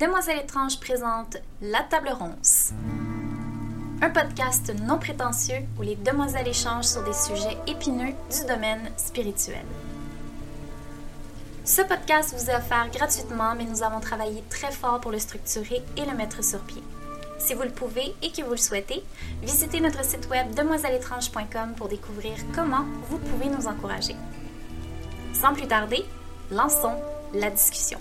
Demoiselle 0.00 0.38
étrange 0.38 0.80
présente 0.80 1.36
La 1.60 1.82
Table 1.82 2.08
Ronce. 2.18 2.72
Un 4.00 4.08
podcast 4.08 4.72
non 4.82 4.98
prétentieux 4.98 5.66
où 5.78 5.82
les 5.82 5.96
demoiselles 5.96 6.48
échangent 6.48 6.86
sur 6.86 7.04
des 7.04 7.12
sujets 7.12 7.58
épineux 7.66 8.14
du 8.30 8.46
domaine 8.48 8.90
spirituel. 8.96 9.64
Ce 11.66 11.82
podcast 11.82 12.34
vous 12.34 12.48
est 12.48 12.56
offert 12.56 12.88
gratuitement, 12.90 13.54
mais 13.54 13.64
nous 13.64 13.82
avons 13.82 14.00
travaillé 14.00 14.42
très 14.48 14.72
fort 14.72 14.98
pour 14.98 15.12
le 15.12 15.18
structurer 15.18 15.82
et 15.98 16.06
le 16.06 16.16
mettre 16.16 16.42
sur 16.42 16.60
pied. 16.60 16.82
Si 17.38 17.52
vous 17.52 17.62
le 17.62 17.68
pouvez 17.68 18.14
et 18.22 18.32
que 18.32 18.42
vous 18.42 18.52
le 18.52 18.56
souhaitez, 18.56 19.04
visitez 19.42 19.80
notre 19.80 20.02
site 20.06 20.26
web 20.30 20.54
demoiselleétrange.com 20.54 21.74
pour 21.76 21.88
découvrir 21.88 22.38
comment 22.54 22.86
vous 23.10 23.18
pouvez 23.18 23.50
nous 23.50 23.66
encourager. 23.66 24.16
Sans 25.34 25.52
plus 25.52 25.68
tarder, 25.68 26.02
lançons 26.50 26.96
la 27.34 27.50
discussion. 27.50 27.98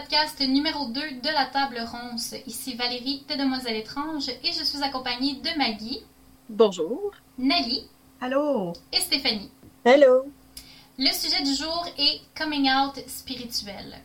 Podcast 0.00 0.40
numéro 0.40 0.86
2 0.86 1.00
de 1.22 1.28
la 1.32 1.46
table 1.46 1.80
ronce. 1.80 2.34
Ici 2.46 2.74
Valérie 2.74 3.24
de 3.30 3.34
Demoiselle 3.34 3.76
étrange 3.76 4.28
et 4.28 4.52
je 4.52 4.62
suis 4.62 4.82
accompagnée 4.82 5.36
de 5.36 5.56
Maggie. 5.56 6.00
Bonjour. 6.50 7.12
Nelly. 7.38 7.88
Allô. 8.20 8.74
Et 8.92 9.00
Stéphanie. 9.00 9.50
Hello. 9.86 10.30
Le 10.98 11.10
sujet 11.12 11.42
du 11.42 11.54
jour 11.54 11.86
est 11.96 12.20
coming 12.36 12.68
out 12.70 13.02
spirituel. 13.08 13.96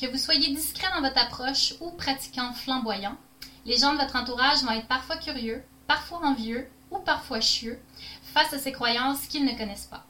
Que 0.00 0.06
vous 0.06 0.16
soyez 0.16 0.54
discret 0.54 0.88
dans 0.94 1.02
votre 1.02 1.20
approche 1.20 1.74
ou 1.80 1.90
pratiquant 1.90 2.54
flamboyant, 2.54 3.18
les 3.66 3.76
gens 3.76 3.92
de 3.92 3.98
votre 3.98 4.16
entourage 4.16 4.62
vont 4.62 4.72
être 4.72 4.88
parfois 4.88 5.18
curieux, 5.18 5.62
parfois 5.86 6.20
envieux 6.24 6.66
ou 6.90 7.00
parfois 7.00 7.42
chieux 7.42 7.78
face 8.32 8.54
à 8.54 8.58
ces 8.58 8.72
croyances 8.72 9.26
qu'ils 9.26 9.44
ne 9.44 9.58
connaissent 9.58 9.90
pas. 9.90 10.06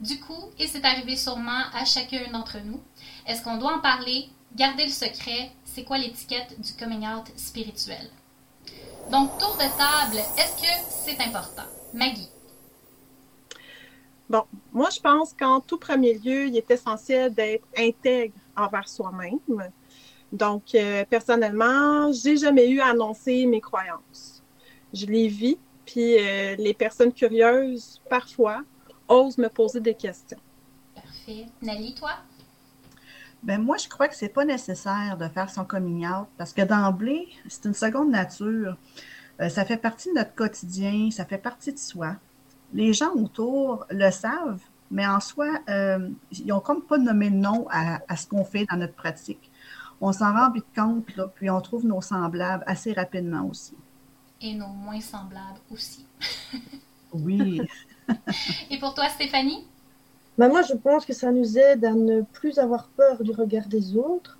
Du 0.00 0.18
coup, 0.18 0.50
et 0.58 0.66
c'est 0.66 0.84
arrivé 0.84 1.16
sûrement 1.16 1.62
à 1.74 1.84
chacun 1.84 2.30
d'entre 2.32 2.58
nous, 2.64 2.80
est-ce 3.26 3.42
qu'on 3.42 3.58
doit 3.58 3.76
en 3.76 3.80
parler, 3.80 4.30
garder 4.56 4.84
le 4.84 4.92
secret, 4.92 5.50
c'est 5.64 5.84
quoi 5.84 5.98
l'étiquette 5.98 6.60
du 6.60 6.72
coming 6.74 7.06
out 7.06 7.26
spirituel? 7.36 8.10
Donc, 9.10 9.36
tour 9.38 9.56
de 9.56 9.68
table, 9.76 10.18
est-ce 10.38 10.62
que 10.62 10.68
c'est 10.88 11.20
important? 11.20 11.64
Maggie. 11.92 12.28
Bon, 14.28 14.44
moi, 14.72 14.88
je 14.90 15.00
pense 15.00 15.34
qu'en 15.34 15.60
tout 15.60 15.76
premier 15.76 16.14
lieu, 16.14 16.46
il 16.46 16.56
est 16.56 16.70
essentiel 16.70 17.34
d'être 17.34 17.66
intègre 17.76 18.34
envers 18.56 18.88
soi-même. 18.88 19.70
Donc, 20.32 20.74
euh, 20.74 21.04
personnellement, 21.04 22.10
j'ai 22.12 22.38
jamais 22.38 22.70
eu 22.70 22.80
à 22.80 22.88
annoncer 22.88 23.44
mes 23.44 23.60
croyances. 23.60 24.42
Je 24.94 25.04
les 25.06 25.28
vis, 25.28 25.58
puis 25.84 26.16
euh, 26.18 26.56
les 26.56 26.72
personnes 26.72 27.12
curieuses, 27.12 28.00
parfois, 28.08 28.62
osent 29.08 29.36
me 29.36 29.48
poser 29.48 29.80
des 29.80 29.94
questions. 29.94 30.38
Parfait. 30.94 31.46
Nali, 31.60 31.94
toi? 31.94 32.12
Ben 33.42 33.60
moi, 33.60 33.76
je 33.76 33.88
crois 33.88 34.08
que 34.08 34.14
c'est 34.14 34.28
pas 34.28 34.44
nécessaire 34.44 35.16
de 35.18 35.26
faire 35.28 35.50
son 35.50 35.64
coming 35.64 36.06
out 36.06 36.28
parce 36.38 36.52
que 36.52 36.62
d'emblée, 36.62 37.28
c'est 37.48 37.64
une 37.64 37.74
seconde 37.74 38.10
nature. 38.10 38.76
Euh, 39.40 39.48
ça 39.48 39.64
fait 39.64 39.76
partie 39.76 40.10
de 40.10 40.14
notre 40.14 40.34
quotidien, 40.34 41.10
ça 41.10 41.24
fait 41.24 41.38
partie 41.38 41.72
de 41.72 41.78
soi. 41.78 42.16
Les 42.72 42.92
gens 42.92 43.12
autour 43.14 43.84
le 43.90 44.10
savent, 44.10 44.62
mais 44.90 45.06
en 45.06 45.18
soi, 45.20 45.48
euh, 45.68 46.08
ils 46.30 46.46
n'ont 46.46 46.60
comme 46.60 46.82
pas 46.82 46.98
nommé 46.98 47.30
le 47.30 47.36
nom 47.36 47.66
à, 47.70 48.00
à 48.08 48.16
ce 48.16 48.26
qu'on 48.26 48.44
fait 48.44 48.64
dans 48.70 48.76
notre 48.76 48.94
pratique. 48.94 49.50
On 50.00 50.12
s'en 50.12 50.32
rend 50.32 50.50
vite 50.50 50.66
compte, 50.74 51.14
là, 51.16 51.28
puis 51.34 51.50
on 51.50 51.60
trouve 51.60 51.84
nos 51.84 52.00
semblables 52.00 52.64
assez 52.66 52.92
rapidement 52.92 53.44
aussi. 53.46 53.74
Et 54.40 54.54
nos 54.54 54.68
moins 54.68 55.00
semblables 55.00 55.60
aussi. 55.70 56.06
oui. 57.12 57.62
Et 58.70 58.78
pour 58.78 58.94
toi, 58.94 59.08
Stéphanie? 59.08 59.66
Ben 60.38 60.48
moi, 60.48 60.62
je 60.62 60.74
pense 60.74 61.04
que 61.04 61.12
ça 61.12 61.30
nous 61.30 61.58
aide 61.58 61.84
à 61.84 61.92
ne 61.92 62.22
plus 62.22 62.58
avoir 62.58 62.88
peur 62.88 63.22
du 63.22 63.32
regard 63.32 63.66
des 63.66 63.96
autres. 63.96 64.38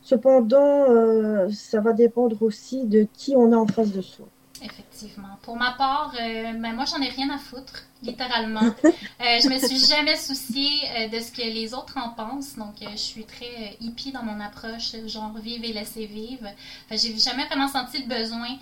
Cependant, 0.00 0.90
euh, 0.90 1.48
ça 1.50 1.80
va 1.80 1.92
dépendre 1.92 2.42
aussi 2.42 2.84
de 2.86 3.06
qui 3.12 3.34
on 3.36 3.52
a 3.52 3.56
en 3.56 3.66
face 3.66 3.90
de 3.90 4.02
soi. 4.02 4.26
Effectivement. 4.62 5.38
Pour 5.42 5.56
ma 5.56 5.72
part, 5.72 6.14
euh, 6.18 6.52
ben 6.54 6.72
moi, 6.74 6.84
j'en 6.84 7.00
ai 7.02 7.08
rien 7.08 7.28
à 7.30 7.38
foutre, 7.38 7.82
littéralement. 8.02 8.60
euh, 8.84 8.90
je 9.20 9.48
me 9.48 9.58
suis 9.58 9.78
jamais 9.78 10.16
souciée 10.16 10.80
euh, 10.96 11.08
de 11.08 11.18
ce 11.20 11.32
que 11.32 11.42
les 11.42 11.74
autres 11.74 11.98
en 11.98 12.10
pensent. 12.10 12.56
Donc, 12.56 12.80
euh, 12.80 12.86
je 12.92 12.96
suis 12.96 13.24
très 13.24 13.76
hippie 13.80 14.12
dans 14.12 14.22
mon 14.22 14.40
approche, 14.40 14.94
genre 15.06 15.36
vivre 15.38 15.64
et 15.64 15.72
laisser 15.72 16.06
vivre. 16.06 16.46
Enfin, 16.86 16.96
j'ai 16.96 17.16
jamais 17.18 17.46
vraiment 17.46 17.68
senti 17.68 18.02
le 18.02 18.08
besoin 18.08 18.56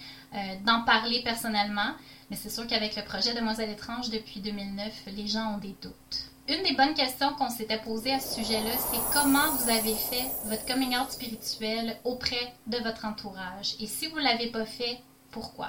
d'en 0.64 0.82
parler 0.82 1.20
personnellement. 1.22 1.92
Mais 2.30 2.36
c'est 2.36 2.48
sûr 2.48 2.66
qu'avec 2.66 2.96
le 2.96 3.02
projet 3.02 3.34
Demoiselle 3.34 3.68
étrange 3.68 4.08
depuis 4.08 4.40
2009, 4.40 5.04
les 5.14 5.26
gens 5.26 5.54
ont 5.54 5.58
des 5.58 5.76
doutes. 5.82 6.31
Une 6.48 6.64
des 6.64 6.74
bonnes 6.74 6.94
questions 6.94 7.28
qu'on 7.38 7.50
s'était 7.50 7.78
posées 7.78 8.12
à 8.12 8.18
ce 8.18 8.34
sujet-là, 8.34 8.72
c'est 8.76 8.98
comment 9.12 9.54
vous 9.54 9.70
avez 9.70 9.94
fait 9.94 10.26
votre 10.46 10.66
coming 10.66 10.96
out 10.98 11.08
spirituel 11.08 11.96
auprès 12.02 12.52
de 12.66 12.78
votre 12.78 13.04
entourage? 13.04 13.76
Et 13.80 13.86
si 13.86 14.08
vous 14.08 14.18
ne 14.18 14.24
l'avez 14.24 14.50
pas 14.50 14.64
fait, 14.64 14.98
pourquoi? 15.30 15.68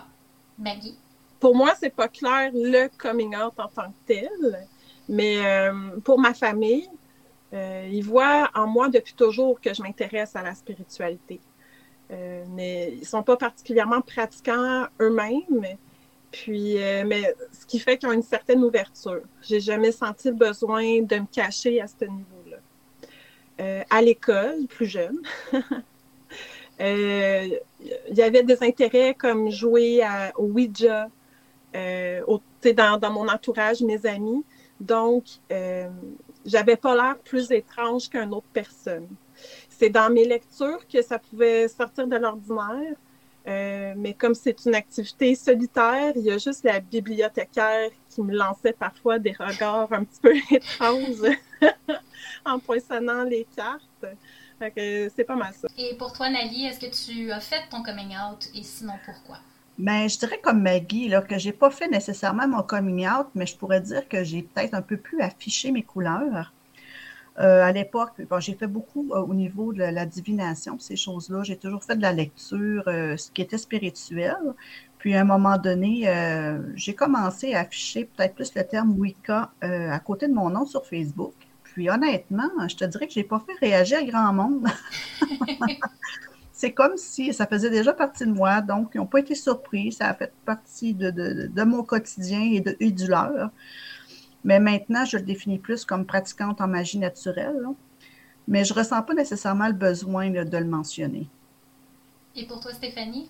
Maggie? 0.58 0.98
Pour 1.40 1.56
moi, 1.56 1.74
c'est 1.80 1.92
pas 1.92 2.08
clair 2.08 2.50
le 2.56 2.88
coming 2.98 3.36
out 3.36 3.54
en 3.60 3.68
tant 3.68 3.92
que 3.92 4.08
tel, 4.08 4.68
mais 5.08 5.46
euh, 5.46 6.00
pour 6.04 6.20
ma 6.20 6.34
famille, 6.34 6.90
euh, 7.54 7.88
ils 7.92 8.04
voient 8.04 8.50
en 8.56 8.66
moi 8.66 8.90
depuis 8.90 9.14
toujours 9.14 9.62
que 9.62 9.76
je 9.76 9.84
m'intéresse 9.84 10.36
à 10.36 10.42
la 10.42 10.56
spiritualité. 10.56 11.40
Euh, 12.10 12.46
mais 12.50 12.94
ils 12.94 13.06
sont 13.06 13.22
pas 13.22 13.38
particulièrement 13.38 14.02
pratiquants 14.02 14.88
eux-mêmes, 15.00 15.68
puis, 16.34 16.82
euh, 16.82 17.04
mais 17.06 17.36
ce 17.52 17.64
qui 17.68 17.78
fait 17.78 17.96
qu'ils 17.96 18.10
ont 18.10 18.12
une 18.12 18.24
certaine 18.24 18.64
ouverture. 18.64 19.22
J'ai 19.44 19.60
jamais 19.60 19.92
senti 19.92 20.30
le 20.30 20.34
besoin 20.34 21.04
de 21.04 21.16
me 21.18 21.28
cacher 21.32 21.80
à 21.80 21.86
ce 21.86 22.06
niveau-là. 22.06 22.58
Euh, 23.62 23.84
à 23.88 24.02
l'école, 24.02 24.66
plus 24.68 24.88
jeune, 24.88 25.22
euh, 26.82 27.48
il 28.10 28.18
y 28.18 28.22
avait 28.24 28.42
des 28.42 28.64
intérêts 28.64 29.14
comme 29.14 29.52
jouer 29.52 30.02
à, 30.02 30.34
au 30.36 30.46
Ouija, 30.46 31.08
dans, 31.72 32.98
dans 32.98 33.12
mon 33.12 33.28
entourage, 33.28 33.82
mes 33.82 34.04
amis. 34.08 34.44
Donc, 34.80 35.26
j'avais 36.46 36.78
pas 36.78 36.96
l'air 36.96 37.18
plus 37.20 37.52
étrange 37.52 38.10
qu'une 38.10 38.34
autre 38.34 38.50
personne. 38.52 39.08
C'est 39.70 39.90
dans 39.90 40.12
mes 40.12 40.26
lectures 40.26 40.88
que 40.88 41.04
ça 41.04 41.20
pouvait 41.20 41.68
sortir 41.68 42.08
de 42.08 42.16
l'ordinaire. 42.16 42.96
Euh, 43.46 43.94
mais 43.98 44.14
comme 44.14 44.36
c'est 44.36 44.66
une 44.66 44.76
activité 44.76 45.36
solitaire, 45.36 46.14
il 46.16 46.24
y 46.24 46.32
a 46.32 46.38
juste 46.38 46.64
la 46.64 46.80
bibliothécaire 46.80 47.90
qui 48.10 48.22
me 48.22 48.34
lançait 48.34 48.74
parfois 48.74 49.20
des 49.20 49.36
regards 49.38 49.92
un 49.92 50.06
petit 50.06 50.22
peu 50.22 50.34
étranges 50.56 51.38
en 52.46 52.60
poinçonnant 52.60 53.24
les 53.24 53.46
cartes. 53.56 54.16
C'est 54.62 55.26
pas 55.26 55.36
mal 55.36 55.54
ça. 55.54 55.68
Et 55.78 55.96
pour 55.96 56.14
toi, 56.14 56.30
Nali, 56.30 56.66
est-ce 56.66 56.80
que 56.80 57.12
tu 57.14 57.32
as 57.32 57.42
fait 57.42 57.68
ton 57.70 57.84
coming 57.84 58.16
out 58.16 58.48
et 58.56 58.64
sinon 58.64 58.94
pourquoi? 59.04 59.40
Ben, 59.78 60.08
je 60.08 60.18
dirais 60.18 60.40
comme 60.42 60.62
Maggie, 60.62 61.10
là, 61.10 61.22
que 61.22 61.38
j'ai 61.38 61.52
pas 61.52 61.72
fait 61.72 61.88
nécessairement 61.88 62.48
mon 62.48 62.64
coming 62.64 63.08
out, 63.08 63.28
mais 63.36 63.46
je 63.46 63.58
pourrais 63.58 63.82
dire 63.82 64.08
que 64.08 64.24
j'ai 64.24 64.44
peut-être 64.44 64.74
un 64.76 64.82
peu 64.82 64.98
plus 64.98 65.20
affiché 65.20 65.72
mes 65.72 65.84
couleurs. 65.84 66.54
Euh, 67.40 67.64
à 67.64 67.72
l'époque, 67.72 68.22
bon, 68.30 68.40
j'ai 68.40 68.54
fait 68.54 68.68
beaucoup 68.68 69.12
euh, 69.12 69.22
au 69.22 69.34
niveau 69.34 69.74
de 69.74 69.84
la 69.84 70.06
divination, 70.06 70.78
ces 70.78 70.96
choses-là. 70.96 71.44
J'ai 71.44 71.58
toujours 71.58 71.84
fait 71.84 71.96
de 71.96 72.02
la 72.02 72.14
lecture, 72.14 72.84
euh, 72.88 73.18
ce 73.18 73.32
qui 73.32 73.42
était 73.42 73.58
spirituel. 73.58 74.38
Puis 75.00 75.16
à 75.16 75.22
un 75.22 75.26
moment 75.26 75.58
donné, 75.58 76.08
j'ai 76.76 76.96
commencé 76.96 77.56
à 77.56 77.62
afficher 77.62 78.06
peut-être 78.06 78.36
plus 78.36 78.56
le 78.56 78.64
terme 78.64 78.98
Wicca 78.98 79.52
à 79.60 80.00
côté 80.00 80.30
de 80.30 80.34
mon 80.34 80.50
nom 80.50 80.66
sur 80.66 80.86
Facebook. 80.86 81.34
Puis 81.66 81.90
honnêtement, 81.90 82.50
je 82.70 82.76
te 82.78 82.86
dirais 82.86 83.08
que 83.08 83.12
j'ai 83.12 83.26
pas 83.26 83.44
fait 83.46 83.66
réagir 83.66 84.06
grand 84.06 84.32
monde. 84.32 84.66
C'est 86.54 86.72
comme 86.72 86.96
si 86.96 87.34
ça 87.34 87.48
faisait 87.48 87.70
déjà 87.70 87.92
partie 87.92 88.26
de 88.26 88.32
moi, 88.32 88.62
donc 88.62 88.92
ils 88.94 89.00
n'ont 89.00 89.06
pas 89.06 89.20
été 89.20 89.36
surpris. 89.36 89.92
Ça 89.92 90.08
a 90.08 90.14
fait 90.14 90.32
partie 90.46 90.94
de 90.94 91.64
mon 91.64 91.84
quotidien 91.84 92.40
et, 92.40 92.62
de, 92.62 92.78
et 92.80 92.92
du 92.92 93.08
leur. 93.08 93.52
Mais 94.44 94.60
maintenant, 94.60 95.06
je 95.06 95.18
le 95.18 95.24
définis 95.24 95.60
plus 95.60 95.86
comme 95.86 96.06
pratiquante 96.06 96.62
en 96.62 96.68
magie 96.68 97.00
naturelle. 97.00 97.56
Là. 97.62 97.70
Mais 98.48 98.66
je 98.66 98.74
ne 98.74 98.80
ressens 98.80 99.02
pas 99.04 99.14
nécessairement 99.14 99.68
le 99.68 99.74
besoin 99.74 100.30
là, 100.30 100.44
de 100.44 100.58
le 100.58 100.66
mentionner. 100.66 101.28
Et 102.36 102.46
pour 102.46 102.60
toi, 102.60 102.74
Stéphanie? 102.74 103.30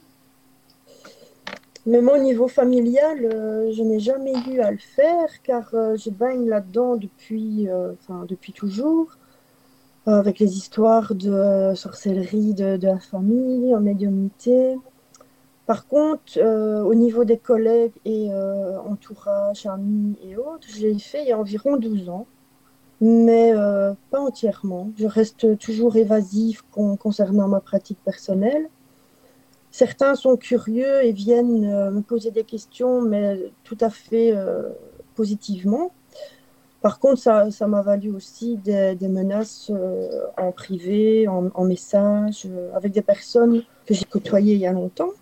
Même 1.85 2.07
au 2.07 2.17
niveau 2.17 2.47
familial, 2.47 3.25
euh, 3.25 3.73
je 3.73 3.83
n'ai 3.83 3.99
jamais 3.99 4.33
eu 4.49 4.61
à 4.61 4.71
le 4.71 4.77
faire 4.77 5.41
car 5.43 5.69
euh, 5.73 5.97
je 5.97 6.09
baigne 6.09 6.47
là-dedans 6.47 6.95
depuis, 6.95 7.67
euh, 7.69 7.91
enfin, 7.93 8.25
depuis 8.27 8.53
toujours, 8.53 9.17
avec 10.05 10.39
les 10.39 10.57
histoires 10.57 11.15
de 11.15 11.73
sorcellerie 11.75 12.53
de, 12.53 12.75
de 12.75 12.87
la 12.87 12.99
famille, 12.99 13.73
en 13.73 13.79
médiumnité. 13.79 14.75
Par 15.65 15.87
contre, 15.87 16.37
euh, 16.37 16.81
au 16.83 16.93
niveau 16.93 17.23
des 17.23 17.37
collègues 17.37 17.93
et 18.03 18.27
euh, 18.31 18.79
entourage, 18.81 19.65
amis 19.65 20.17
et 20.21 20.35
autres, 20.35 20.67
je 20.67 20.81
l'ai 20.81 20.99
fait 20.99 21.21
il 21.23 21.29
y 21.29 21.31
a 21.31 21.39
environ 21.39 21.77
12 21.77 22.09
ans, 22.09 22.27
mais 22.99 23.53
euh, 23.55 23.93
pas 24.11 24.19
entièrement. 24.19 24.91
Je 24.97 25.07
reste 25.07 25.57
toujours 25.59 25.95
évasif 25.95 26.63
con 26.71 26.97
concernant 26.97 27.47
ma 27.47 27.61
pratique 27.61 27.99
personnelle. 28.03 28.69
certains 29.71 30.15
sont 30.15 30.37
curieux 30.37 31.03
et 31.05 31.13
viennent 31.13 31.91
me 31.91 32.01
poser 32.01 32.31
des 32.31 32.43
questions, 32.43 33.01
mais 33.01 33.39
tout 33.63 33.77
à 33.81 33.89
fait 33.89 34.33
positivement. 35.15 35.91
Par 36.81 36.99
contre, 36.99 37.19
ça, 37.21 37.49
ça 37.51 37.67
m'a 37.67 37.81
valu 37.81 38.11
aussi 38.11 38.57
des, 38.57 38.97
menaces 39.09 39.71
en 40.37 40.51
privé, 40.51 41.27
en, 41.27 41.49
en 41.55 41.65
message, 41.65 42.47
avec 42.75 42.91
des 42.91 43.01
personnes 43.01 43.63
que 43.85 43.93
j'ai 43.93 44.05
côtoyées 44.05 44.55
il 44.55 44.59
y 44.59 44.67
a 44.67 44.73
longtemps 44.73 45.13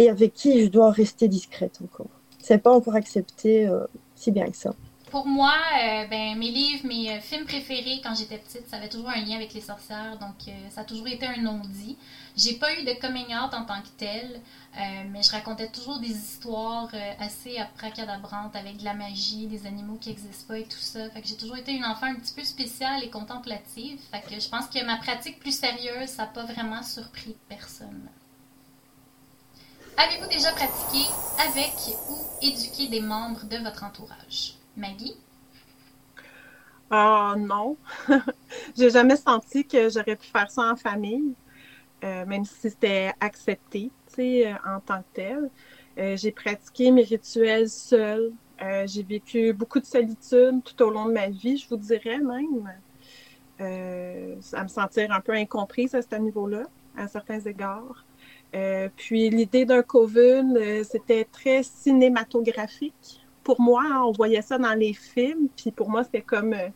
et 0.00 0.08
avec 0.08 0.34
qui 0.34 0.64
je 0.64 0.68
dois 0.68 0.90
rester 0.90 1.28
discrète 1.28 1.78
encore. 1.82 2.10
C'est 2.38 2.58
pas 2.58 2.72
encore 2.72 2.94
accepté 2.94 3.68
si 4.16 4.30
bien 4.30 4.46
que 4.46 4.56
ça. 4.56 4.74
Pour 5.10 5.26
moi, 5.26 5.56
euh, 5.82 6.06
ben, 6.06 6.38
mes 6.38 6.52
livres, 6.52 6.86
mes 6.86 7.10
euh, 7.10 7.20
films 7.20 7.44
préférés 7.44 8.00
quand 8.00 8.14
j'étais 8.14 8.38
petite, 8.38 8.68
ça 8.68 8.76
avait 8.76 8.88
toujours 8.88 9.08
un 9.08 9.20
lien 9.20 9.34
avec 9.34 9.52
les 9.52 9.60
sorcières, 9.60 10.16
donc 10.20 10.36
euh, 10.46 10.52
ça 10.70 10.82
a 10.82 10.84
toujours 10.84 11.08
été 11.08 11.26
un 11.26 11.42
non-dit. 11.42 11.98
J'ai 12.36 12.54
pas 12.54 12.72
eu 12.78 12.84
de 12.84 12.92
coming 13.00 13.26
out 13.34 13.52
en 13.52 13.64
tant 13.64 13.82
que 13.82 13.88
tel, 13.98 14.40
mais 15.10 15.20
je 15.22 15.32
racontais 15.32 15.68
toujours 15.68 15.98
des 15.98 16.10
histoires 16.10 16.88
assez 17.18 17.58
abracadabrantes 17.58 18.54
avec 18.54 18.76
de 18.76 18.84
la 18.84 18.94
magie, 18.94 19.48
des 19.48 19.66
animaux 19.66 19.96
qui 20.00 20.10
n'existent 20.10 20.46
pas 20.46 20.58
et 20.58 20.62
tout 20.62 20.78
ça. 20.78 21.10
Fait 21.10 21.22
j'ai 21.24 21.36
toujours 21.36 21.56
été 21.56 21.72
une 21.72 21.84
enfant 21.84 22.06
un 22.06 22.14
petit 22.14 22.32
peu 22.32 22.44
spéciale 22.44 23.02
et 23.02 23.10
contemplative. 23.10 23.98
Fait 24.12 24.22
que 24.22 24.40
je 24.40 24.48
pense 24.48 24.68
que 24.68 24.82
ma 24.86 24.96
pratique 24.98 25.40
plus 25.40 25.58
sérieuse, 25.58 26.08
ça 26.08 26.22
n'a 26.22 26.28
pas 26.28 26.44
vraiment 26.44 26.84
surpris 26.84 27.36
personne. 27.48 28.08
Avez-vous 30.02 30.30
déjà 30.30 30.50
pratiqué 30.52 31.10
avec 31.46 31.74
ou 32.08 32.16
éduqué 32.40 32.88
des 32.88 33.02
membres 33.02 33.44
de 33.44 33.58
votre 33.58 33.84
entourage? 33.84 34.54
Maggie? 34.74 35.12
Ah 36.90 37.34
non. 37.36 37.76
J'ai 38.78 38.88
jamais 38.88 39.16
senti 39.16 39.66
que 39.66 39.90
j'aurais 39.90 40.16
pu 40.16 40.26
faire 40.26 40.50
ça 40.50 40.72
en 40.72 40.76
famille, 40.76 41.34
euh, 42.02 42.24
même 42.24 42.46
si 42.46 42.70
c'était 42.70 43.12
accepté, 43.20 43.90
euh, 44.18 44.54
en 44.66 44.80
tant 44.80 45.00
que 45.00 45.08
tel. 45.12 45.50
Euh, 45.98 46.16
j'ai 46.16 46.32
pratiqué 46.32 46.90
mes 46.92 47.02
rituels 47.02 47.68
seule. 47.68 48.32
j'ai 48.86 49.02
vécu 49.02 49.52
beaucoup 49.52 49.80
de 49.80 49.86
solitude 49.86 50.62
tout 50.64 50.82
au 50.82 50.88
long 50.88 51.06
de 51.06 51.12
ma 51.12 51.28
vie, 51.28 51.58
je 51.58 51.68
vous 51.68 51.76
dirais 51.76 52.20
même. 52.20 52.72
à 53.58 54.62
me 54.62 54.68
sentir 54.68 55.12
un 55.12 55.20
peu 55.20 55.32
incomprise 55.32 55.94
à 55.94 56.00
ce 56.00 56.14
niveau-là, 56.14 56.62
à 56.96 57.06
certains 57.06 57.40
égards. 57.40 58.06
Puis 58.96 59.30
l'idée 59.30 59.64
d'un 59.64 59.82
coven, 59.82 60.84
c'était 60.84 61.24
très 61.24 61.62
cinématographique 61.62 63.20
pour 63.42 63.60
moi, 63.60 63.82
hein, 63.84 64.02
on 64.04 64.12
voyait 64.12 64.42
ça 64.42 64.58
dans 64.58 64.74
les 64.74 64.92
films, 64.92 65.48
puis 65.56 65.70
pour 65.70 65.90
moi, 65.90 66.04
c'était 66.04 66.22
comme 66.22 66.52
euh, 66.52 66.68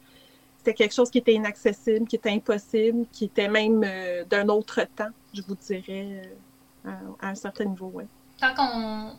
c'était 0.58 0.74
quelque 0.74 0.94
chose 0.94 1.10
qui 1.10 1.18
était 1.18 1.34
inaccessible, 1.34 2.06
qui 2.06 2.16
était 2.16 2.30
impossible, 2.30 3.06
qui 3.12 3.26
était 3.26 3.48
même 3.48 3.82
euh, 3.84 4.24
d'un 4.24 4.48
autre 4.48 4.80
temps, 4.96 5.10
je 5.32 5.42
vous 5.42 5.54
dirais, 5.54 6.22
euh, 6.86 6.90
à, 7.20 7.28
un 7.28 7.34
certain 7.34 7.66
niveau, 7.66 7.90
ouais. 7.94 8.06
Quand 8.40 8.54
on, 8.58 9.12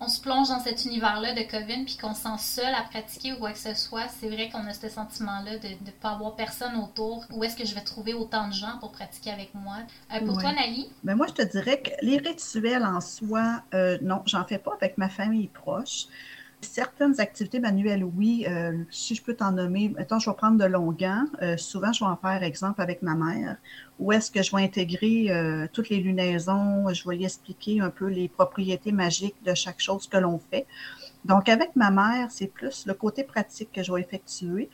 on 0.00 0.08
se 0.08 0.20
plonge 0.20 0.48
dans 0.48 0.60
cet 0.60 0.84
univers-là 0.84 1.34
de 1.34 1.42
Coven, 1.50 1.84
puis 1.84 1.96
qu'on 1.96 2.14
se 2.14 2.22
sent 2.22 2.38
seul 2.38 2.74
à 2.74 2.82
pratiquer 2.82 3.32
ou 3.34 3.36
quoi 3.36 3.52
que 3.52 3.58
ce 3.58 3.74
soit, 3.74 4.08
c'est 4.08 4.28
vrai 4.28 4.48
qu'on 4.50 4.66
a 4.66 4.72
ce 4.72 4.88
sentiment-là 4.88 5.58
de 5.58 5.68
ne 5.68 5.90
pas 6.00 6.10
avoir 6.10 6.34
personne 6.36 6.76
autour. 6.76 7.24
Où 7.30 7.44
est-ce 7.44 7.56
que 7.56 7.66
je 7.66 7.74
vais 7.74 7.82
trouver 7.82 8.14
autant 8.14 8.48
de 8.48 8.54
gens 8.54 8.78
pour 8.80 8.92
pratiquer 8.92 9.30
avec 9.30 9.54
moi? 9.54 9.76
pour 10.26 10.38
toi, 10.38 10.52
Nali? 10.52 10.90
Ben 11.04 11.14
moi, 11.14 11.26
je 11.28 11.42
te 11.42 11.42
dirais 11.42 11.80
que 11.80 11.90
les 12.02 12.18
rituels 12.18 12.84
en 12.84 13.00
soi, 13.00 13.62
non, 14.02 14.22
j'en 14.26 14.44
fais 14.44 14.58
pas 14.58 14.72
avec 14.74 14.98
ma 14.98 15.08
famille 15.08 15.48
proche. 15.48 16.06
Certaines 16.62 17.18
activités 17.20 17.58
manuelles, 17.58 18.04
oui. 18.04 18.44
Euh, 18.46 18.84
si 18.90 19.14
je 19.14 19.22
peux 19.22 19.34
t'en 19.34 19.52
nommer, 19.52 19.88
mettons, 19.96 20.18
je 20.18 20.28
vais 20.28 20.36
prendre 20.36 20.58
de 20.58 20.64
Longuin. 20.64 21.26
Euh, 21.40 21.56
souvent, 21.56 21.92
je 21.92 22.04
vais 22.04 22.10
en 22.10 22.16
faire 22.16 22.42
exemple 22.42 22.82
avec 22.82 23.02
ma 23.02 23.14
mère, 23.14 23.56
où 24.00 24.12
est-ce 24.12 24.30
que 24.30 24.42
je 24.42 24.50
vais 24.56 24.62
intégrer 24.62 25.30
euh, 25.30 25.66
toutes 25.72 25.90
les 25.90 25.98
lunaisons, 25.98 26.92
je 26.92 27.08
vais 27.08 27.16
lui 27.16 27.24
expliquer 27.24 27.80
un 27.80 27.90
peu 27.90 28.06
les 28.06 28.28
propriétés 28.28 28.92
magiques 28.92 29.36
de 29.44 29.54
chaque 29.54 29.78
chose 29.78 30.08
que 30.08 30.16
l'on 30.16 30.38
fait. 30.38 30.66
Donc, 31.24 31.48
avec 31.48 31.76
ma 31.76 31.90
mère, 31.90 32.30
c'est 32.30 32.46
plus 32.46 32.86
le 32.86 32.94
côté 32.94 33.24
pratique 33.24 33.70
que 33.72 33.82
je 33.82 33.92
vais 33.92 34.00
effectuer. 34.00 34.70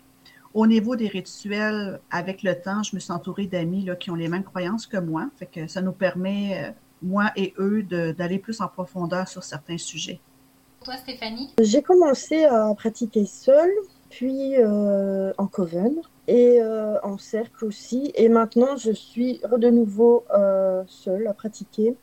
Au 0.55 0.67
niveau 0.67 0.96
des 0.96 1.08
rituels, 1.08 2.00
avec 2.11 2.43
le 2.44 2.55
temps, 2.58 2.82
je 2.82 2.94
me 2.94 3.00
suis 3.00 3.12
entourée 3.12 3.46
d'amis 3.46 3.88
qui 3.99 4.11
ont 4.11 4.14
les 4.14 4.28
mêmes 4.28 4.44
croyances 4.44 4.87
que 4.87 4.96
moi. 4.96 5.28
Fait 5.37 5.46
que 5.46 5.67
ça 5.67 5.82
nous 5.82 5.93
permet, 5.93 6.73
moi 7.02 7.32
et 7.34 7.52
eux, 7.58 7.82
d'aller 7.82 8.38
plus 8.38 8.61
en 8.61 8.69
profondeur 8.69 9.28
sur 9.28 9.43
certains 9.43 9.76
sujets 9.76 10.20
toi, 10.87 10.96
Stéphanie? 10.99 11.52
J'ai 11.61 11.82
commencé 11.82 12.44
à 12.44 12.73
pratiquer 12.75 13.26
seule, 13.26 13.73
puis 14.08 14.56
euh, 14.56 15.32
en 15.38 15.47
coven 15.47 16.00
et 16.29 16.61
euh, 16.61 16.99
en 17.03 17.19
cercle 17.19 17.64
aussi. 17.64 18.12
Et 18.14 18.29
maintenant, 18.29 18.76
je 18.76 18.93
suis 18.93 19.41
de 19.58 19.70
nouveau 19.70 20.25
euh, 20.35 20.82
seule 20.87 21.26
à 21.26 21.35
pratiquer. 21.35 21.97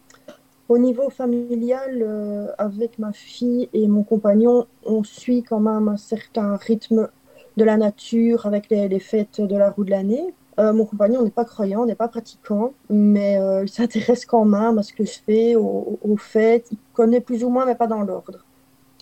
Au 0.70 0.78
niveau 0.78 1.10
familial, 1.10 2.54
avec 2.58 2.98
ma 2.98 3.12
fille 3.12 3.70
et 3.74 3.88
mon 3.88 4.04
compagnon, 4.04 4.66
on 4.86 5.04
suit 5.04 5.44
quand 5.44 5.60
même 5.60 5.90
un 5.90 5.98
certain 5.98 6.56
rythme 6.56 7.10
de 7.58 7.64
la 7.66 7.76
nature 7.76 8.46
avec 8.46 8.70
les, 8.70 9.00
fêtes 9.00 9.42
de 9.42 9.56
la 9.58 9.70
roue 9.70 9.84
de 9.84 9.92
l'année. 9.92 10.34
mon 10.58 10.86
compagnon 10.86 11.22
n'est 11.22 11.32
pas 11.32 11.44
croyant, 11.44 11.86
n'est 11.86 11.96
pas 11.96 12.08
pratiquant, 12.08 12.74
mais 12.90 13.38
il 13.62 13.70
s'intéresse 13.70 14.26
quand 14.26 14.46
même 14.46 14.78
à 14.78 14.84
ce 14.84 14.94
que 14.94 15.04
je 15.04 15.20
fais, 15.26 15.56
aux, 15.58 16.00
aux, 16.02 16.18
fêtes. 16.18 16.70
Il 16.72 16.78
connaît 16.94 17.22
plus 17.22 17.44
ou 17.44 17.50
moins, 17.50 17.66
mais 17.66 17.76
pas 17.76 17.88
dans 17.88 18.02
l'ordre. 18.02 18.46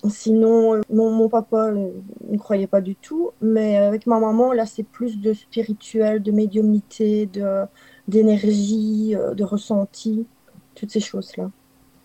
Sinon, 0.10 0.76
euh, 0.76 0.82
mon, 0.90 1.30
papa 1.30 1.68
euh, 1.72 1.92
ne 2.28 2.38
croyait 2.38 2.68
pas 2.68 2.82
du 2.82 2.96
tout, 2.96 3.32
mais 3.40 3.78
avec 3.78 4.08
ma 4.08 4.20
maman, 4.20 4.52
là, 4.52 4.66
c'est 4.66 4.84
plus 4.84 5.20
de 5.20 5.34
spirituel, 5.34 6.24
de 6.24 6.32
médiumnité, 6.32 7.28
de, 7.28 7.66
d'énergie, 8.08 9.16
euh, 9.16 9.36
de 9.36 9.44
ressenti, 9.44 10.26
toutes 10.76 10.92
ces 10.92 11.00
choses-là. 11.02 11.52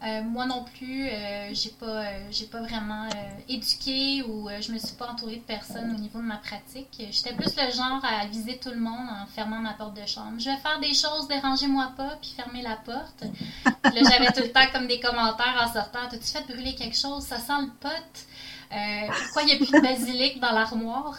Euh, 0.04 0.22
moi 0.22 0.44
non 0.44 0.62
plus, 0.62 1.08
euh, 1.08 1.48
j'ai 1.52 1.70
pas, 1.70 1.86
euh, 1.86 2.28
j'ai 2.30 2.44
pas 2.44 2.60
vraiment 2.60 3.08
éduqué 3.48 4.22
ou 4.22 4.48
je 4.60 4.70
me 4.70 4.78
suis 4.78 4.94
pas 4.94 5.08
entourée 5.08 5.36
de 5.36 5.42
personnes 5.42 5.94
au 5.94 5.98
niveau 5.98 6.18
de 6.18 6.24
ma 6.24 6.36
pratique. 6.36 6.88
J'étais 7.10 7.32
plus 7.32 7.56
le 7.56 7.70
genre 7.70 8.04
à 8.04 8.26
viser 8.26 8.58
tout 8.58 8.70
le 8.70 8.78
monde 8.78 9.08
en 9.08 9.26
fermant 9.26 9.58
ma 9.58 9.72
porte 9.72 9.94
de 9.94 10.06
chambre. 10.06 10.34
Je 10.38 10.50
vais 10.50 10.56
faire 10.56 10.78
des 10.80 10.92
choses, 10.92 11.28
dérangez-moi 11.28 11.92
pas, 11.96 12.18
puis 12.20 12.34
fermer 12.36 12.62
la 12.62 12.76
porte. 12.76 13.24
là, 13.64 14.00
j'avais 14.10 14.32
tout 14.32 14.42
le 14.42 14.52
temps 14.52 14.66
comme 14.72 14.86
des 14.86 15.00
commentaires 15.00 15.66
en 15.66 15.72
sortant. 15.72 16.00
T'as-tu 16.10 16.26
fait 16.26 16.46
brûler 16.46 16.74
quelque 16.74 16.96
chose? 16.96 17.24
Ça 17.24 17.38
sent 17.38 17.62
le 17.62 17.70
pot. 17.80 18.26
pourquoi 19.24 19.42
il 19.42 19.46
n'y 19.46 19.52
a 19.54 19.56
plus 19.56 19.72
de 19.72 19.80
basilic 19.80 20.40
dans 20.40 20.52
l'armoire? 20.52 21.18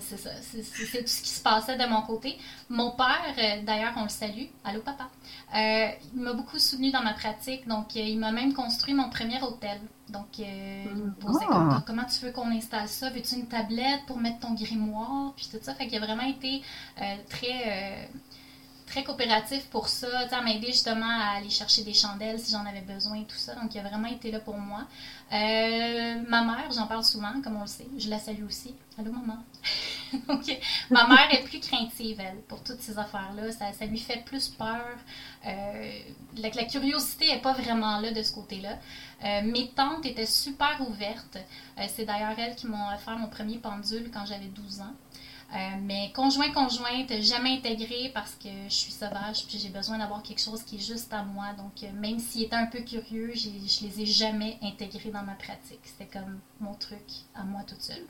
C'est 0.00 0.16
ça, 0.16 0.30
c'est 0.42 0.62
tout 0.62 1.08
ce 1.08 1.22
qui 1.22 1.28
se 1.28 1.42
passait 1.42 1.76
de 1.76 1.86
mon 1.86 2.02
côté. 2.02 2.38
Mon 2.68 2.92
père, 2.92 3.34
d'ailleurs, 3.64 3.92
on 3.96 4.04
le 4.04 4.08
salue. 4.08 4.46
Allô, 4.64 4.80
papa. 4.80 5.08
Euh, 5.54 5.88
il 6.14 6.20
m'a 6.20 6.32
beaucoup 6.32 6.58
soutenu 6.58 6.90
dans 6.90 7.02
ma 7.02 7.12
pratique, 7.12 7.66
donc 7.68 7.96
euh, 7.96 8.00
il 8.00 8.18
m'a 8.18 8.32
même 8.32 8.52
construit 8.54 8.94
mon 8.94 9.08
premier 9.08 9.40
hôtel. 9.40 9.80
Donc, 10.08 10.26
euh, 10.40 10.84
il 10.86 10.96
me 10.96 11.12
posait 11.12 11.46
ah. 11.48 11.82
comment 11.86 12.04
tu 12.04 12.24
veux 12.24 12.32
qu'on 12.32 12.50
installe 12.50 12.88
ça? 12.88 13.10
Veux-tu 13.10 13.36
une 13.36 13.46
tablette 13.46 14.04
pour 14.06 14.18
mettre 14.18 14.40
ton 14.40 14.54
grimoire? 14.54 15.32
Puis 15.36 15.48
tout 15.50 15.58
ça. 15.62 15.74
Fait 15.74 15.86
qu'il 15.86 16.02
a 16.02 16.06
vraiment 16.06 16.26
été 16.26 16.62
très 17.28 18.08
très 18.86 19.02
coopératif 19.02 19.66
pour 19.70 19.88
ça, 19.88 20.06
à 20.30 20.42
m'aider 20.42 20.68
justement 20.68 21.08
à 21.08 21.36
aller 21.38 21.50
chercher 21.50 21.82
des 21.84 21.94
chandelles 21.94 22.38
si 22.38 22.52
j'en 22.52 22.64
avais 22.66 22.80
besoin 22.80 23.16
et 23.16 23.24
tout 23.24 23.36
ça. 23.36 23.54
Donc, 23.54 23.74
il 23.74 23.78
a 23.78 23.82
vraiment 23.82 24.08
été 24.08 24.30
là 24.30 24.40
pour 24.40 24.56
moi. 24.56 24.86
Euh, 25.32 26.16
ma 26.28 26.44
mère, 26.44 26.70
j'en 26.72 26.86
parle 26.86 27.04
souvent, 27.04 27.40
comme 27.42 27.56
on 27.56 27.62
le 27.62 27.66
sait. 27.66 27.86
Je 27.98 28.08
la 28.08 28.18
salue 28.18 28.44
aussi. 28.44 28.74
Allô, 28.98 29.10
maman? 29.10 29.38
donc, 30.28 30.44
ma 30.90 31.08
mère 31.08 31.32
est 31.32 31.42
plus 31.44 31.60
craintive, 31.60 32.20
elle, 32.20 32.40
pour 32.42 32.62
toutes 32.62 32.80
ces 32.80 32.98
affaires-là. 32.98 33.50
Ça, 33.52 33.72
ça, 33.72 33.86
lui 33.86 33.98
fait 33.98 34.22
plus 34.24 34.48
peur. 34.48 34.96
Euh, 35.46 35.98
la, 36.36 36.50
curiosité 36.50 37.28
n'est 37.28 37.40
pas 37.40 37.52
vraiment 37.52 37.98
là 37.98 38.12
de 38.12 38.22
ce 38.22 38.32
côté-là. 38.32 38.78
Euh, 39.24 39.42
mes 39.42 39.70
tantes 39.70 40.04
étaient 40.06 40.26
super 40.26 40.80
ouvertes. 40.88 41.38
C'est 41.88 42.04
d'ailleurs 42.04 42.38
elles 42.38 42.54
qui 42.54 42.66
m'ont 42.66 42.94
offert 42.94 43.16
mon 43.18 43.28
premier 43.28 43.58
pendule 43.58 44.10
quand 44.12 44.26
j'avais 44.26 44.46
12 44.46 44.80
ans. 44.80 44.94
Euh, 45.52 45.56
mais 45.82 46.10
conjoint 46.14 46.50
conjointe, 46.52 47.12
jamais 47.20 47.58
intégré 47.58 48.10
parce 48.12 48.34
que 48.34 48.48
je 48.68 48.74
suis 48.74 48.92
sauvage 48.92 49.46
puis 49.46 49.58
j'ai 49.58 49.68
besoin 49.68 49.98
d'avoir 49.98 50.22
quelque 50.22 50.40
chose 50.40 50.62
qui 50.62 50.76
est 50.76 50.86
juste 50.86 51.12
à 51.12 51.22
moi. 51.22 51.52
Donc 51.56 51.82
euh, 51.82 51.92
même 52.00 52.18
s'il 52.18 52.42
était 52.42 52.56
un 52.56 52.66
peu 52.66 52.80
curieux, 52.80 53.32
je 53.34 53.84
les 53.84 54.00
ai 54.00 54.06
jamais 54.06 54.58
intégrés 54.62 55.10
dans 55.10 55.22
ma 55.22 55.34
pratique. 55.34 55.80
C'était 55.84 56.10
comme 56.10 56.40
mon 56.60 56.74
truc 56.74 57.04
à 57.34 57.44
moi 57.44 57.60
toute 57.66 57.82
seule. 57.82 58.04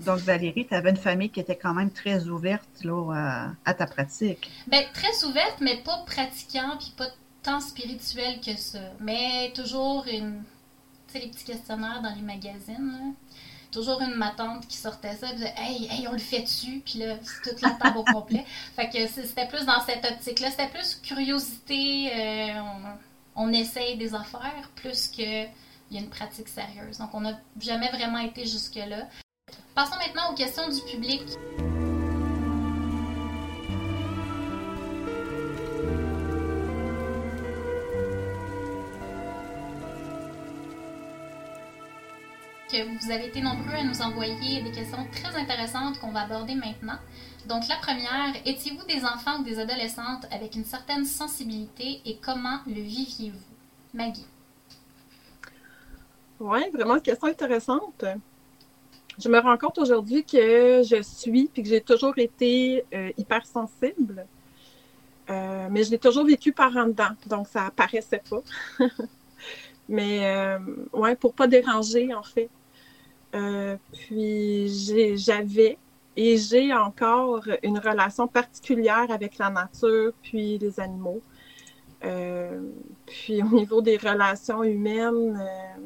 Donc, 0.00 0.18
Valérie, 0.20 0.66
tu 0.66 0.74
avais 0.74 0.90
une 0.90 0.96
famille 0.96 1.30
qui 1.30 1.40
était 1.40 1.56
quand 1.56 1.74
même 1.74 1.90
très 1.90 2.26
ouverte 2.26 2.68
là, 2.82 3.52
à, 3.64 3.74
ta 3.74 3.86
pratique. 3.86 4.50
Bien, 4.66 4.82
très 4.92 5.24
ouverte, 5.24 5.58
mais 5.60 5.76
pas 5.76 5.98
pratiquant, 6.06 6.76
puis 6.78 6.92
pas 6.96 7.08
tant 7.42 7.60
spirituel 7.60 8.40
que 8.40 8.56
ça. 8.56 8.80
Mais 9.00 9.52
toujours 9.54 10.04
une. 10.10 10.42
Tu 11.08 11.12
sais, 11.12 11.18
les 11.20 11.30
petits 11.30 11.44
questionnaires 11.44 12.00
dans 12.02 12.14
les 12.14 12.22
magazines. 12.22 12.92
Là 12.92 13.12
toujours 13.74 14.00
une 14.00 14.14
matante 14.14 14.66
qui 14.68 14.76
sortait 14.76 15.14
ça, 15.16 15.30
et 15.30 15.34
disait 15.34 15.54
Hey, 15.56 15.88
hey, 15.90 16.08
on 16.08 16.12
le 16.12 16.18
fait 16.18 16.42
dessus, 16.42 16.80
puis 16.84 17.00
là, 17.00 17.16
c'est 17.22 17.50
toute 17.50 17.60
la 17.60 17.70
table 17.70 17.98
au 17.98 18.04
complet. 18.04 18.44
Fait 18.76 18.88
que 18.88 19.06
c'était 19.06 19.48
plus 19.48 19.66
dans 19.66 19.80
cette 19.80 20.04
optique-là. 20.04 20.50
C'était 20.50 20.68
plus 20.68 20.94
curiosité, 20.94 22.10
euh, 22.14 22.60
on, 23.34 23.52
essaye 23.52 23.96
des 23.98 24.14
affaires, 24.14 24.70
plus 24.76 25.08
qu'il 25.08 25.48
y 25.90 25.96
a 25.96 26.00
une 26.00 26.08
pratique 26.08 26.48
sérieuse. 26.48 26.98
Donc, 26.98 27.10
on 27.12 27.20
n'a 27.20 27.38
jamais 27.60 27.90
vraiment 27.90 28.18
été 28.18 28.46
jusque-là. 28.46 29.08
Passons 29.74 29.96
maintenant 29.96 30.32
aux 30.32 30.34
questions 30.34 30.68
du 30.68 30.80
public. 30.82 31.22
Vous 42.82 43.10
avez 43.10 43.26
été 43.26 43.40
nombreux 43.40 43.74
à 43.74 43.84
nous 43.84 44.00
envoyer 44.02 44.62
des 44.62 44.72
questions 44.72 45.06
très 45.12 45.36
intéressantes 45.38 45.98
qu'on 46.00 46.10
va 46.10 46.22
aborder 46.22 46.54
maintenant. 46.54 46.98
Donc 47.46 47.68
la 47.68 47.76
première, 47.76 48.34
étiez-vous 48.44 48.84
des 48.86 49.04
enfants 49.04 49.40
ou 49.40 49.44
des 49.44 49.58
adolescentes 49.58 50.26
avec 50.30 50.56
une 50.56 50.64
certaine 50.64 51.04
sensibilité 51.04 52.00
et 52.04 52.16
comment 52.16 52.58
le 52.66 52.80
viviez-vous? 52.80 53.38
Maggie. 53.92 54.26
Oui, 56.40 56.60
vraiment 56.72 56.96
une 56.96 57.02
question 57.02 57.28
intéressante. 57.28 58.04
Je 59.18 59.28
me 59.28 59.38
rends 59.38 59.56
compte 59.56 59.78
aujourd'hui 59.78 60.24
que 60.24 60.82
je 60.82 61.00
suis, 61.02 61.48
puis 61.52 61.62
que 61.62 61.68
j'ai 61.68 61.80
toujours 61.80 62.18
été 62.18 62.84
euh, 62.92 63.10
hypersensible. 63.16 64.26
Euh, 65.30 65.68
mais 65.70 65.84
je 65.84 65.90
l'ai 65.90 65.98
toujours 65.98 66.24
vécu 66.24 66.52
par 66.52 66.76
en 66.76 66.86
dedans, 66.86 67.14
donc 67.26 67.46
ça 67.48 67.66
apparaissait 67.66 68.22
pas. 68.28 68.42
mais 69.88 70.26
euh, 70.26 70.58
ouais, 70.92 71.14
pour 71.14 71.34
pas 71.34 71.46
déranger 71.46 72.12
en 72.12 72.22
fait. 72.22 72.50
Euh, 73.34 73.76
puis 73.92 75.16
j'avais 75.16 75.78
et 76.16 76.36
j'ai 76.36 76.72
encore 76.72 77.42
une 77.64 77.78
relation 77.78 78.28
particulière 78.28 79.06
avec 79.10 79.38
la 79.38 79.50
nature 79.50 80.12
puis 80.22 80.58
les 80.58 80.78
animaux. 80.78 81.20
Euh, 82.04 82.60
puis 83.06 83.42
au 83.42 83.48
niveau 83.48 83.82
des 83.82 83.96
relations 83.96 84.62
humaines, 84.62 85.36
euh, 85.40 85.80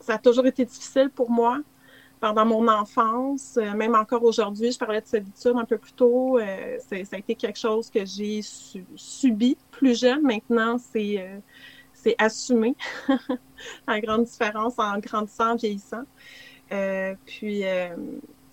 ça 0.00 0.14
a 0.14 0.18
toujours 0.18 0.46
été 0.46 0.64
difficile 0.64 1.10
pour 1.10 1.30
moi 1.30 1.60
pendant 2.20 2.46
mon 2.46 2.66
enfance, 2.68 3.58
même 3.76 3.94
encore 3.94 4.24
aujourd'hui, 4.24 4.72
je 4.72 4.78
parlais 4.78 5.02
de 5.02 5.06
solitude 5.06 5.56
un 5.56 5.66
peu 5.66 5.76
plus 5.76 5.92
tôt, 5.92 6.38
ça 6.78 6.96
a 6.96 7.18
été 7.18 7.34
quelque 7.34 7.58
chose 7.58 7.90
que 7.90 8.06
j'ai 8.06 8.40
subi 8.96 9.58
plus 9.70 10.00
jeune. 10.00 10.22
Maintenant, 10.22 10.78
c'est 10.78 11.22
assumé, 12.16 12.76
la 13.86 14.00
grande 14.00 14.24
différence 14.24 14.78
en 14.78 14.98
grandissant, 15.00 15.50
en 15.50 15.56
vieillissant. 15.56 16.04
Puis, 17.26 17.62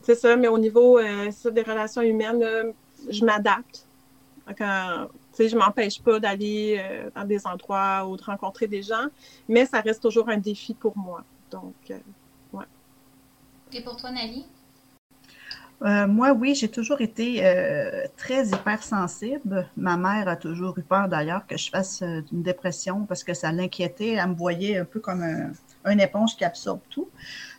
c'est 0.04 0.16
ça, 0.16 0.36
mais 0.36 0.48
au 0.48 0.58
niveau 0.58 1.00
des 1.00 1.62
relations 1.62 2.02
humaines, 2.02 2.74
je 3.10 3.26
m'adapte. 3.26 3.88
Quand, 4.58 5.08
je 5.40 5.56
m'empêche 5.56 6.02
pas 6.02 6.20
d'aller 6.20 6.84
dans 7.16 7.24
des 7.26 7.48
endroits 7.48 8.06
ou 8.08 8.18
de 8.18 8.24
rencontrer 8.24 8.68
des 8.68 8.84
gens, 8.84 9.08
mais 9.48 9.66
ça 9.66 9.82
reste 9.82 10.02
toujours 10.02 10.30
un 10.30 10.38
défi 10.38 10.74
pour 10.74 10.98
moi. 10.98 11.24
Donc, 11.50 11.92
et 13.74 13.82
pour 13.82 13.96
toi, 13.96 14.12
Nali? 14.12 14.46
Euh, 15.84 16.06
moi, 16.08 16.32
oui, 16.34 16.54
j'ai 16.54 16.68
toujours 16.68 17.02
été 17.02 17.44
euh, 17.44 18.06
très 18.18 18.48
hypersensible. 18.48 19.68
Ma 19.78 19.98
mère 19.98 20.28
a 20.28 20.36
toujours 20.36 20.78
eu 20.78 20.84
peur 20.84 21.08
d'ailleurs 21.08 21.48
que 21.48 21.58
je 21.58 21.70
fasse 21.70 22.02
euh, 22.04 22.22
une 22.32 22.44
dépression 22.44 23.06
parce 23.06 23.24
que 23.24 23.34
ça 23.34 23.52
l'inquiétait. 23.52 24.14
Elle 24.14 24.30
me 24.30 24.36
voyait 24.36 24.78
un 24.78 24.86
peu 24.86 25.00
comme 25.00 25.24
un, 25.24 25.52
une 25.92 26.00
éponge 26.00 26.36
qui 26.36 26.46
absorbe 26.46 26.82
tout. 26.90 27.10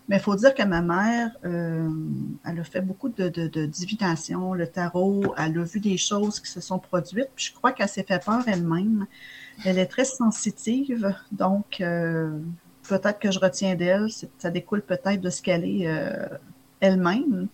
Mais 0.09 0.17
il 0.17 0.23
faut 0.23 0.35
dire 0.35 0.55
que 0.55 0.63
ma 0.63 0.83
mère, 0.83 1.31
elle 1.43 2.61
a 2.61 2.65
fait 2.65 2.81
beaucoup 2.81 3.09
de, 3.09 3.29
de, 3.29 3.67
divination, 3.67 4.53
le 4.53 4.67
tarot, 4.67 5.35
elle 5.39 5.59
a 5.59 5.63
vu 5.63 5.81
des 5.81 5.97
choses 5.97 6.41
qui 6.41 6.51
se 6.51 6.61
sont 6.61 6.79
produites. 6.79 7.31
Puis 7.35 7.47
je 7.47 7.53
crois 7.55 7.73
qu'elle 7.73 7.89
s'est 7.89 8.03
fait 8.03 8.23
peur 8.23 8.43
elle-même. 8.47 9.07
Elle 9.65 9.79
est 9.79 9.87
très 9.87 10.05
sensitive, 10.05 11.15
donc 11.31 11.81
peut-être 12.89 13.19
que 13.19 13.31
je 13.31 13.39
retiens 13.39 13.75
d'elle, 13.75 14.09
ça 14.39 14.51
découle 14.51 14.83
peut-être 14.83 15.21
de 15.21 15.31
ce 15.31 15.43
qu'elle 15.43 15.65
est 15.65 15.87
euh, 15.87 16.27
elle-même. 16.81 17.49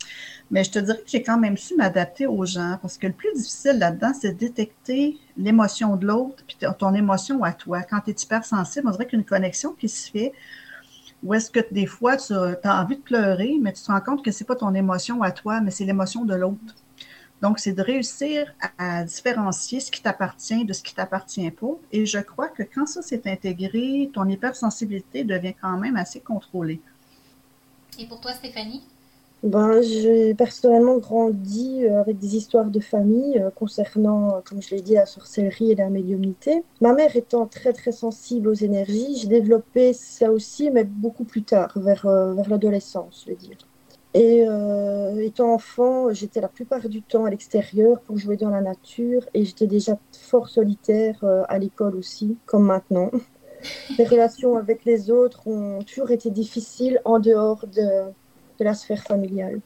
Mais 0.51 0.65
je 0.65 0.71
te 0.71 0.79
dirais 0.79 0.99
que 0.99 1.09
j'ai 1.09 1.23
quand 1.23 1.39
même 1.39 1.57
su 1.57 1.77
m'adapter 1.77 2.27
aux 2.27 2.45
gens 2.47 2.79
parce 2.81 2.97
que 2.97 3.07
le 3.07 3.13
plus 3.13 3.33
difficile 3.35 3.79
là-dedans, 3.79 4.13
c'est 4.19 4.33
de 4.33 4.39
détecter 4.39 5.19
l'émotion 5.37 5.97
de 5.97 6.07
l'autre 6.07 6.43
puis 6.47 6.57
ton 6.79 6.95
émotion 6.95 7.43
à 7.45 7.53
toi. 7.53 7.83
Quand 7.83 8.01
tu 8.01 8.11
es 8.11 8.15
hypersensible, 8.15 8.89
on 8.89 8.93
dirait 8.93 9.07
qu'une 9.07 9.25
connexion 9.25 9.73
qui 9.73 9.89
se 9.89 10.11
fait 10.11 10.33
ou 11.23 11.35
est-ce 11.35 11.51
que 11.51 11.61
des 11.73 11.87
fois 11.87 12.17
tu 12.17 12.33
as 12.35 12.83
envie 12.83 12.97
de 12.97 13.03
pleurer, 13.03 13.57
mais 13.61 13.73
tu 13.73 13.83
te 13.83 13.91
rends 13.91 14.01
compte 14.01 14.25
que 14.25 14.31
c'est 14.31 14.45
pas 14.45 14.57
ton 14.57 14.75
émotion 14.75 15.23
à 15.23 15.31
toi, 15.31 15.61
mais 15.61 15.71
c'est 15.71 15.85
l'émotion 15.85 16.25
de 16.25 16.35
l'autre. 16.35 16.75
Donc, 17.41 17.61
c'est 17.61 17.73
de 17.73 17.83
réussir 17.83 18.53
à, 18.79 19.05
différencier 19.05 19.79
ce 19.79 19.93
qui 19.93 20.03
t'appartient 20.03 20.65
de 20.65 20.73
ce 20.73 20.83
qui 20.83 20.95
t'appartient 20.95 21.51
pas. 21.53 21.79
Et 21.93 22.05
je 22.05 22.19
crois 22.19 22.49
que 22.49 22.65
quand 22.65 22.87
ça 22.87 23.01
s'est 23.01 23.23
intégré, 23.31 24.11
ton 24.13 24.29
hypersensibilité 24.29 25.23
devient 25.23 25.55
quand 25.61 25.79
même 25.79 25.97
assez 25.97 26.21
contrôlée. 26.21 26.81
Et 27.99 28.07
pour 28.07 28.21
toi, 28.21 28.33
Stéphanie? 28.33 28.83
Ben, 29.45 29.81
j'ai 29.83 30.35
personnellement 30.35 30.99
grandi 30.99 31.85
euh, 31.85 32.01
avec 32.01 32.19
des 32.19 32.37
histoires 32.37 32.71
de 32.71 32.81
famille 32.81 33.39
euh, 33.39 33.51
concernant, 33.51 34.35
euh, 34.35 34.41
comme 34.45 34.61
je 34.61 34.75
l'ai 34.75 34.81
dit, 34.81 34.95
la 34.95 35.07
sorcellerie 35.07 35.71
et 35.71 35.75
la 35.77 35.91
médiumnité. 35.91 36.65
Ma 36.81 36.93
mère 36.93 37.15
étant 37.15 37.47
très 37.47 37.73
très 37.73 37.93
sensible 37.93 38.49
aux 38.49 38.55
énergies, 38.55 39.17
j'ai 39.17 39.29
développé 39.29 39.93
ça 39.93 40.33
aussi, 40.33 40.73
mais 40.73 40.83
beaucoup 40.83 41.23
plus 41.23 41.45
tard, 41.45 41.73
vers, 41.77 42.03
vers 42.35 42.49
l'adolescence, 42.49 43.25
je 43.27 43.31
veux 43.31 43.37
dire. 43.37 43.59
Et 44.15 44.45
euh, 44.49 45.23
étant 45.23 45.55
enfant, 45.55 46.13
j'étais 46.13 46.41
la 46.41 46.49
plupart 46.49 46.89
du 46.89 47.03
temps 47.03 47.25
à 47.25 47.31
l'extérieur 47.31 48.01
pour 48.01 48.19
jouer 48.19 48.37
dans 48.37 48.51
la 48.51 48.61
nature 48.61 49.23
et 49.35 49.45
j'étais 49.45 49.69
déjà 49.69 49.99
fort 50.13 50.49
solitaire 50.49 51.23
à 51.49 51.59
l'école 51.59 51.95
aussi, 51.95 52.37
comme 52.47 52.65
maintenant. 52.65 53.11
Les 53.99 54.05
relations 54.05 54.57
avec 54.57 54.85
les 54.85 55.11
autres 55.11 55.47
ont 55.47 55.81
toujours 55.83 56.11
été 56.11 56.31
difficiles 56.31 57.01
en 57.05 57.19
dehors 57.19 57.67
de, 57.67 58.13
de 58.59 58.65
la 58.65 58.75
sphère 58.75 59.03
familiale. 59.03 59.61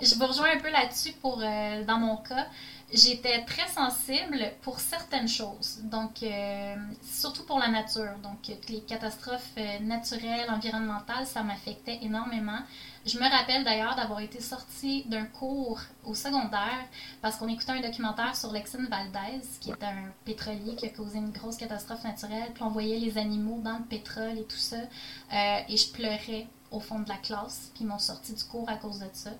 Je 0.00 0.14
vous 0.14 0.26
rejoins 0.26 0.52
un 0.54 0.60
peu 0.60 0.70
là-dessus 0.70 1.12
pour, 1.20 1.40
euh, 1.42 1.84
dans 1.84 1.98
mon 1.98 2.16
cas 2.16 2.46
j'étais 2.94 3.44
très 3.44 3.66
sensible 3.68 4.52
pour 4.62 4.78
certaines 4.78 5.28
choses, 5.28 5.80
donc 5.84 6.22
euh, 6.22 6.76
surtout 7.02 7.44
pour 7.44 7.58
la 7.58 7.68
nature. 7.68 8.14
Donc 8.22 8.50
les 8.68 8.80
catastrophes 8.80 9.52
euh, 9.58 9.78
naturelles, 9.80 10.48
environnementales, 10.48 11.26
ça 11.26 11.42
m'affectait 11.42 11.98
énormément. 12.02 12.58
Je 13.04 13.18
me 13.18 13.28
rappelle 13.28 13.64
d'ailleurs 13.64 13.96
d'avoir 13.96 14.20
été 14.20 14.40
sortie 14.40 15.04
d'un 15.06 15.26
cours 15.26 15.80
au 16.04 16.14
secondaire 16.14 16.86
parce 17.20 17.36
qu'on 17.36 17.48
écoutait 17.48 17.72
un 17.72 17.80
documentaire 17.80 18.34
sur 18.34 18.50
Lexine 18.52 18.86
Valdez, 18.90 19.46
qui 19.60 19.70
était 19.70 19.86
un 19.86 20.10
pétrolier 20.24 20.74
qui 20.76 20.86
a 20.86 20.88
causé 20.88 21.18
une 21.18 21.30
grosse 21.30 21.56
catastrophe 21.56 22.04
naturelle. 22.04 22.50
Puis 22.54 22.62
on 22.62 22.70
voyait 22.70 22.98
les 22.98 23.18
animaux 23.18 23.60
dans 23.62 23.78
le 23.78 23.84
pétrole 23.84 24.38
et 24.38 24.44
tout 24.44 24.56
ça. 24.56 24.76
Euh, 24.76 25.58
et 25.68 25.76
je 25.76 25.92
pleurais 25.92 26.46
au 26.74 26.80
fond 26.80 27.00
de 27.00 27.08
la 27.08 27.16
classe. 27.16 27.70
Puis 27.74 27.84
m'ont 27.84 27.98
sorti 27.98 28.32
du 28.34 28.44
cours 28.44 28.68
à 28.68 28.76
cause 28.76 28.98
de 28.98 29.08
ça. 29.12 29.30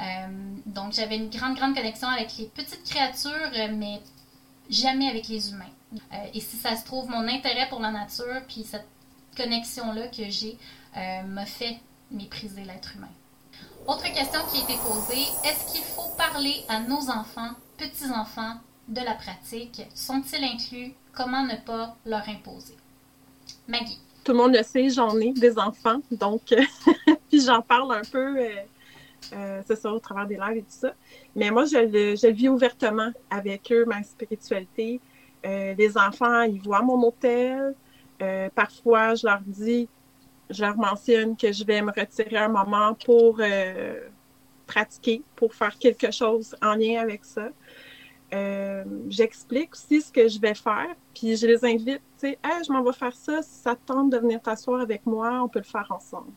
Euh, 0.00 0.54
donc 0.66 0.92
j'avais 0.92 1.16
une 1.16 1.28
grande, 1.28 1.56
grande 1.56 1.74
connexion 1.74 2.08
avec 2.08 2.36
les 2.38 2.46
petites 2.46 2.84
créatures, 2.84 3.52
euh, 3.54 3.68
mais 3.74 4.00
jamais 4.68 5.08
avec 5.08 5.28
les 5.28 5.50
humains. 5.50 5.64
Euh, 5.94 6.16
et 6.32 6.40
si 6.40 6.56
ça 6.56 6.76
se 6.76 6.84
trouve, 6.84 7.08
mon 7.08 7.26
intérêt 7.28 7.68
pour 7.68 7.80
la 7.80 7.90
nature, 7.90 8.42
puis 8.48 8.64
cette 8.64 8.86
connexion-là 9.36 10.08
que 10.08 10.28
j'ai, 10.30 10.58
m'a 11.26 11.46
fait 11.46 11.78
mépriser 12.10 12.64
l'être 12.64 12.96
humain. 12.96 13.08
Autre 13.86 14.12
question 14.12 14.40
qui 14.50 14.60
a 14.60 14.64
été 14.64 14.74
posée, 14.78 15.26
est-ce 15.44 15.72
qu'il 15.72 15.84
faut 15.84 16.08
parler 16.16 16.64
à 16.68 16.80
nos 16.80 17.08
enfants, 17.10 17.50
petits-enfants, 17.76 18.56
de 18.88 19.00
la 19.00 19.14
pratique? 19.14 19.82
Sont-ils 19.94 20.44
inclus? 20.44 20.94
Comment 21.12 21.44
ne 21.44 21.54
pas 21.54 21.96
leur 22.04 22.28
imposer? 22.28 22.76
Maggie. 23.68 24.00
Tout 24.30 24.36
le 24.36 24.42
monde 24.44 24.54
le 24.54 24.62
sait, 24.62 24.88
j'en 24.90 25.18
ai 25.18 25.32
des 25.32 25.58
enfants, 25.58 26.00
donc 26.12 26.42
puis 27.28 27.40
j'en 27.40 27.62
parle 27.62 27.92
un 27.92 28.02
peu 28.12 28.38
euh, 29.32 29.60
c'est 29.66 29.74
ça, 29.74 29.92
au 29.92 29.98
travers 29.98 30.24
des 30.24 30.36
lives 30.36 30.58
et 30.58 30.62
tout 30.62 30.66
ça. 30.68 30.94
Mais 31.34 31.50
moi, 31.50 31.64
je 31.64 31.78
le, 31.78 32.14
je 32.14 32.28
vis 32.28 32.48
ouvertement 32.48 33.10
avec 33.28 33.72
eux, 33.72 33.84
ma 33.86 34.04
spiritualité. 34.04 35.00
Euh, 35.44 35.74
les 35.76 35.98
enfants, 35.98 36.42
ils 36.42 36.62
voient 36.62 36.80
mon 36.80 37.08
hôtel. 37.08 37.74
Euh, 38.22 38.48
parfois, 38.54 39.16
je 39.16 39.26
leur 39.26 39.40
dis, 39.44 39.88
je 40.48 40.62
leur 40.64 40.76
mentionne 40.76 41.36
que 41.36 41.50
je 41.50 41.64
vais 41.64 41.82
me 41.82 41.90
retirer 41.90 42.36
un 42.36 42.50
moment 42.50 42.94
pour 43.04 43.40
pratiquer, 44.64 45.24
pour 45.34 45.56
faire 45.56 45.76
quelque 45.76 46.12
chose 46.12 46.54
en 46.62 46.76
lien 46.76 47.00
avec 47.00 47.24
ça. 47.24 47.48
J'explique 49.08 49.74
aussi 49.74 50.02
ce 50.02 50.12
que 50.12 50.28
je 50.28 50.40
vais 50.40 50.54
faire, 50.54 50.94
puis 51.14 51.36
je 51.36 51.46
les 51.46 51.64
invite, 51.64 52.00
tu 52.18 52.28
sais, 52.28 52.38
je 52.66 52.72
m'en 52.72 52.82
vais 52.82 52.92
faire 52.92 53.14
ça, 53.14 53.42
si 53.42 53.60
ça 53.60 53.74
tente 53.74 54.10
de 54.10 54.18
venir 54.18 54.40
t'asseoir 54.40 54.80
avec 54.80 55.04
moi, 55.04 55.42
on 55.42 55.48
peut 55.48 55.58
le 55.58 55.64
faire 55.64 55.86
ensemble. 55.90 56.32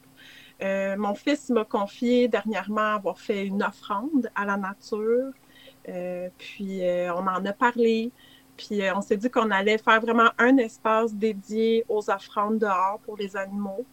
Euh, 0.62 0.96
mon 0.98 1.14
fils 1.14 1.50
m'a 1.50 1.66
confié 1.66 2.28
dernièrement 2.28 2.96
avoir 2.96 3.20
fait 3.20 3.46
une 3.46 3.64
offrande 3.64 4.30
à 4.36 4.46
la 4.46 4.58
nature. 4.58 5.32
Euh, 5.90 6.30
puis 6.38 6.84
euh, 6.84 7.14
on 7.14 7.28
en 7.28 7.46
a 7.46 7.54
parlé. 7.54 8.12
Puis 8.56 8.82
on 8.96 9.02
s'est 9.02 9.18
dit 9.18 9.30
qu'on 9.30 9.52
allait 9.52 9.78
faire 9.78 10.00
vraiment 10.00 10.30
un 10.38 10.58
espace 10.58 11.14
dédié 11.14 11.86
aux 11.90 12.10
offrandes 12.10 12.60
dehors 12.60 13.00
pour 13.04 13.18
les 13.18 13.36
animaux. 13.36 13.86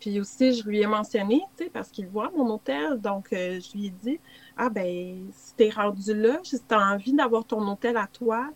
Puis 0.00 0.20
aussi, 0.20 0.54
je 0.54 0.68
lui 0.68 0.80
ai 0.80 0.86
mentionné, 0.86 1.42
tu 1.56 1.64
sais, 1.64 1.70
parce 1.70 1.90
qu'il 1.90 2.06
voit 2.08 2.30
mon 2.36 2.48
hôtel, 2.50 3.00
donc 3.00 3.28
je 3.32 3.72
lui 3.72 3.86
ai 3.86 3.90
dit, 3.90 4.20
ah 4.56 4.68
ben, 4.68 5.28
si 5.32 5.54
t'es 5.54 5.70
rendu 5.70 6.14
là, 6.14 6.38
si 6.42 6.60
t'as 6.60 6.94
envie 6.94 7.12
d'avoir 7.12 7.44
ton 7.44 7.66
hôtel 7.68 7.96
à 7.96 8.06
toi, 8.06 8.50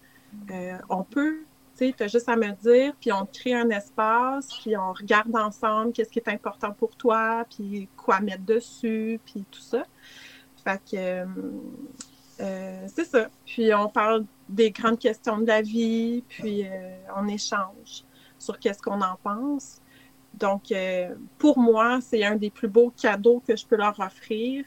on 0.88 1.02
peut 1.04 1.44
tu 1.90 2.02
as 2.02 2.08
juste 2.08 2.28
à 2.28 2.36
me 2.36 2.52
dire, 2.62 2.94
puis 3.00 3.12
on 3.12 3.26
crée 3.26 3.54
un 3.54 3.68
espace, 3.70 4.48
puis 4.60 4.76
on 4.76 4.92
regarde 4.92 5.34
ensemble 5.34 5.92
qu'est-ce 5.92 6.10
qui 6.10 6.18
est 6.18 6.28
important 6.28 6.72
pour 6.72 6.94
toi, 6.96 7.44
puis 7.50 7.88
quoi 7.96 8.20
mettre 8.20 8.44
dessus, 8.44 9.20
puis 9.24 9.44
tout 9.50 9.60
ça. 9.60 9.84
Fait 10.64 10.78
que 10.78 10.96
euh, 10.96 11.26
euh, 12.40 12.86
c'est 12.86 13.04
ça. 13.04 13.28
Puis 13.44 13.74
on 13.74 13.88
parle 13.88 14.24
des 14.48 14.70
grandes 14.70 14.98
questions 14.98 15.38
de 15.38 15.46
la 15.46 15.62
vie, 15.62 16.22
puis 16.28 16.64
euh, 16.66 16.96
on 17.16 17.26
échange 17.26 18.04
sur 18.38 18.58
qu'est-ce 18.58 18.82
qu'on 18.82 19.00
en 19.00 19.16
pense. 19.22 19.80
Donc, 20.34 20.72
pour 21.38 21.58
moi, 21.58 22.00
c'est 22.00 22.24
un 22.24 22.36
des 22.36 22.50
plus 22.50 22.68
beaux 22.68 22.90
cadeaux 22.90 23.42
que 23.46 23.56
je 23.56 23.66
peux 23.66 23.76
leur 23.76 23.98
offrir, 24.00 24.64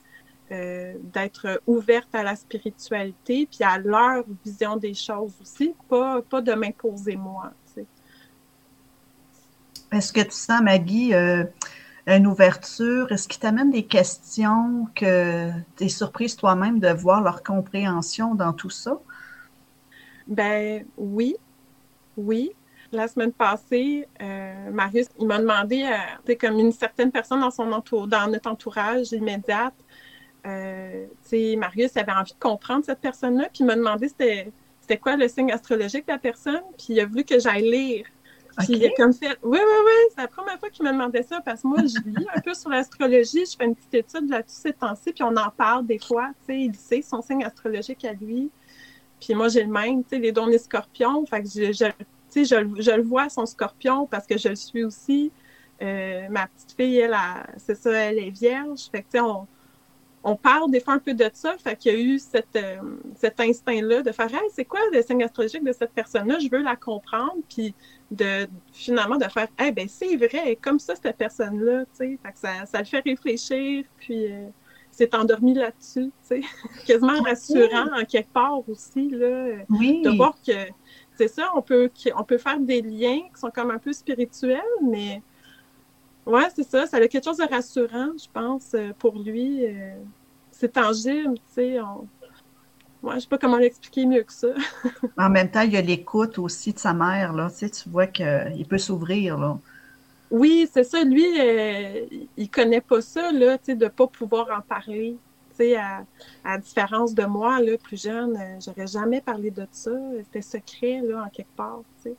d'être 0.50 1.62
ouverte 1.66 2.14
à 2.14 2.24
la 2.24 2.36
spiritualité, 2.36 3.48
puis 3.52 3.64
à 3.64 3.78
leur 3.80 4.24
vision 4.44 4.78
des 4.78 4.94
choses 4.94 5.34
aussi, 5.42 5.74
pas, 5.90 6.22
pas 6.22 6.42
de 6.42 6.54
m'imposer 6.54 7.16
moi. 7.16 7.52
Est-ce 9.92 10.14
que 10.14 10.22
tu 10.22 10.32
sens, 10.32 10.62
Maggie, 10.62 11.14
une 12.06 12.28
ouverture? 12.28 13.12
Est-ce 13.12 13.28
qu'il 13.28 13.40
t'amène 13.40 13.72
des 13.72 13.86
questions 13.86 14.88
que 14.96 15.50
tu 15.78 15.86
es 15.86 15.90
surprise 15.90 16.36
toi-même 16.36 16.80
de 16.80 16.90
voir 16.90 17.22
leur 17.22 17.42
compréhension 17.44 18.36
dans 18.36 18.54
tout 18.54 18.70
ça? 18.70 19.00
Ben 20.28 20.86
oui, 20.98 21.36
oui. 22.18 22.52
La 22.92 23.08
semaine 23.08 23.32
passée, 23.32 24.08
euh, 24.22 24.70
Marius, 24.72 25.08
il 25.20 25.28
m'a 25.28 25.40
demandé, 25.40 25.84
euh, 25.84 26.36
comme 26.40 26.60
une 26.60 26.72
certaine 26.72 27.12
personne 27.12 27.42
dans, 27.42 27.52
son 27.52 27.72
entour, 27.72 28.08
dans 28.08 28.28
notre 28.28 28.50
entourage 28.50 29.12
immédiat, 29.12 29.72
euh, 30.46 31.06
Marius 31.58 31.98
avait 31.98 32.12
envie 32.12 32.34
de 32.34 32.40
comprendre 32.40 32.86
cette 32.86 33.00
personne-là, 33.00 33.46
puis 33.46 33.60
il 33.62 33.66
m'a 33.66 33.76
demandé 33.76 34.08
c'était, 34.08 34.52
quoi 34.98 35.16
le 35.16 35.28
signe 35.28 35.52
astrologique 35.52 36.08
de 36.08 36.14
la 36.14 36.20
personne, 36.20 36.62
puis 36.78 36.88
il 36.90 37.00
a 37.00 37.06
voulu 37.06 37.24
que 37.24 37.40
j'aille 37.40 37.70
lire 37.70 38.06
puis 38.58 38.74
il 38.74 38.86
a 38.86 38.90
comme 38.96 39.14
fait, 39.14 39.38
oui, 39.44 39.60
oui, 39.60 39.78
oui, 39.86 39.92
c'est 40.10 40.22
la 40.22 40.28
première 40.28 40.60
fois 40.60 40.70
qu'il 40.70 40.86
me 40.86 40.92
demandait 40.92 41.24
ça 41.24 41.42
parce 41.42 41.62
que 41.62 41.68
moi, 41.68 41.80
je 41.82 42.10
lis 42.10 42.26
un 42.34 42.40
peu 42.40 42.54
sur 42.54 42.70
l'astrologie, 42.70 43.46
je 43.46 43.58
fais 43.58 43.66
une 43.66 43.76
petite 43.76 43.94
étude 43.94 44.30
là-dessus 44.30 44.56
ces 44.56 44.74
temps-ci, 44.74 45.12
puis 45.12 45.24
on 45.24 45.36
en 45.36 45.50
parle 45.50 45.86
des 45.86 46.00
fois, 46.00 46.30
tu 46.48 46.54
sais, 46.54 46.60
il 46.62 46.76
sait 46.76 47.02
son 47.02 47.22
signe 47.22 47.44
astrologique 47.44 48.06
à 48.06 48.14
lui. 48.14 48.50
Puis 49.20 49.34
moi, 49.34 49.48
j'ai 49.50 49.64
le 49.64 49.72
même, 49.72 50.04
tu 50.04 50.12
sais, 50.12 50.20
les 50.20 50.32
dons 50.32 50.48
des 50.48 50.58
scorpions, 50.58 51.26
fait 51.26 51.44
que 51.44 51.50
je, 51.50 51.72
je 51.74 51.86
tu 52.36 52.46
sais, 52.46 52.56
je, 52.76 52.82
je, 52.82 52.92
le 52.92 53.04
vois, 53.04 53.30
son 53.30 53.46
scorpion, 53.46 54.08
parce 54.08 54.28
que 54.28 54.38
je 54.38 54.50
le 54.50 54.56
suis 54.56 54.84
aussi. 54.84 55.32
Euh, 55.82 56.28
ma 56.30 56.48
petite 56.48 56.72
fille, 56.72 56.98
elle, 56.98 57.16
c'est 57.58 57.76
ça, 57.76 57.92
elle 57.92 58.20
est 58.20 58.30
vierge, 58.30 58.90
fait 58.92 59.02
que, 59.02 59.08
tu 59.12 59.18
sais, 59.18 59.20
on, 59.20 59.48
on 60.28 60.36
parle 60.36 60.72
des 60.72 60.80
fois 60.80 60.96
un 60.96 61.00
peu 61.00 61.14
de 61.14 61.30
ça. 61.34 61.56
Fait 61.60 61.76
qu'il 61.76 61.94
y 61.94 61.96
a 61.96 62.00
eu 62.00 62.18
cette, 62.18 62.56
euh, 62.56 62.78
cet 63.16 63.40
instinct-là 63.40 64.02
de 64.02 64.12
faire 64.12 64.34
hey, 64.34 64.50
c'est 64.52 64.66
quoi 64.66 64.80
le 64.92 65.02
signe 65.04 65.24
astrologique 65.24 65.64
de 65.64 65.72
cette 65.72 65.92
personne-là? 65.92 66.40
Je 66.40 66.50
veux 66.50 66.64
la 66.64 66.76
comprendre. 66.76 67.36
Puis 67.48 67.76
de 68.10 68.48
finalement 68.74 69.18
de 69.18 69.26
faire 69.26 69.48
hey, 69.60 69.72
ben 69.72 69.88
c'est 69.88 70.16
vrai, 70.16 70.58
comme 70.60 70.80
ça, 70.80 70.96
cette 70.96 71.16
personne-là. 71.16 71.84
Fait 71.96 72.18
que 72.18 72.40
ça, 72.40 72.66
ça 72.66 72.80
le 72.80 72.86
fait 72.86 73.02
réfléchir. 73.02 73.86
Puis 74.00 74.32
euh, 74.32 74.48
c'est 74.90 75.14
endormi 75.14 75.54
là-dessus. 75.54 76.12
Quasiment 76.88 77.22
rassurant 77.22 77.96
en 77.96 78.04
quelque 78.04 78.34
part 78.34 78.68
aussi. 78.68 79.10
Là, 79.12 79.58
oui. 79.70 80.02
De 80.02 80.10
voir 80.10 80.36
que 80.46 80.54
c'est 81.18 81.28
ça, 81.28 81.50
on 81.56 81.62
peut, 81.62 81.90
on 82.16 82.24
peut 82.24 82.38
faire 82.38 82.60
des 82.60 82.82
liens 82.82 83.22
qui 83.34 83.40
sont 83.40 83.52
comme 83.52 83.72
un 83.72 83.80
peu 83.80 83.94
spirituels, 83.94 84.62
mais 84.84 85.22
oui, 86.26 86.42
c'est 86.56 86.68
ça. 86.68 86.88
Ça 86.88 86.98
a 86.98 87.08
quelque 87.08 87.24
chose 87.24 87.38
de 87.38 87.48
rassurant, 87.48 88.10
je 88.18 88.28
pense, 88.32 88.74
euh, 88.74 88.92
pour 88.98 89.20
lui. 89.20 89.66
Euh, 89.66 89.96
c'est 90.52 90.74
tangible, 90.74 91.36
tu 91.36 91.54
sais. 91.54 91.80
On... 91.80 92.08
Ouais, 93.04 93.16
je 93.16 93.20
sais 93.22 93.28
pas 93.28 93.38
comment 93.38 93.58
l'expliquer 93.58 94.06
mieux 94.06 94.24
que 94.24 94.34
ça. 94.34 94.48
en 95.18 95.30
même 95.30 95.52
temps, 95.52 95.62
il 95.62 95.74
y 95.74 95.78
a 95.78 95.82
l'écoute 95.82 96.40
aussi 96.40 96.74
de 96.74 96.80
sa 96.80 96.94
mère, 96.94 97.34
là. 97.34 97.50
Tu 97.52 97.58
sais, 97.58 97.70
tu 97.70 97.90
vois 97.90 98.08
qu'il 98.08 98.66
peut 98.68 98.80
s'ouvrir, 98.80 99.38
là. 99.38 99.58
Oui, 100.32 100.68
c'est 100.74 100.84
ça. 100.84 101.04
Lui, 101.04 101.26
euh, 101.40 102.06
il 102.36 102.50
connaît 102.50 102.82
pas 102.82 103.02
ça, 103.02 103.32
là, 103.32 103.60
tu 103.60 103.66
sais, 103.66 103.76
de 103.76 103.88
pas 103.88 104.08
pouvoir 104.08 104.48
en 104.58 104.62
parler. 104.62 105.16
Sais, 105.56 105.76
à, 105.78 106.06
à, 106.44 106.58
différence 106.58 107.16
de 107.16 107.24
moi, 107.24 107.62
là, 107.62 107.78
plus 107.78 108.02
jeune, 108.02 108.38
j'aurais 108.60 108.88
jamais 108.88 109.22
parlé 109.22 109.52
de 109.52 109.66
ça. 109.72 109.92
C'était 110.24 110.42
secret, 110.42 111.02
là, 111.02 111.24
en 111.24 111.30
quelque 111.30 111.56
part, 111.56 111.80
tu 112.04 112.10
sais. 112.10 112.16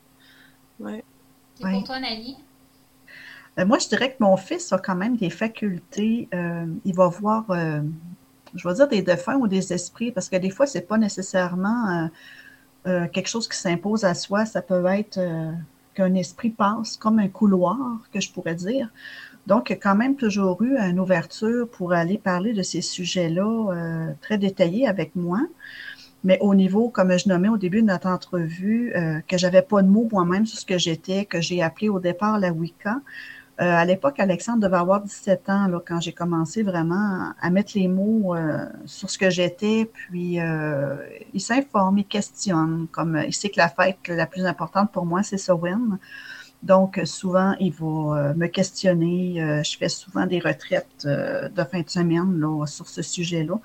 Ouais. 0.79 1.03
Et 1.59 1.63
pour 1.63 1.83
toi, 1.83 1.99
Nali? 1.99 2.37
Euh, 3.59 3.65
moi, 3.65 3.79
je 3.79 3.87
dirais 3.87 4.11
que 4.11 4.17
mon 4.19 4.37
fils 4.37 4.71
a 4.71 4.77
quand 4.77 4.95
même 4.95 5.17
des 5.17 5.29
facultés. 5.29 6.27
Euh, 6.33 6.65
il 6.85 6.95
va 6.95 7.07
voir, 7.07 7.49
euh, 7.49 7.81
je 8.53 8.67
vais 8.67 8.73
dire 8.75 8.87
des 8.87 9.01
défunts 9.01 9.37
ou 9.37 9.47
des 9.47 9.73
esprits, 9.73 10.11
parce 10.11 10.29
que 10.29 10.35
des 10.35 10.49
fois, 10.49 10.67
c'est 10.67 10.87
pas 10.87 10.97
nécessairement 10.97 12.09
quelque 12.85 13.27
chose 13.27 13.49
qui 13.49 13.57
s'impose 13.57 14.05
à 14.05 14.13
soi. 14.13 14.45
Ça 14.45 14.61
peut 14.61 14.85
être 14.85 15.19
qu'un 15.97 16.13
esprit 16.13 16.51
passe 16.51 16.95
comme 16.97 17.19
un 17.19 17.27
couloir, 17.27 17.77
que 18.13 18.21
je 18.21 18.31
pourrais 18.31 18.55
dire. 18.55 18.89
Donc, 19.47 19.69
il 19.69 19.73
y 19.73 19.75
a 19.75 19.79
quand 19.79 19.95
même 19.95 20.15
toujours 20.15 20.61
eu 20.61 20.77
une 20.77 20.99
ouverture 20.99 21.67
pour 21.69 21.93
aller 21.93 22.17
parler 22.17 22.53
de 22.53 22.61
ces 22.61 22.81
sujets-là 22.81 24.13
très 24.21 24.37
détaillés 24.37 24.87
avec 24.87 25.15
moi. 25.15 25.39
Mais 26.23 26.37
au 26.41 26.53
niveau, 26.53 26.89
comme 26.89 27.17
je 27.17 27.29
nommais 27.29 27.47
au 27.47 27.57
début 27.57 27.81
de 27.81 27.87
notre 27.87 28.07
entrevue, 28.07 28.93
que 29.27 29.37
j'avais 29.37 29.61
pas 29.61 29.81
de 29.81 29.87
mots 29.87 30.07
moi-même 30.11 30.45
sur 30.45 30.59
ce 30.59 30.65
que 30.65 30.77
j'étais, 30.77 31.25
que 31.25 31.39
j'ai 31.39 31.61
appelé 31.63 31.87
au 31.87 31.99
départ 31.99 32.39
la 32.39 32.51
Wicca, 32.51 32.95
euh, 32.95 32.99
à 33.59 33.85
l'époque, 33.85 34.19
Alexandre 34.19 34.59
devait 34.59 34.77
avoir 34.77 35.01
17 35.01 35.49
ans 35.49 35.67
là, 35.67 35.81
quand 35.85 35.99
j'ai 35.99 36.13
commencé 36.13 36.61
vraiment 36.61 37.33
à 37.39 37.49
mettre 37.49 37.71
les 37.75 37.87
mots 37.87 38.35
euh, 38.35 38.67
sur 38.85 39.09
ce 39.09 39.17
que 39.17 39.31
j'étais. 39.31 39.89
Puis 39.91 40.39
euh, 40.39 40.95
il 41.33 41.41
s'informe, 41.41 41.97
il 41.97 42.05
questionne. 42.05 42.87
Comme 42.91 43.19
il 43.25 43.33
sait 43.33 43.49
que 43.49 43.57
la 43.57 43.69
fête 43.69 43.97
la 44.07 44.27
plus 44.27 44.45
importante 44.45 44.91
pour 44.91 45.05
moi, 45.05 45.23
c'est 45.23 45.37
Samhain. 45.37 45.99
Donc, 46.63 46.99
souvent, 47.05 47.55
il 47.59 47.71
va 47.71 48.33
me 48.33 48.47
questionner. 48.47 49.61
je 49.63 49.77
fais 49.77 49.89
souvent 49.89 50.25
des 50.25 50.39
retraites 50.39 51.05
de 51.05 51.63
fin 51.63 51.81
de 51.81 51.89
semaine 51.89 52.39
là, 52.39 52.65
sur 52.65 52.87
ce 52.87 53.01
sujet-là. 53.03 53.59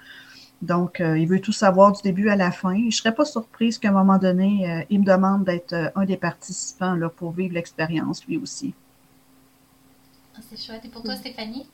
Donc, 0.61 1.01
il 1.01 1.27
veut 1.27 1.41
tout 1.41 1.53
savoir 1.53 1.93
du 1.93 2.03
début 2.03 2.29
à 2.29 2.37
la 2.37 2.51
fin. 2.51 2.77
Je 2.77 2.85
ne 2.85 2.91
serais 2.91 3.15
pas 3.15 3.25
surprise 3.25 3.79
qu'à 3.79 3.89
un 3.89 3.93
moment 3.93 4.19
donné, 4.19 4.87
il 4.91 5.01
me 5.01 5.07
demande 5.07 5.45
d'être 5.45 5.75
un 5.95 6.05
des 6.05 6.19
participants 6.19 6.95
là, 6.95 7.09
pour 7.09 7.33
vivre 7.33 7.55
l'expérience 7.55 8.27
lui 8.27 8.37
aussi. 8.37 8.75
C'est 10.41 10.59
chouette. 10.59 10.85
Et 10.85 10.89
pour 10.89 11.03
toi, 11.03 11.17
Stéphanie 11.17 11.67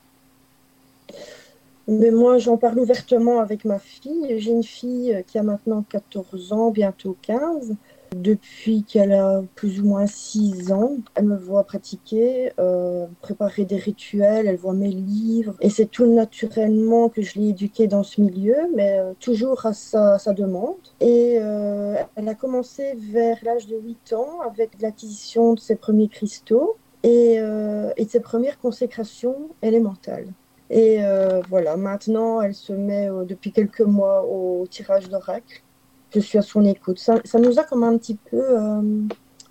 mais 1.90 2.11
moi, 2.11 2.37
j'en 2.37 2.59
parle 2.59 2.79
ouvertement 2.81 3.40
avec 3.40 3.64
ma 3.64 3.79
fille. 3.79 4.38
J'ai 4.38 4.51
une 4.51 4.62
fille 4.62 5.25
qui 5.27 5.38
a 5.38 5.42
maintenant 5.42 5.83
14 5.88 6.53
ans, 6.53 6.71
bientôt 6.71 7.16
15. 7.23 7.77
Depuis 8.14 8.85
qu'elle 8.85 9.12
a 9.12 9.42
plus 9.55 9.81
ou 9.81 9.87
moins 9.87 10.07
6 10.07 10.73
ans, 10.73 10.97
elle 11.14 11.25
me 11.25 11.37
voit 11.37 11.64
pratiquer, 11.64 12.53
euh, 12.59 13.07
préparer 13.21 13.64
des 13.64 13.77
rituels, 13.77 14.47
elle 14.47 14.57
voit 14.57 14.75
mes 14.75 14.90
livres. 14.90 15.57
Et 15.61 15.71
c'est 15.71 15.87
tout 15.87 16.07
naturellement 16.07 17.09
que 17.09 17.23
je 17.23 17.38
l'ai 17.38 17.49
éduquée 17.49 17.87
dans 17.87 18.03
ce 18.03 18.21
milieu, 18.21 18.57
mais 18.75 18.99
euh, 18.99 19.12
toujours 19.21 19.64
à 19.66 19.73
sa, 19.73 20.18
demande. 20.33 20.77
Et 21.01 21.38
euh, 21.38 21.97
elle 22.16 22.29
a 22.29 22.35
commencé 22.35 22.94
vers 22.97 23.38
l'âge 23.42 23.66
de 23.66 23.77
8 23.77 24.12
ans 24.14 24.40
avec 24.40 24.81
l'acquisition 24.81 25.55
de 25.55 25.61
ses 25.61 25.77
premiers 25.77 26.09
cristaux 26.09 26.77
et, 27.02 27.37
euh, 27.38 27.90
et, 27.96 28.06
ses 28.06 28.20
premières 28.20 28.58
consécrations 28.58 29.50
élémentales. 29.62 30.28
Et 30.70 30.98
euh, 31.00 31.40
voilà, 31.48 31.76
maintenant, 31.76 32.42
elle 32.42 32.54
se 32.54 32.72
met 32.72 33.08
euh, 33.08 33.24
depuis 33.24 33.52
quelques 33.52 33.80
mois 33.80 34.24
au 34.24 34.66
tirage 34.68 35.08
d'oracle. 35.08 35.62
Je 36.11 36.20
suis 36.20 36.38
à 36.38 36.42
son 36.42 36.64
écoute. 36.64 36.98
Ça, 36.98 37.20
nous 37.38 37.58
a 37.58 37.64
comme 37.64 37.84
un 37.84 37.96
petit 37.98 38.16
peu, 38.16 38.42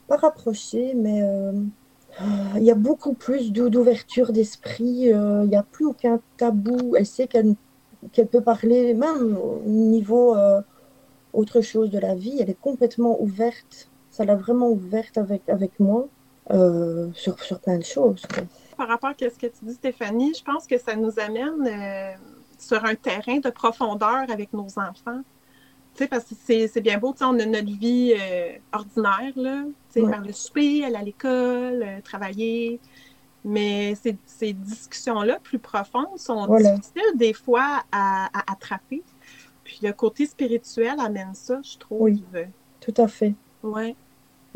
pas 0.08 0.18
rapprochés, 0.18 0.96
mais 0.96 1.22
il 2.56 2.64
y 2.64 2.72
a 2.72 2.76
beaucoup 2.76 3.14
plus 3.14 3.52
d'ouverture 3.52 4.34
d'esprit. 4.34 5.12
Il 5.12 5.48
n'y 5.50 5.56
a 5.56 5.62
plus 5.62 5.86
aucun 5.86 6.20
tabou. 6.38 6.96
Elle 6.96 7.06
sait 7.06 7.28
qu'elle 7.28 7.54
qu'elle 8.12 8.26
peut 8.26 8.42
parler, 8.42 8.96
même 8.96 9.38
au 9.38 9.70
niveau 9.70 10.36
autre 11.34 11.62
chose 11.62 11.92
de 11.92 12.00
la 12.00 12.16
vie. 12.16 12.38
Elle 12.40 12.50
est 12.50 12.60
complètement 12.60 13.22
ouverte. 13.22 13.92
Ça 14.10 14.26
l'a 14.26 14.36
vraiment 14.36 14.70
ouverte 14.72 15.20
avec, 15.20 15.48
avec 15.50 15.80
moi. 15.80 16.08
Euh, 16.52 17.10
sur, 17.14 17.38
sur, 17.42 17.60
plein 17.60 17.78
de 17.78 17.84
choses. 17.84 18.22
Par 18.78 18.88
rapport 18.88 19.10
à 19.10 19.14
ce 19.20 19.38
que 19.38 19.48
tu 19.48 19.66
dis, 19.66 19.74
Stéphanie, 19.74 20.34
je 20.34 20.44
pense 20.44 20.66
que 20.66 20.78
ça 20.78 20.96
nous 20.96 21.20
amène 21.20 21.68
euh, 21.68 22.14
sur 22.58 22.86
un 22.86 22.96
terrain 22.96 23.40
de 23.40 23.50
profondeur 23.50 24.24
avec 24.30 24.54
nos 24.54 24.68
enfants. 24.80 25.22
Tu 25.94 26.04
sais, 26.04 26.08
parce 26.08 26.24
que 26.24 26.36
c'est 26.68 26.82
bien 26.82 27.00
beau, 27.00 27.14
on 27.20 27.40
a 27.40 27.46
notre 27.46 27.78
vie 27.78 28.14
euh, 28.18 28.54
ordinaire, 28.72 29.34
là, 29.36 29.64
tu 29.92 30.02
sais, 30.02 30.08
faire 30.08 30.22
le 30.22 30.32
souper, 30.32 30.86
aller 30.86 30.96
à 30.96 31.04
l'école, 31.04 31.86
travailler. 32.04 32.80
Mais 33.44 33.96
ces, 33.96 34.16
ces 34.26 34.54
discussions-là, 34.54 35.40
plus 35.44 35.60
profondes, 35.60 36.18
sont 36.18 36.48
difficiles 36.56 37.16
des 37.16 37.34
fois 37.34 37.84
à, 37.92 38.28
à, 38.28 38.54
attraper. 38.54 39.04
Puis 39.66 39.80
le 39.84 39.92
côté 39.92 40.26
spirituel 40.26 40.96
amène 41.00 41.34
ça, 41.34 41.60
je 41.62 41.78
trouve. 41.78 42.02
Oui, 42.04 42.24
tout 42.80 42.94
à 42.96 43.08
fait. 43.10 43.34
Ouais. 43.64 43.96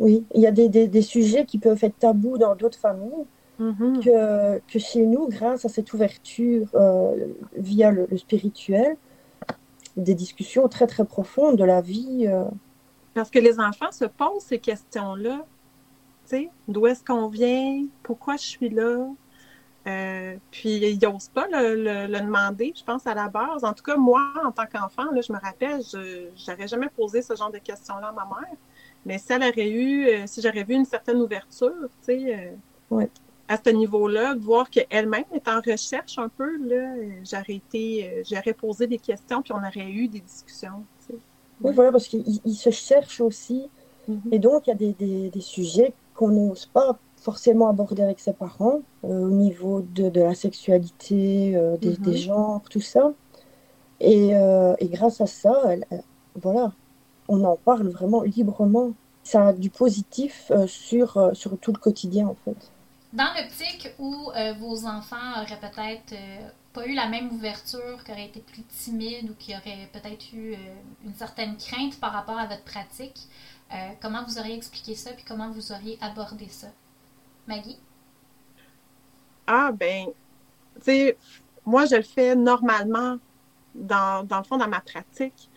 Oui, 0.02 0.26
il 0.34 0.42
y 0.42 0.48
a 0.48 0.52
des, 0.52 0.68
des, 0.68 1.02
sujets 1.04 1.46
qui 1.46 1.60
peuvent 1.60 1.78
être 1.84 2.00
tabous 2.00 2.40
dans 2.40 2.56
d'autres 2.56 2.80
familles, 2.80 3.28
mm-hmm. 3.60 4.04
que, 4.04 4.62
que, 4.68 4.80
chez 4.80 5.06
nous, 5.06 5.28
grâce 5.28 5.64
à 5.64 5.70
cette 5.70 5.94
ouverture 5.94 6.68
euh, 6.74 7.28
via 7.56 7.92
le, 7.92 8.08
spirituel, 8.18 8.98
des 9.96 10.16
discussions 10.16 10.68
très 10.68 10.88
très 10.88 11.06
profondes 11.06 11.56
de 11.56 11.64
la 11.64 11.82
vie. 11.82 12.26
Euh. 12.28 12.46
Parce 13.14 13.30
que 13.30 13.38
les 13.38 13.60
enfants 13.60 13.92
se 13.92 14.06
posent 14.06 14.42
ces 14.42 14.58
questions-là. 14.58 15.46
D'où 16.68 16.88
est-ce 16.88 17.04
qu'on 17.04 17.28
vient? 17.28 17.86
Pourquoi 18.02 18.38
je 18.38 18.46
suis 18.46 18.70
là? 18.70 19.06
Euh, 19.86 20.36
puis 20.50 20.78
ils 20.78 21.00
n'osent 21.00 21.30
pas 21.30 21.46
le, 21.52 22.08
le, 22.08 22.20
demander, 22.20 22.74
je 22.76 22.84
pense, 22.84 23.06
à 23.06 23.14
la 23.14 23.28
base. 23.28 23.64
En 23.64 23.74
tout 23.74 23.84
cas, 23.84 23.98
moi, 23.98 24.34
en 24.44 24.52
tant 24.52 24.66
qu'enfant, 24.66 25.04
je 25.16 25.32
me 25.32 25.40
rappelle, 25.40 25.82
je 25.84 26.50
n'aurais 26.50 26.68
jamais 26.68 26.90
posé 26.90 27.22
ce 27.22 27.36
genre 27.36 27.52
de 27.52 27.60
questions-là 27.60 28.08
à 28.08 28.12
ma 28.14 28.26
mère. 28.26 28.58
Mais 29.06 29.18
si 29.18 29.34
elle 29.34 29.44
aurait 29.44 29.70
eu, 29.70 30.08
euh, 30.08 30.24
si 30.28 30.42
j'aurais 30.42 30.64
vu 30.64 30.76
une 30.76 30.86
certaine 30.86 31.18
ouverture, 31.22 31.72
tu 32.06 32.20
sais, 32.20 32.56
euh, 32.92 33.06
à 33.48 33.58
ce 33.58 33.70
niveau-là, 33.72 34.36
de 34.36 34.42
voir 34.42 34.70
qu'elle-même 34.70 35.26
est 35.34 35.48
en 35.48 35.60
recherche 35.60 36.18
un 36.18 36.30
peu, 36.30 36.58
là, 36.66 36.94
j'aurais 37.24 37.56
été, 37.56 38.24
j'aurais 38.30 38.54
posé 38.54 38.88
des 38.88 39.00
questions, 39.00 39.42
puis 39.42 39.54
on 39.54 39.58
aurait 39.58 39.90
eu 39.92 40.08
des 40.08 40.22
discussions. 40.22 40.84
Oui, 41.64 41.74
voilà, 41.74 41.92
parce 41.92 42.08
qu'il 42.08 42.56
se 42.56 42.70
cherche 42.70 43.20
aussi. 43.22 43.70
Mm-hmm. 44.10 44.20
Et 44.32 44.40
donc, 44.40 44.68
il 44.68 44.70
y 44.70 44.74
a 44.74 44.76
des, 44.76 44.94
des, 44.94 45.30
des 45.30 45.42
sujets 45.42 45.94
qu'on 46.16 46.30
n'ose 46.30 46.66
pas 46.66 46.98
forcément 47.18 47.70
aborder 47.70 48.02
avec 48.02 48.20
ses 48.20 48.34
parents, 48.34 48.82
euh, 49.04 49.26
au 49.26 49.30
niveau 49.30 49.82
de, 49.82 50.10
de 50.10 50.22
la 50.22 50.34
sexualité, 50.34 51.56
euh, 51.56 51.78
des, 51.78 51.96
des, 51.98 52.12
mm-hmm. 52.14 52.18
genres, 52.18 52.62
tout 52.70 52.82
ça. 52.82 53.14
Et, 54.00 54.36
euh, 54.36 54.74
et 54.80 54.88
grâce 54.88 55.22
à 55.22 55.28
ça, 55.28 55.62
elle, 55.70 55.86
voilà, 56.42 56.74
on 57.32 57.44
en 57.44 57.56
parle 57.56 57.88
vraiment 57.88 58.22
librement. 58.24 58.92
Ça 59.24 59.48
a 59.48 59.54
du 59.54 59.70
positif 59.70 60.52
sur, 60.68 61.30
sur 61.34 61.58
tout 61.60 61.72
le 61.72 61.78
quotidien, 61.78 62.28
en 62.28 62.36
fait. 62.44 62.72
Dans 63.14 63.30
l'optique 63.38 63.94
où 64.00 64.32
vos 64.60 64.86
enfants 64.88 65.42
auraient 65.42 65.60
peut-être 65.60 66.16
pas 66.74 66.88
eu 66.88 66.94
la 66.94 67.08
même 67.08 67.32
ouverture, 67.32 68.04
qui 68.04 68.12
aurait 68.12 68.26
été 68.26 68.40
plus 68.40 68.64
timide 68.64 69.30
ou 69.30 69.34
qui 69.38 69.54
aurait 69.54 69.90
peut-être 69.94 70.34
eu 70.34 70.56
une 71.06 71.14
certaine 71.14 71.56
crainte 71.58 72.00
par 72.00 72.14
rapport 72.14 72.40
à 72.40 72.48
votre 72.48 72.64
pratique, 72.64 73.28
comment 74.02 74.24
vous 74.28 74.40
auriez 74.40 74.56
expliqué 74.56 74.96
ça, 74.96 75.12
puis 75.12 75.24
comment 75.28 75.52
vous 75.52 75.72
auriez 75.72 76.00
abordé 76.02 76.48
ça? 76.50 76.68
Maggie? 77.48 77.78
Ah, 79.46 79.72
ben, 79.72 80.08
tu 80.76 80.82
sais, 80.84 81.18
moi, 81.66 81.86
je 81.86 81.96
le 81.96 82.04
fais 82.04 82.36
normalement 82.36 83.18
dans, 83.76 84.26
dans, 84.26 84.38
le 84.40 84.44
fond, 84.44 84.58
dans 84.58 84.68
ma 84.68 84.82
pratique. 84.82 85.50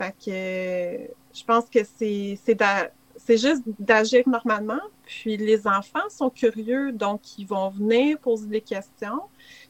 Fait 0.00 0.12
que 0.12 1.12
je 1.38 1.44
pense 1.44 1.66
que 1.68 1.80
c'est 1.84 3.36
juste 3.36 3.62
d'agir 3.78 4.26
normalement. 4.26 4.80
Puis 5.04 5.36
les 5.36 5.66
enfants 5.66 6.08
sont 6.08 6.30
curieux, 6.30 6.90
donc 6.92 7.36
ils 7.38 7.46
vont 7.46 7.68
venir 7.68 8.18
poser 8.18 8.46
des 8.46 8.62
questions. 8.62 9.20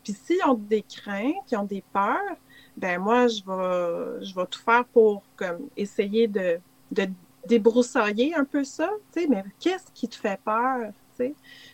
Puis 0.04 0.12
s'ils 0.12 0.44
ont 0.46 0.54
des 0.54 0.82
craintes, 0.82 1.50
ils 1.50 1.56
ont 1.56 1.64
des 1.64 1.82
peurs, 1.92 2.36
ben 2.76 3.00
moi, 3.00 3.26
je 3.26 3.42
vais, 3.44 4.24
je 4.24 4.32
vais 4.32 4.46
tout 4.46 4.60
faire 4.60 4.84
pour 4.84 5.24
comme, 5.34 5.68
essayer 5.76 6.28
de, 6.28 6.60
de 6.92 7.08
débroussailler 7.48 8.36
un 8.36 8.44
peu 8.44 8.62
ça. 8.62 8.88
Tu 9.12 9.26
mais 9.26 9.42
qu'est-ce 9.58 9.90
qui 9.92 10.06
te 10.06 10.14
fait 10.14 10.38
peur? 10.44 10.92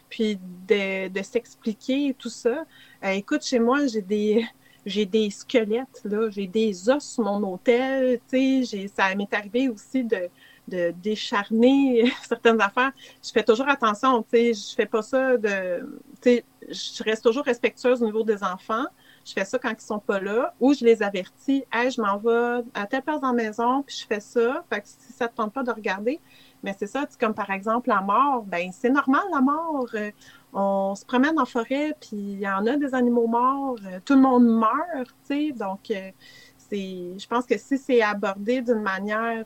puis 0.08 0.40
de, 0.66 1.06
de 1.06 1.22
s'expliquer 1.22 2.14
tout 2.18 2.30
ça. 2.30 2.64
Euh, 3.04 3.10
écoute, 3.10 3.44
chez 3.44 3.60
moi, 3.60 3.86
j'ai 3.86 4.02
des 4.02 4.44
j'ai 4.86 5.04
des 5.04 5.30
squelettes, 5.30 6.00
là, 6.04 6.30
j'ai 6.30 6.46
des 6.46 6.88
os 6.88 7.04
sur 7.04 7.24
mon 7.24 7.52
hôtel, 7.52 8.20
tu 8.28 8.64
sais, 8.64 8.88
ça 8.94 9.12
m'est 9.16 9.32
arrivé 9.34 9.68
aussi 9.68 10.04
de, 10.04 10.30
de 10.68 10.94
décharner 11.02 12.10
certaines 12.22 12.60
affaires. 12.60 12.92
Je 13.22 13.30
fais 13.32 13.42
toujours 13.42 13.68
attention, 13.68 14.22
tu 14.22 14.28
sais, 14.30 14.54
je 14.54 14.74
fais 14.76 14.86
pas 14.86 15.02
ça 15.02 15.36
de, 15.36 16.00
tu 16.22 16.30
sais, 16.30 16.44
je 16.68 17.02
reste 17.02 17.24
toujours 17.24 17.44
respectueuse 17.44 18.00
au 18.02 18.06
niveau 18.06 18.22
des 18.22 18.42
enfants. 18.42 18.84
Je 19.24 19.32
fais 19.32 19.44
ça 19.44 19.58
quand 19.58 19.72
ils 19.76 19.84
sont 19.84 19.98
pas 19.98 20.20
là, 20.20 20.54
ou 20.60 20.72
je 20.72 20.84
les 20.84 21.02
avertis, 21.02 21.64
hey, 21.72 21.90
je 21.90 22.00
m'en 22.00 22.16
vais 22.18 22.64
à 22.74 22.86
telle 22.86 23.02
place 23.02 23.20
dans 23.20 23.32
la 23.32 23.34
maison, 23.34 23.82
puis 23.82 23.96
je 24.00 24.06
fais 24.06 24.20
ça. 24.20 24.64
Fait 24.70 24.80
que 24.80 24.86
si 24.86 25.12
ça 25.12 25.26
te 25.26 25.34
tente 25.34 25.52
pas 25.52 25.64
de 25.64 25.72
regarder, 25.72 26.20
mais 26.66 26.74
c'est 26.76 26.88
ça, 26.88 27.06
comme 27.20 27.32
par 27.32 27.50
exemple 27.50 27.88
la 27.88 28.00
mort, 28.00 28.42
ben 28.42 28.72
c'est 28.72 28.90
normal 28.90 29.22
la 29.32 29.40
mort. 29.40 29.86
Euh, 29.94 30.10
on 30.52 30.96
se 30.96 31.04
promène 31.04 31.38
en 31.38 31.44
forêt, 31.46 31.96
puis 32.00 32.16
il 32.16 32.40
y 32.40 32.48
en 32.48 32.66
a 32.66 32.76
des 32.76 32.92
animaux 32.92 33.28
morts, 33.28 33.76
euh, 33.86 34.00
tout 34.04 34.14
le 34.14 34.20
monde 34.20 34.46
meurt, 34.46 35.14
tu 35.28 35.50
sais. 35.50 35.52
Donc, 35.52 35.92
euh, 35.92 36.10
c'est, 36.56 37.16
je 37.16 37.26
pense 37.28 37.46
que 37.46 37.56
si 37.56 37.78
c'est 37.78 38.02
abordé 38.02 38.62
d'une 38.62 38.82
manière 38.82 39.44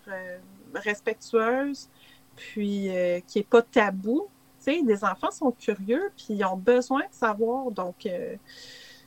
respectueuse, 0.75 1.91
puis 2.37 2.89
qui 3.27 3.39
n'est 3.39 3.45
pas 3.45 3.61
tabou, 3.61 4.29
tu 4.65 4.73
sais, 4.73 4.81
les 4.83 5.05
enfants 5.05 5.31
sont 5.31 5.51
curieux, 5.51 6.11
puis 6.17 6.29
ils 6.31 6.45
ont 6.47 6.57
besoin 6.57 7.03
de 7.03 7.13
savoir. 7.13 7.71
Donc, 7.71 8.09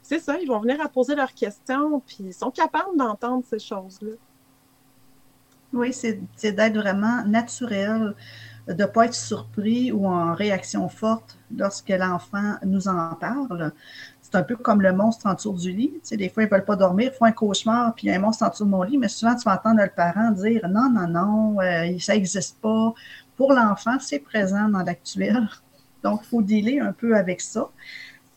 c'est 0.04 0.20
ça, 0.20 0.38
ils 0.40 0.48
vont 0.48 0.60
venir 0.60 0.80
à 0.82 0.88
poser 0.88 1.16
leurs 1.16 1.34
questions, 1.34 2.00
puis 2.06 2.26
ils 2.26 2.34
sont 2.36 2.52
capables 2.52 2.96
d'entendre 2.96 3.44
ces 3.50 3.58
choses-là. 3.58 4.12
Oui, 5.74 5.92
c'est 5.92 6.52
d'être 6.52 6.76
vraiment 6.78 7.26
naturel, 7.26 8.14
de 8.68 8.74
ne 8.74 8.86
pas 8.86 9.06
être 9.06 9.16
surpris 9.16 9.92
ou 9.92 10.08
en 10.08 10.34
réaction 10.36 10.88
forte 10.88 11.38
lorsque 11.56 11.90
l'enfant 11.90 12.56
nous 12.64 12.88
en 12.88 13.16
parle. 13.16 13.74
C'est 14.22 14.36
un 14.36 14.44
peu 14.44 14.56
comme 14.56 14.82
le 14.82 14.94
monstre 14.94 15.26
en 15.26 15.34
dessous 15.34 15.54
du 15.54 15.72
lit. 15.72 15.92
Tu 15.96 16.00
sais, 16.04 16.18
des 16.18 16.30
fois, 16.30 16.44
ils 16.44 16.46
ne 16.46 16.52
veulent 16.52 16.64
pas 16.66 16.76
dormir, 16.76 17.12
ils 17.12 17.18
font 17.18 17.26
un 17.26 17.32
cauchemar, 17.32 17.96
puis 17.96 18.08
il 18.08 18.10
y 18.12 18.14
a 18.14 18.18
un 18.18 18.20
monstre 18.20 18.44
en 18.44 18.50
dessous 18.50 18.66
de 18.66 18.70
mon 18.70 18.84
lit, 18.84 18.98
mais 19.00 19.08
souvent, 19.08 19.36
tu 19.36 19.44
vas 19.46 19.56
entendre 19.56 19.82
le 19.82 19.90
parent 19.90 20.30
dire 20.32 20.68
non, 20.70 20.90
non, 20.90 21.08
non, 21.08 21.60
euh, 21.62 21.98
ça 22.00 22.14
n'existe 22.14 22.60
pas. 22.62 22.94
Pour 23.36 23.52
l'enfant, 23.52 23.98
c'est 24.00 24.20
présent 24.20 24.70
dans 24.70 24.84
l'actuel. 24.84 25.50
Donc, 26.04 26.22
il 26.24 26.28
faut 26.28 26.42
dealer 26.44 26.80
un 26.80 26.94
peu 26.94 27.16
avec 27.16 27.42
ça. 27.42 27.70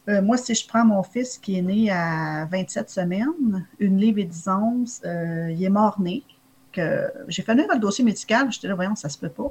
Euh, 0.09 0.22
moi, 0.22 0.38
si 0.38 0.55
je 0.55 0.66
prends 0.66 0.85
mon 0.85 1.03
fils 1.03 1.37
qui 1.37 1.59
est 1.59 1.62
né 1.62 1.90
à 1.90 2.46
27 2.51 2.88
semaines, 2.88 3.66
une 3.79 3.99
livre 3.99 4.20
et 4.20 4.25
10 4.25 4.49
onces, 4.49 5.03
euh, 5.05 5.51
il 5.51 5.62
est 5.62 5.68
mort-né 5.68 6.22
j'ai 7.28 7.42
fait 7.42 7.54
le 7.54 7.78
dossier 7.78 8.04
médical, 8.04 8.50
j'étais 8.50 8.68
là, 8.68 8.74
voyons, 8.74 8.94
ça 8.94 9.08
se 9.08 9.18
peut 9.18 9.28
pas. 9.28 9.50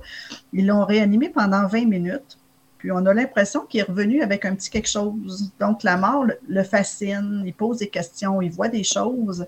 Ils 0.53 0.65
l'ont 0.65 0.85
réanimé 0.85 1.29
pendant 1.29 1.67
20 1.67 1.85
minutes. 1.85 2.37
Puis 2.77 2.91
on 2.91 3.05
a 3.05 3.13
l'impression 3.13 3.61
qu'il 3.61 3.79
est 3.79 3.83
revenu 3.83 4.21
avec 4.21 4.45
un 4.45 4.55
petit 4.55 4.69
quelque 4.69 4.89
chose. 4.89 5.51
Donc 5.59 5.83
la 5.83 5.97
mort 5.97 6.25
le, 6.47 6.63
fascine, 6.63 7.43
il 7.45 7.53
pose 7.53 7.79
des 7.79 7.87
questions, 7.87 8.41
il 8.41 8.51
voit 8.51 8.67
des 8.67 8.83
choses. 8.83 9.45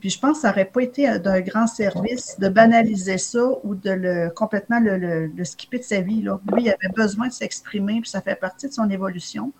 Puis 0.00 0.10
je 0.10 0.18
pense 0.18 0.38
que 0.38 0.42
ça 0.42 0.48
n'aurait 0.48 0.66
pas 0.66 0.82
été 0.82 1.18
d'un 1.18 1.40
grand 1.40 1.66
service 1.66 2.38
de 2.38 2.48
banaliser 2.48 3.18
ça 3.18 3.46
ou 3.64 3.74
de 3.74 4.28
complètement 4.34 4.80
le, 4.80 5.44
skipper 5.44 5.78
de 5.78 5.84
sa 5.84 6.00
vie. 6.00 6.22
Là. 6.22 6.40
Lui, 6.52 6.64
il 6.64 6.68
avait 6.68 6.92
besoin 6.94 7.28
de 7.28 7.32
s'exprimer, 7.32 8.00
puis 8.00 8.10
ça 8.10 8.20
fait 8.20 8.36
partie 8.36 8.68
de 8.68 8.72
son 8.72 8.88
évolution. 8.90 9.52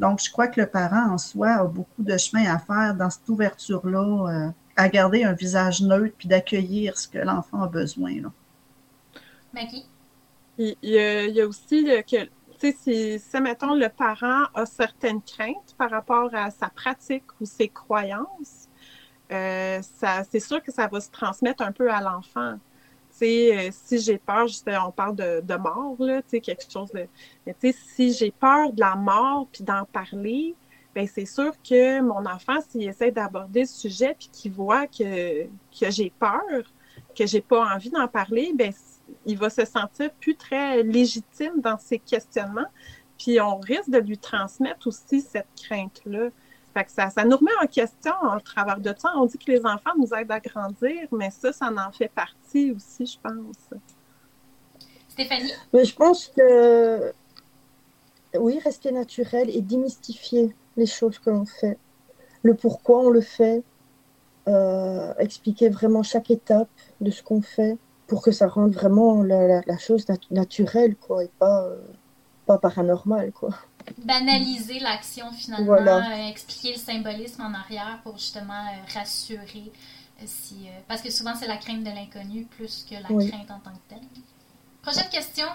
Donc, 0.00 0.20
je 0.22 0.30
crois 0.30 0.48
que 0.48 0.60
le 0.60 0.66
parent 0.66 1.12
en 1.12 1.18
soi 1.18 1.52
a 1.52 1.64
beaucoup 1.64 2.02
de 2.02 2.16
chemin 2.16 2.52
à 2.54 2.58
faire 2.58 2.94
dans 2.94 3.10
cette 3.10 3.28
ouverture-là. 3.28 4.28
Euh, 4.28 4.50
à 4.76 4.88
garder 4.88 5.24
un 5.24 5.32
visage 5.32 5.80
neutre 5.82 6.14
puis 6.18 6.28
d'accueillir 6.28 6.96
ce 6.98 7.08
que 7.08 7.18
l'enfant 7.18 7.62
a 7.62 7.68
besoin. 7.68 8.20
Là. 8.20 8.32
Maggie? 9.52 9.86
Il 10.58 10.76
y, 10.82 10.98
a, 11.40 11.46
aussi 11.46 11.84
que, 11.84 12.24
tu 12.24 12.30
sais, 12.58 12.76
si, 12.78 13.18
si, 13.18 13.40
mettons, 13.40 13.74
le 13.74 13.88
parent 13.90 14.44
a 14.54 14.64
certaines 14.64 15.20
craintes 15.20 15.74
par 15.76 15.90
rapport 15.90 16.34
à 16.34 16.50
sa 16.50 16.68
pratique 16.68 17.24
ou 17.40 17.44
ses 17.44 17.68
croyances, 17.68 18.68
euh, 19.30 19.80
c'est 20.30 20.40
sûr 20.40 20.62
que 20.62 20.72
ça 20.72 20.86
va 20.86 21.00
se 21.00 21.10
transmettre 21.10 21.62
un 21.62 21.72
peu 21.72 21.90
à 21.90 22.00
l'enfant. 22.00 22.58
Euh, 23.22 23.70
si 23.72 23.98
j'ai 24.00 24.18
peur, 24.18 24.46
on 24.86 24.90
parle 24.92 25.16
de, 25.16 25.40
de 25.42 25.54
mort, 25.54 25.96
là, 25.98 26.20
quelque 26.22 26.70
chose 26.70 26.90
de. 26.92 27.06
Mais 27.46 27.54
si 27.72 28.12
j'ai 28.12 28.30
peur 28.30 28.72
de 28.72 28.80
la 28.80 28.94
mort 28.94 29.48
puis 29.50 29.64
d'en 29.64 29.84
parler, 29.84 30.54
ben 30.96 31.06
c'est 31.06 31.26
sûr 31.26 31.52
que 31.62 32.00
mon 32.00 32.24
enfant, 32.24 32.56
s'il 32.70 32.88
essaie 32.88 33.10
d'aborder 33.10 33.66
ce 33.66 33.80
sujet 33.80 34.16
puis 34.18 34.30
qu'il 34.32 34.52
voit 34.52 34.86
que, 34.86 35.44
que 35.44 35.90
j'ai 35.90 36.10
peur, 36.18 36.40
que 37.14 37.26
j'ai 37.26 37.42
pas 37.42 37.74
envie 37.74 37.90
d'en 37.90 38.08
parler, 38.08 38.54
ben 38.54 38.72
il 39.26 39.36
va 39.36 39.50
se 39.50 39.66
sentir 39.66 40.10
plus 40.14 40.36
très 40.36 40.82
légitime 40.82 41.60
dans 41.60 41.76
ses 41.78 41.98
questionnements. 41.98 42.70
Puis 43.18 43.38
on 43.42 43.58
risque 43.58 43.90
de 43.90 43.98
lui 43.98 44.16
transmettre 44.16 44.86
aussi 44.86 45.20
cette 45.20 45.48
crainte-là. 45.62 46.30
Fait 46.72 46.84
que 46.84 46.90
ça, 46.90 47.10
ça 47.10 47.24
nous 47.24 47.36
remet 47.36 47.50
en 47.62 47.66
question 47.66 48.14
en 48.22 48.40
travers 48.40 48.80
de 48.80 48.94
ça. 48.96 49.12
On 49.16 49.26
dit 49.26 49.36
que 49.36 49.52
les 49.52 49.66
enfants 49.66 49.92
nous 49.98 50.14
aident 50.14 50.32
à 50.32 50.40
grandir, 50.40 51.08
mais 51.12 51.28
ça, 51.30 51.52
ça 51.52 51.70
en 51.70 51.92
fait 51.92 52.08
partie 52.08 52.70
aussi, 52.70 53.04
je 53.04 53.18
pense. 53.22 53.80
Stéphanie? 55.10 55.52
Mais 55.74 55.84
je 55.84 55.94
pense 55.94 56.28
que 56.28 57.12
oui, 58.38 58.58
rester 58.60 58.92
naturel 58.92 59.50
et 59.50 59.60
démystifier 59.60 60.54
les 60.76 60.86
choses 60.86 61.18
que 61.18 61.30
l'on 61.30 61.46
fait, 61.46 61.78
le 62.42 62.54
pourquoi 62.54 63.00
on 63.00 63.10
le 63.10 63.20
fait, 63.20 63.62
euh, 64.48 65.12
expliquer 65.18 65.68
vraiment 65.68 66.02
chaque 66.02 66.30
étape 66.30 66.68
de 67.00 67.10
ce 67.10 67.22
qu'on 67.22 67.42
fait 67.42 67.76
pour 68.06 68.22
que 68.22 68.30
ça 68.30 68.46
rende 68.46 68.72
vraiment 68.72 69.22
la, 69.24 69.78
chose 69.78 70.06
naturelle 70.30 70.94
quoi, 70.94 71.24
et 71.24 71.30
pas, 71.38 71.64
euh, 71.64 71.76
pas 72.46 72.58
paranormal. 72.58 73.32
Quoi. 73.32 73.50
Banaliser 74.04 74.78
l'action 74.78 75.32
finalement, 75.32 75.72
euh, 75.72 76.28
expliquer 76.30 76.72
le 76.74 76.78
symbolisme 76.78 77.42
en 77.42 77.54
arrière 77.54 78.00
pour 78.04 78.18
justement 78.18 78.64
rassurer. 78.94 79.72
Si, 80.24 80.68
parce 80.88 81.02
que 81.02 81.10
souvent 81.10 81.34
c'est 81.34 81.48
la 81.48 81.58
crainte 81.58 81.84
de 81.84 81.90
l'inconnu 81.90 82.44
plus 82.44 82.86
que 82.88 82.94
la 82.94 83.08
crainte 83.08 83.50
en 83.50 83.58
tant 83.58 83.72
que 83.72 83.88
telle. 83.88 84.00
Prochaine 84.80 85.10
question. 85.10 85.46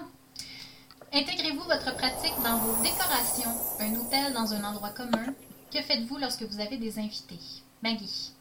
Intégrez-vous 1.13 1.63
votre 1.63 1.93
pratique 1.97 2.36
dans 2.41 2.56
vos 2.60 2.82
décorations, 2.82 3.52
un 3.82 3.93
hôtel 3.95 4.32
dans 4.34 4.54
un 4.54 4.63
endroit 4.63 4.91
commun. 4.91 5.34
Que 5.69 5.82
faites-vous 5.82 6.17
lorsque 6.17 6.43
vous 6.43 6.62
avez 6.62 6.78
des 6.78 7.00
invités? 7.00 7.39
Maggie. 7.84 8.32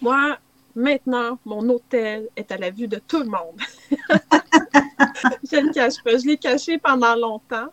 Moi, 0.00 0.38
maintenant, 0.74 1.38
mon 1.44 1.68
hôtel 1.68 2.30
est 2.34 2.50
à 2.50 2.56
la 2.56 2.70
vue 2.70 2.88
de 2.88 2.98
tout 3.06 3.18
le 3.18 3.26
monde. 3.26 3.60
je 3.90 5.56
ne 5.56 5.66
le 5.66 5.72
cache 5.74 6.02
pas. 6.02 6.16
Je 6.16 6.26
l'ai 6.26 6.38
caché 6.38 6.78
pendant 6.78 7.14
longtemps. 7.16 7.68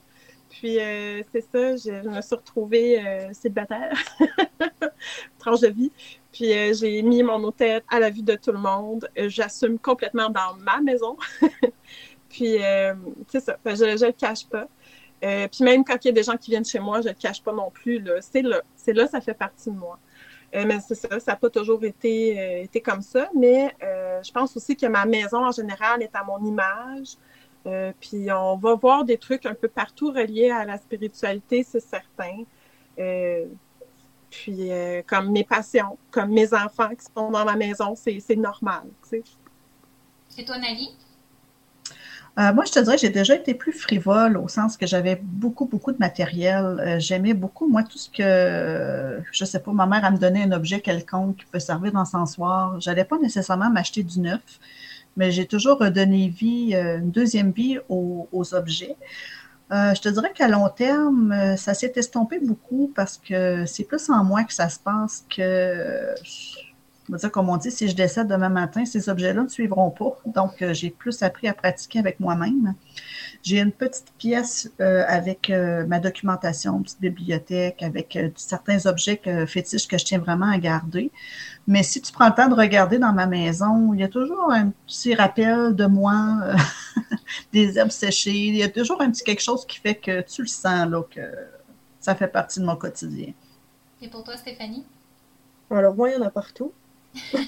Puis, 0.50 0.78
euh, 0.78 1.24
c'est 1.32 1.42
ça, 1.50 1.78
je 1.78 2.10
me 2.10 2.22
suis 2.22 2.36
retrouvée 2.36 3.00
euh, 3.00 3.32
célibataire, 3.32 3.98
tranche 5.40 5.62
de 5.62 5.70
vie. 5.70 5.92
Puis, 6.34 6.52
euh, 6.52 6.74
j'ai 6.74 7.02
mis 7.02 7.24
mon 7.24 7.42
hôtel 7.46 7.82
à 7.90 7.98
la 7.98 8.10
vue 8.10 8.24
de 8.24 8.36
tout 8.36 8.52
le 8.52 8.60
monde. 8.60 9.10
J'assume 9.16 9.80
complètement 9.80 10.30
dans 10.30 10.54
ma 10.60 10.82
maison. 10.82 11.16
Puis, 12.34 12.58
euh, 12.64 12.96
c'est 13.28 13.42
ça, 13.42 13.58
je 13.64 13.84
ne 13.84 14.08
le 14.08 14.12
cache 14.12 14.48
pas. 14.48 14.68
Euh, 15.24 15.48
puis 15.48 15.64
même 15.64 15.86
quand 15.86 16.04
il 16.04 16.08
y 16.08 16.10
a 16.10 16.14
des 16.14 16.24
gens 16.24 16.36
qui 16.36 16.50
viennent 16.50 16.66
chez 16.66 16.80
moi, 16.80 17.00
je 17.02 17.10
ne 17.10 17.14
le 17.14 17.20
cache 17.20 17.44
pas 17.44 17.54
non 17.54 17.70
plus. 17.70 18.04
C'est 18.22 18.42
là, 18.42 18.62
c'est 18.76 18.94
là, 18.94 19.08
ça 19.08 19.22
fait 19.22 19.36
partie 19.36 19.70
de 19.70 19.76
moi. 19.78 20.00
Euh, 20.56 20.66
mais 20.68 20.80
c'est 20.80 20.96
ça, 20.96 21.20
ça 21.20 21.34
n'a 21.34 21.36
pas 21.36 21.50
toujours 21.52 21.84
été, 21.84 22.40
euh, 22.40 22.64
été 22.64 22.82
comme 22.82 23.04
ça. 23.04 23.30
Mais 23.36 23.74
je 23.80 24.32
pense 24.32 24.58
aussi 24.58 24.76
que 24.76 24.88
ma 24.88 25.06
maison 25.06 25.46
en 25.46 25.52
général 25.52 26.02
est 26.02 26.16
à 26.16 26.24
mon 26.24 26.44
image. 26.44 27.18
puis 28.00 28.32
on 28.32 28.58
va 28.58 28.74
voir 28.74 29.06
des 29.06 29.18
trucs 29.18 29.46
un 29.46 29.54
peu 29.54 29.68
partout 29.68 30.10
reliés 30.12 30.50
à 30.50 30.66
la 30.66 30.78
spiritualité, 30.78 31.64
c'est 31.64 31.80
certain. 31.80 32.44
puis 34.32 34.72
comme 35.06 35.32
mes 35.32 35.44
passions, 35.44 36.00
comme 36.10 36.32
mes 36.32 36.52
enfants 36.52 36.90
qui 36.90 37.06
sont 37.16 37.30
dans 37.30 37.46
ma 37.46 37.56
maison, 37.56 37.94
c'est 37.96 38.36
normal. 38.36 38.86
Et 40.36 40.46
toi, 40.46 40.58
Nali? 40.58 40.90
Euh, 42.40 42.52
moi, 42.52 42.66
je 42.66 42.72
te 42.72 42.80
dirais 42.80 42.98
j'ai 42.98 43.10
déjà 43.10 43.36
été 43.36 43.54
plus 43.54 43.74
frivole 43.74 44.38
au 44.38 44.48
sens 44.48 44.76
que 44.76 44.88
j'avais 44.88 45.20
beaucoup, 45.22 45.66
beaucoup 45.66 45.92
de 45.92 46.00
matériel. 46.00 46.80
Euh, 46.80 47.00
j'aimais 47.00 47.36
beaucoup, 47.36 47.68
moi, 47.68 47.84
tout 47.84 48.00
ce 48.00 48.10
que, 48.10 49.22
je 49.32 49.46
sais 49.46 49.60
pas, 49.60 49.72
ma 49.72 49.86
mère, 49.86 50.04
a 50.04 50.10
me 50.10 50.18
donné 50.18 50.42
un 50.44 50.52
objet 50.52 50.82
quelconque 50.82 51.38
qui 51.38 51.46
peut 51.46 51.60
servir 51.60 51.92
d'encensoir. 51.92 52.80
J'allais 52.82 53.06
pas 53.06 53.20
nécessairement 53.20 53.70
m'acheter 53.70 54.02
du 54.02 54.20
neuf, 54.20 54.42
mais 55.16 55.32
j'ai 55.32 55.46
toujours 55.46 55.78
donné 55.92 56.30
vie, 56.30 56.74
euh, 56.74 56.98
une 57.00 57.12
deuxième 57.12 57.52
vie 57.52 57.78
aux 57.90 58.54
objets. 58.54 58.96
je 59.72 60.02
te 60.02 60.10
dirais 60.10 60.32
qu'à 60.36 60.48
long 60.48 60.70
terme, 60.70 61.56
ça 61.58 61.74
s'est 61.74 61.94
estompé 61.96 62.40
beaucoup 62.40 62.92
parce 62.96 63.18
que 63.18 63.66
c'est 63.66 63.84
plus 63.86 64.10
en 64.10 64.24
moi 64.24 64.44
que 64.44 64.54
ça 64.54 64.70
se 64.70 64.80
passe 64.80 65.26
que 65.36 66.14
dire, 67.10 67.32
comme 67.32 67.50
on 67.50 67.58
dit, 67.58 67.72
si 67.72 67.88
je 67.88 67.96
décède 67.96 68.28
demain 68.28 68.50
matin, 68.50 68.86
ces 68.86 69.10
objets-là 69.10 69.44
ne 69.44 69.48
suivront 69.48 69.92
pas. 69.92 70.18
Donc, 70.26 70.62
euh, 70.62 70.74
j'ai 70.74 70.90
plus 70.90 71.22
appris 71.22 71.48
à 71.48 71.54
pratiquer 71.54 72.00
avec 72.00 72.20
moi-même. 72.20 72.76
J'ai 73.42 73.60
une 73.60 73.72
petite 73.72 74.14
pièce 74.18 74.72
euh, 74.80 75.04
avec 75.08 75.50
euh, 75.50 75.86
ma 75.86 76.00
documentation, 76.00 76.78
une 76.78 76.84
petite 76.84 77.02
bibliothèque, 77.02 77.84
avec 77.84 78.18
certains 78.36 78.86
objets 78.86 79.22
fétiches 79.48 79.88
que 79.88 79.98
je 79.98 80.06
tiens 80.06 80.20
vraiment 80.20 80.50
à 80.50 80.58
garder. 80.58 81.12
Mais 81.68 81.84
si 81.84 82.02
tu 82.02 82.12
prends 82.12 82.28
le 82.28 82.36
temps 82.36 82.48
de 82.48 82.56
regarder 82.56 83.00
dans 83.00 83.14
ma 83.14 83.28
maison, 83.28 83.94
il 83.94 84.00
y 84.00 84.04
a 84.04 84.08
toujours 84.08 84.52
un 84.52 84.70
petit 84.88 85.14
rappel 85.14 85.76
de 85.76 85.86
moi, 85.86 86.54
des 87.54 87.78
herbes 87.78 87.92
séchées. 87.92 88.32
Il 88.32 88.56
y 88.56 88.64
a 88.64 88.70
toujours 88.70 89.02
un 89.02 89.12
petit 89.12 89.24
quelque 89.24 89.42
chose 89.42 89.66
qui 89.66 89.80
fait 89.80 89.96
que 89.96 90.22
tu 90.22 90.42
le 90.42 90.48
sens, 90.48 90.90
là, 90.90 91.04
que 91.10 91.22
ça 92.00 92.16
fait 92.16 92.28
partie 92.28 92.60
de 92.60 92.66
mon 92.66 92.76
quotidien. 92.76 93.34
Et 94.02 94.08
pour 94.10 94.24
toi, 94.24 94.36
Stéphanie? 94.38 94.86
Alors, 95.70 95.96
moi, 95.96 96.10
il 96.10 96.14
y 96.14 96.18
en 96.18 96.26
a 96.26 96.30
partout. 96.30 96.72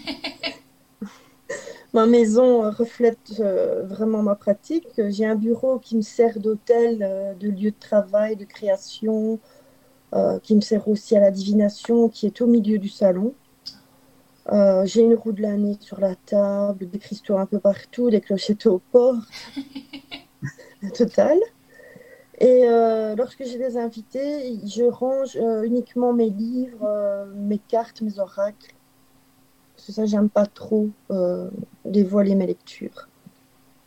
ma 1.96 2.06
maison 2.06 2.70
reflète 2.72 3.40
euh, 3.40 3.84
vraiment 3.86 4.22
ma 4.22 4.36
pratique. 4.36 4.88
J'ai 5.08 5.26
un 5.26 5.36
bureau 5.36 5.80
qui 5.80 5.96
me 5.96 6.02
sert 6.02 6.40
d'hôtel, 6.40 7.00
euh, 7.02 7.34
de 7.34 7.48
lieu 7.48 7.72
de 7.72 7.80
travail, 7.80 8.36
de 8.36 8.44
création, 8.44 9.40
euh, 10.14 10.38
qui 10.40 10.56
me 10.56 10.62
sert 10.62 10.88
aussi 10.90 11.16
à 11.16 11.22
la 11.22 11.32
divination, 11.32 12.10
qui 12.10 12.26
est 12.26 12.42
au 12.42 12.48
milieu 12.48 12.78
du 12.78 12.90
salon. 12.90 13.34
J'ai 14.84 15.02
une 15.02 15.16
roue 15.16 15.32
de 15.32 15.42
l'année 15.42 15.78
sur 15.80 16.00
la 16.00 16.16
table, 16.16 16.88
des 16.90 17.00
cristaux 17.00 17.38
un 17.38 17.48
peu 17.48 17.60
partout, 17.60 18.12
des 18.12 18.22
clochettes 18.22 18.68
au 18.68 18.80
port. 18.92 19.16
total. 20.94 21.40
Et 22.40 22.66
lorsque 23.18 23.44
j'ai 23.44 23.58
des 23.58 23.76
invités, 23.76 24.60
je 24.68 24.84
range 24.84 25.36
uniquement 25.64 26.14
mes 26.14 26.30
livres, 26.30 27.26
mes 27.34 27.58
cartes, 27.58 28.02
mes 28.02 28.20
oracles 28.20 28.75
c'est 29.86 29.92
ça, 29.92 30.06
j'aime 30.08 30.30
pas 30.30 30.48
trop 30.48 30.90
euh, 31.12 31.48
dévoiler 31.86 32.34
mes 32.34 32.48
lectures. 32.48 33.08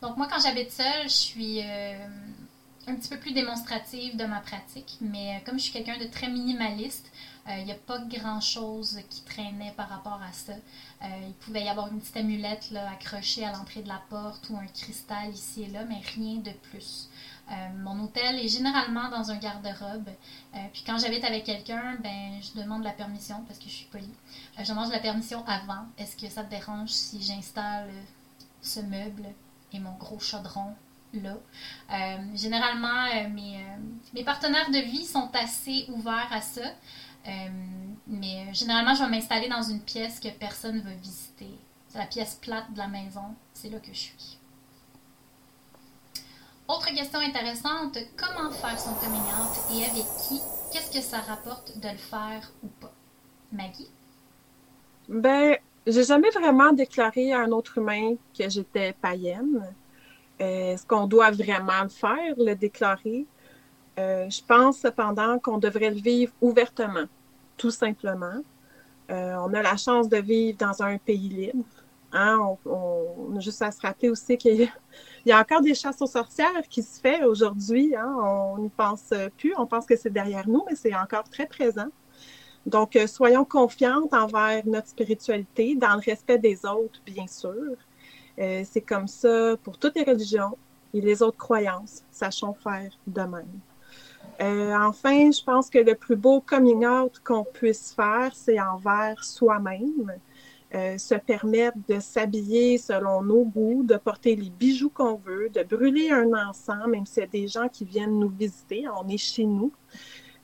Donc 0.00 0.16
moi, 0.16 0.28
quand 0.30 0.40
j'habite 0.40 0.70
seule, 0.70 1.08
je 1.08 1.08
suis 1.08 1.60
euh, 1.60 2.06
un 2.86 2.94
petit 2.94 3.08
peu 3.08 3.18
plus 3.18 3.32
démonstrative 3.32 4.16
de 4.16 4.24
ma 4.24 4.38
pratique, 4.38 4.98
mais 5.00 5.34
euh, 5.34 5.38
comme 5.44 5.58
je 5.58 5.64
suis 5.64 5.72
quelqu'un 5.72 5.98
de 5.98 6.04
très 6.04 6.28
minimaliste, 6.28 7.10
il 7.50 7.64
n'y 7.64 7.72
a 7.72 7.76
pas 7.76 7.98
grand-chose 7.98 9.00
qui 9.08 9.22
traînait 9.22 9.72
par 9.74 9.88
rapport 9.88 10.20
à 10.22 10.30
ça. 10.34 10.52
il 11.02 11.32
pouvait 11.40 11.64
y 11.64 11.68
avoir 11.70 11.90
une 11.90 11.98
petite 11.98 12.18
amulette 12.18 12.70
accrochée 12.92 13.42
à 13.42 13.52
l'entrée 13.52 13.80
de 13.80 13.88
la 13.88 14.02
porte 14.10 14.50
ou 14.50 14.56
un 14.58 14.66
cristal 14.66 15.30
ici 15.30 15.62
et 15.62 15.68
là, 15.68 15.82
mais 15.88 16.02
rien 16.14 16.34
de 16.40 16.50
plus. 16.70 17.08
Euh, 17.50 17.54
mon 17.78 17.98
hôtel 18.04 18.38
est 18.38 18.48
généralement 18.48 19.08
dans 19.08 19.30
un 19.30 19.36
garde-robe. 19.36 20.08
Euh, 20.54 20.58
puis 20.72 20.82
quand 20.86 20.98
j'habite 20.98 21.24
avec 21.24 21.44
quelqu'un, 21.44 21.96
ben 22.02 22.40
je 22.42 22.60
demande 22.60 22.84
la 22.84 22.92
permission 22.92 23.42
parce 23.46 23.58
que 23.58 23.64
je 23.64 23.74
suis 23.74 23.86
polie. 23.86 24.12
Euh, 24.58 24.64
je 24.64 24.68
demande 24.68 24.90
la 24.92 24.98
permission 24.98 25.44
avant. 25.46 25.86
Est-ce 25.96 26.16
que 26.16 26.28
ça 26.28 26.44
te 26.44 26.50
dérange 26.50 26.90
si 26.90 27.22
j'installe 27.22 27.90
ce 28.60 28.80
meuble 28.80 29.26
et 29.72 29.78
mon 29.78 29.92
gros 29.92 30.18
chaudron 30.18 30.74
là? 31.14 31.36
généralement, 32.34 33.06
mes, 33.30 33.64
mes, 34.12 34.24
partenaires 34.24 34.70
de 34.70 34.78
vie 34.78 35.06
sont 35.06 35.30
assez 35.32 35.86
ouverts 35.88 36.30
à 36.30 36.42
ça. 36.42 36.74
mais 38.06 38.52
généralement, 38.52 38.94
je 38.94 39.04
vais 39.04 39.08
m'installer 39.08 39.48
dans 39.48 39.62
une 39.62 39.80
pièce 39.80 40.20
que 40.20 40.28
personne 40.28 40.76
ne 40.76 40.82
veut 40.82 40.96
visiter. 40.96 41.58
C'est 41.88 41.98
la 41.98 42.06
pièce 42.06 42.34
plate 42.34 42.70
de 42.74 42.78
la 42.78 42.88
maison. 42.88 43.34
C'est 43.54 43.70
là 43.70 43.78
que 43.78 43.92
je 43.92 43.98
suis. 43.98 44.37
Autre 46.68 46.94
question 46.94 47.20
intéressante, 47.20 47.96
comment 48.14 48.50
faire 48.50 48.78
son 48.78 48.92
coming 48.96 49.22
et 49.72 49.86
avec 49.86 50.04
qui? 50.18 50.38
Qu'est-ce 50.70 50.92
que 50.92 51.02
ça 51.02 51.16
rapporte 51.20 51.78
de 51.78 51.88
le 51.88 51.96
faire 51.96 52.52
ou 52.62 52.66
pas? 52.78 52.92
Maggie? 53.50 53.88
Ben, 55.08 55.56
j'ai 55.86 56.04
jamais 56.04 56.28
vraiment 56.28 56.74
déclaré 56.74 57.32
à 57.32 57.40
un 57.40 57.52
autre 57.52 57.78
humain 57.78 58.16
que 58.38 58.50
j'étais 58.50 58.92
païenne. 58.92 59.66
Euh, 60.42 60.74
est-ce 60.74 60.84
qu'on 60.86 61.06
doit 61.06 61.30
vraiment 61.30 61.84
le 61.84 61.88
faire, 61.88 62.34
le 62.36 62.52
déclarer? 62.52 63.24
Euh, 63.98 64.28
je 64.28 64.42
pense 64.46 64.80
cependant 64.80 65.38
qu'on 65.38 65.56
devrait 65.56 65.90
le 65.90 66.00
vivre 66.00 66.34
ouvertement, 66.42 67.06
tout 67.56 67.70
simplement. 67.70 68.42
Euh, 69.10 69.36
on 69.36 69.54
a 69.54 69.62
la 69.62 69.78
chance 69.78 70.10
de 70.10 70.18
vivre 70.18 70.58
dans 70.58 70.82
un 70.82 70.98
pays 70.98 71.30
libre. 71.30 71.64
Hein? 72.12 72.38
On, 72.66 73.36
a 73.36 73.40
juste 73.40 73.62
à 73.62 73.70
se 73.70 73.80
rappeler 73.80 74.10
aussi 74.10 74.36
qu'il 74.36 74.70
il 75.28 75.32
y 75.32 75.34
a 75.34 75.40
encore 75.40 75.60
des 75.60 75.74
chasses 75.74 76.00
aux 76.00 76.06
sorcières 76.06 76.66
qui 76.70 76.82
se 76.82 76.98
fait 76.98 77.22
aujourd'hui. 77.22 77.94
Hein? 77.94 78.16
On 78.18 78.56
n'y 78.56 78.70
pense 78.70 79.12
plus. 79.36 79.52
On 79.58 79.66
pense 79.66 79.84
que 79.84 79.94
c'est 79.94 80.08
derrière 80.08 80.48
nous, 80.48 80.64
mais 80.66 80.74
c'est 80.74 80.94
encore 80.94 81.24
très 81.24 81.44
présent. 81.44 81.88
Donc, 82.64 82.96
euh, 82.96 83.06
soyons 83.06 83.44
confiantes 83.44 84.14
envers 84.14 84.66
notre 84.66 84.88
spiritualité, 84.88 85.74
dans 85.74 85.96
le 85.96 86.00
respect 86.00 86.38
des 86.38 86.64
autres, 86.64 87.02
bien 87.04 87.26
sûr. 87.26 87.76
Euh, 88.38 88.62
c'est 88.64 88.80
comme 88.80 89.06
ça 89.06 89.54
pour 89.62 89.76
toutes 89.76 89.96
les 89.96 90.04
religions 90.04 90.56
et 90.94 91.02
les 91.02 91.22
autres 91.22 91.36
croyances. 91.36 92.04
Sachons 92.10 92.54
faire 92.54 92.90
de 93.06 93.20
même. 93.20 93.60
Euh, 94.40 94.74
enfin, 94.78 95.30
je 95.30 95.44
pense 95.44 95.68
que 95.68 95.78
le 95.78 95.94
plus 95.94 96.16
beau 96.16 96.40
coming 96.40 96.86
out 96.86 97.20
qu'on 97.22 97.44
puisse 97.44 97.92
faire, 97.92 98.30
c'est 98.34 98.58
envers 98.58 99.22
soi-même. 99.22 100.10
Euh, 100.74 100.98
se 100.98 101.14
permettre 101.14 101.78
de 101.88 101.98
s'habiller 101.98 102.76
selon 102.76 103.22
nos 103.22 103.42
goûts, 103.42 103.84
de 103.84 103.96
porter 103.96 104.36
les 104.36 104.50
bijoux 104.50 104.90
qu'on 104.90 105.14
veut, 105.14 105.48
de 105.48 105.62
brûler 105.62 106.10
un 106.10 106.30
encens, 106.34 106.86
même 106.88 107.06
s'il 107.06 107.22
y 107.22 107.24
a 107.24 107.26
des 107.26 107.48
gens 107.48 107.68
qui 107.68 107.86
viennent 107.86 108.18
nous 108.18 108.28
visiter, 108.28 108.84
on 108.86 109.08
est 109.08 109.16
chez 109.16 109.46
nous. 109.46 109.72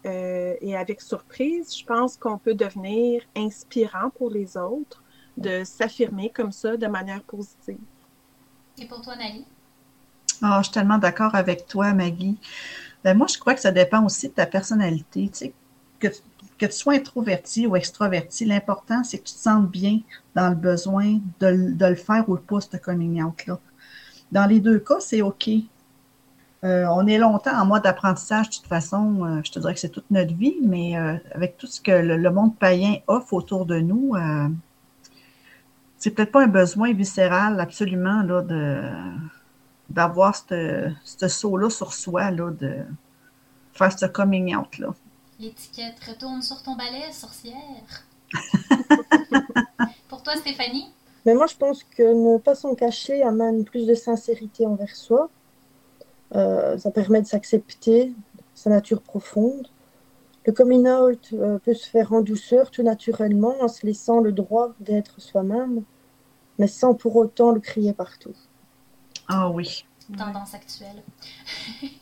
Euh, 0.07 0.55
et 0.63 0.77
avec 0.79 1.03
surprise, 1.03 1.77
je 1.77 1.85
pense 1.85 2.17
qu'on 2.17 2.39
peut 2.39 2.55
devenir 2.55 3.21
inspirant 3.37 4.09
pour 4.09 4.31
les 4.31 4.57
autres, 4.57 5.03
de 5.37 5.63
s'affirmer 5.63 6.31
comme 6.31 6.53
ça 6.53 6.79
de 6.79 6.87
manière 6.87 7.23
positive. 7.23 7.77
Et 8.79 8.87
pour 8.87 9.03
toi, 9.03 9.17
Nali? 9.17 9.45
Oh, 10.43 10.47
je 10.59 10.63
suis 10.63 10.73
tellement 10.73 10.99
d'accord 10.99 11.35
avec 11.35 11.67
toi, 11.67 11.93
Maggie. 11.93 12.39
Ben, 13.03 13.15
moi, 13.15 13.27
je 13.27 13.39
crois 13.39 13.53
que 13.53 13.61
ça 13.61 13.73
dépend 13.73 14.03
aussi 14.05 14.29
de 14.29 14.35
ta 14.35 14.47
personnalité. 14.47 15.29
Tu 15.29 15.39
sais, 15.39 15.55
que, 16.09 16.67
tu 16.67 16.73
sois 16.73 16.95
introverti 16.95 17.67
ou 17.67 17.77
extroverti, 17.77 18.45
l'important, 18.45 19.05
c'est 19.05 19.19
que 19.19 19.25
tu 19.25 19.35
te 19.35 19.39
sentes 19.39 19.71
bien 19.71 20.01
dans 20.35 20.49
le 20.49 20.55
besoin 20.55 21.19
de, 21.41 21.75
le 21.79 21.95
faire 21.95 22.29
ou 22.29 22.37
pas, 22.37 22.61
ce 22.61 22.77
coming 22.77 23.23
out-là. 23.23 23.59
Dans 24.33 24.47
les 24.47 24.61
deux 24.61 24.79
cas, 24.79 25.01
c'est 25.01 25.23
OK. 25.23 25.49
Euh, 26.65 26.87
on 26.87 27.07
est 27.07 27.19
longtemps 27.19 27.55
en 27.61 27.67
mode 27.67 27.87
apprentissage, 27.87 28.49
de 28.49 28.55
toute 28.57 28.67
façon, 28.67 29.25
euh, 29.25 29.41
je 29.45 29.53
te 29.53 29.59
dirais 29.59 29.75
que 29.75 29.81
c'est 29.81 29.91
toute 29.91 30.11
notre 30.11 30.35
vie, 30.35 30.57
mais 30.63 30.97
euh, 30.97 31.17
avec 31.33 31.59
tout 31.59 31.67
ce 31.67 31.81
que 31.81 31.93
le, 31.93 32.31
monde 32.31 32.57
païen 32.57 32.97
offre 33.07 33.35
autour 33.35 33.67
de 33.67 33.81
nous, 33.81 34.15
c'est 35.99 36.11
peut-être 36.11 36.33
pas 36.33 36.45
un 36.45 36.49
besoin 36.49 36.93
viscéral 36.95 37.61
absolument 37.61 38.23
là, 38.23 38.43
d'avoir 39.91 40.35
ce 40.35 41.29
saut-là 41.29 41.69
sur 41.69 41.93
soi, 41.93 42.31
là, 42.31 42.51
de 42.51 42.79
faire 43.75 43.97
ce 43.99 44.07
coming 44.07 44.55
out-là. 44.57 44.95
L'étiquette 45.41 45.99
retourne 46.07 46.43
sur 46.43 46.63
ton 46.63 46.77
balai, 46.77 47.13
sorcière. 47.13 48.07
Pour 50.09 50.23
toi, 50.23 50.37
Stéphanie? 50.37 50.87
Mais 51.27 51.35
moi, 51.35 51.47
je 51.47 51.57
pense 51.57 51.83
que 51.83 52.03
ne 52.03 52.39
pas 52.39 52.55
s'en 52.55 52.75
cacher 52.75 53.23
amène 53.23 53.65
plus 53.65 53.87
de 53.87 53.95
sincérité 53.95 54.67
envers 54.67 54.95
soi. 54.95 55.31
Euh, 56.35 56.77
ça 56.79 56.91
permet 56.91 57.23
de 57.23 57.27
s'accepter, 57.27 58.13
sa 58.55 58.71
nature 58.71 59.01
profonde. 59.03 59.69
Le 60.47 60.53
coming 60.53 60.87
out 60.87 61.31
euh, 61.33 61.59
peut 61.59 61.75
se 61.75 61.89
faire 61.89 62.13
en 62.13 62.21
douceur, 62.21 62.71
tout 62.71 62.83
naturellement, 62.83 63.55
en 63.61 63.69
se 63.69 63.87
laissant 63.87 64.21
le 64.21 64.33
droit 64.33 64.75
d'être 64.81 65.21
soi-même, 65.21 65.83
mais 66.59 66.67
sans 66.67 66.95
pour 66.95 67.17
autant 67.17 67.51
le 67.51 67.61
crier 67.61 67.95
partout. 67.95 68.35
Ah 69.27 69.49
oui. 69.49 69.87
Tendance 70.13 70.55
actuelle. 70.55 71.03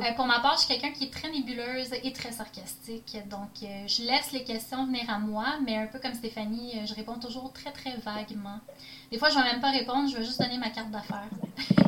Euh, 0.00 0.12
pour 0.16 0.26
ma 0.26 0.40
part, 0.40 0.54
je 0.56 0.64
suis 0.64 0.68
quelqu'un 0.68 0.90
qui 0.90 1.04
est 1.04 1.12
très 1.12 1.30
nébuleuse 1.30 1.92
et 2.02 2.12
très 2.12 2.32
sarcastique. 2.32 3.16
Donc, 3.30 3.62
euh, 3.62 3.86
je 3.86 4.02
laisse 4.02 4.32
les 4.32 4.42
questions 4.42 4.86
venir 4.86 5.08
à 5.08 5.18
moi, 5.18 5.44
mais 5.64 5.76
un 5.76 5.86
peu 5.86 6.00
comme 6.00 6.14
Stéphanie, 6.14 6.72
euh, 6.78 6.86
je 6.86 6.94
réponds 6.94 7.18
toujours 7.18 7.52
très, 7.52 7.70
très 7.70 7.96
vaguement. 7.98 8.58
Des 9.12 9.18
fois, 9.18 9.30
je 9.30 9.38
ne 9.38 9.44
vais 9.44 9.52
même 9.52 9.60
pas 9.60 9.70
répondre, 9.70 10.08
je 10.08 10.16
vais 10.16 10.24
juste 10.24 10.40
donner 10.40 10.58
ma 10.58 10.70
carte 10.70 10.90
d'affaires. 10.90 11.28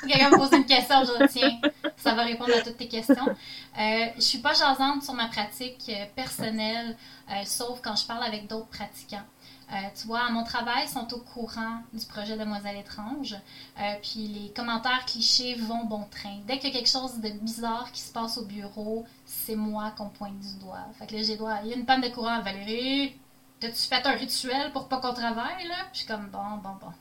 Si 0.00 0.08
quelqu'un 0.08 0.30
me 0.30 0.36
pose 0.36 0.52
une 0.52 0.66
question, 0.66 1.04
je 1.04 1.26
dis 1.26 1.38
tiens, 1.38 1.60
ça 1.96 2.14
va 2.14 2.24
répondre 2.24 2.52
à 2.54 2.60
toutes 2.60 2.76
tes 2.76 2.88
questions. 2.88 3.26
Euh, 3.26 4.06
je 4.16 4.20
suis 4.20 4.38
pas 4.38 4.52
jasante 4.52 5.02
sur 5.02 5.14
ma 5.14 5.28
pratique 5.28 5.90
personnelle, 6.16 6.96
sauf 7.44 7.80
quand 7.80 7.96
je 7.96 8.06
parle 8.06 8.24
avec 8.24 8.48
d'autres 8.48 8.68
pratiquants. 8.68 9.24
Euh, 9.72 9.76
tu 9.98 10.06
vois, 10.06 10.20
à 10.20 10.30
mon 10.30 10.44
travail, 10.44 10.86
sont 10.86 11.12
au 11.14 11.18
courant 11.18 11.80
du 11.94 12.04
projet 12.04 12.36
Demoiselle 12.36 12.76
étrange. 12.76 13.34
Euh, 13.80 13.94
puis 14.02 14.28
les 14.28 14.50
commentaires 14.52 15.04
clichés 15.06 15.54
vont 15.54 15.84
bon 15.84 16.04
train. 16.10 16.40
Dès 16.46 16.58
qu'il 16.58 16.70
y 16.70 16.72
a 16.72 16.78
quelque 16.78 16.90
chose 16.90 17.18
de 17.20 17.30
bizarre 17.30 17.90
qui 17.92 18.02
se 18.02 18.12
passe 18.12 18.36
au 18.36 18.44
bureau, 18.44 19.06
c'est 19.24 19.56
moi 19.56 19.92
qu'on 19.96 20.10
pointe 20.10 20.38
du 20.38 20.58
doigt. 20.58 20.86
Fait 20.98 21.06
que 21.06 21.14
là, 21.14 21.22
j'ai 21.22 21.36
doigt. 21.36 21.60
Il 21.64 21.70
y 21.70 21.72
a 21.72 21.76
une 21.76 21.86
panne 21.86 22.02
de 22.02 22.08
courant, 22.08 22.40
Valérie. 22.42 23.16
T'as-tu 23.60 23.82
fait 23.88 24.06
un 24.06 24.12
rituel 24.12 24.72
pour 24.72 24.88
pas 24.88 25.00
qu'on 25.00 25.14
travaille, 25.14 25.66
là? 25.68 25.76
Puis 25.92 25.94
je 25.94 25.98
suis 26.00 26.06
comme, 26.06 26.28
bon, 26.28 26.58
bon, 26.62 26.76
bon. 26.80 26.92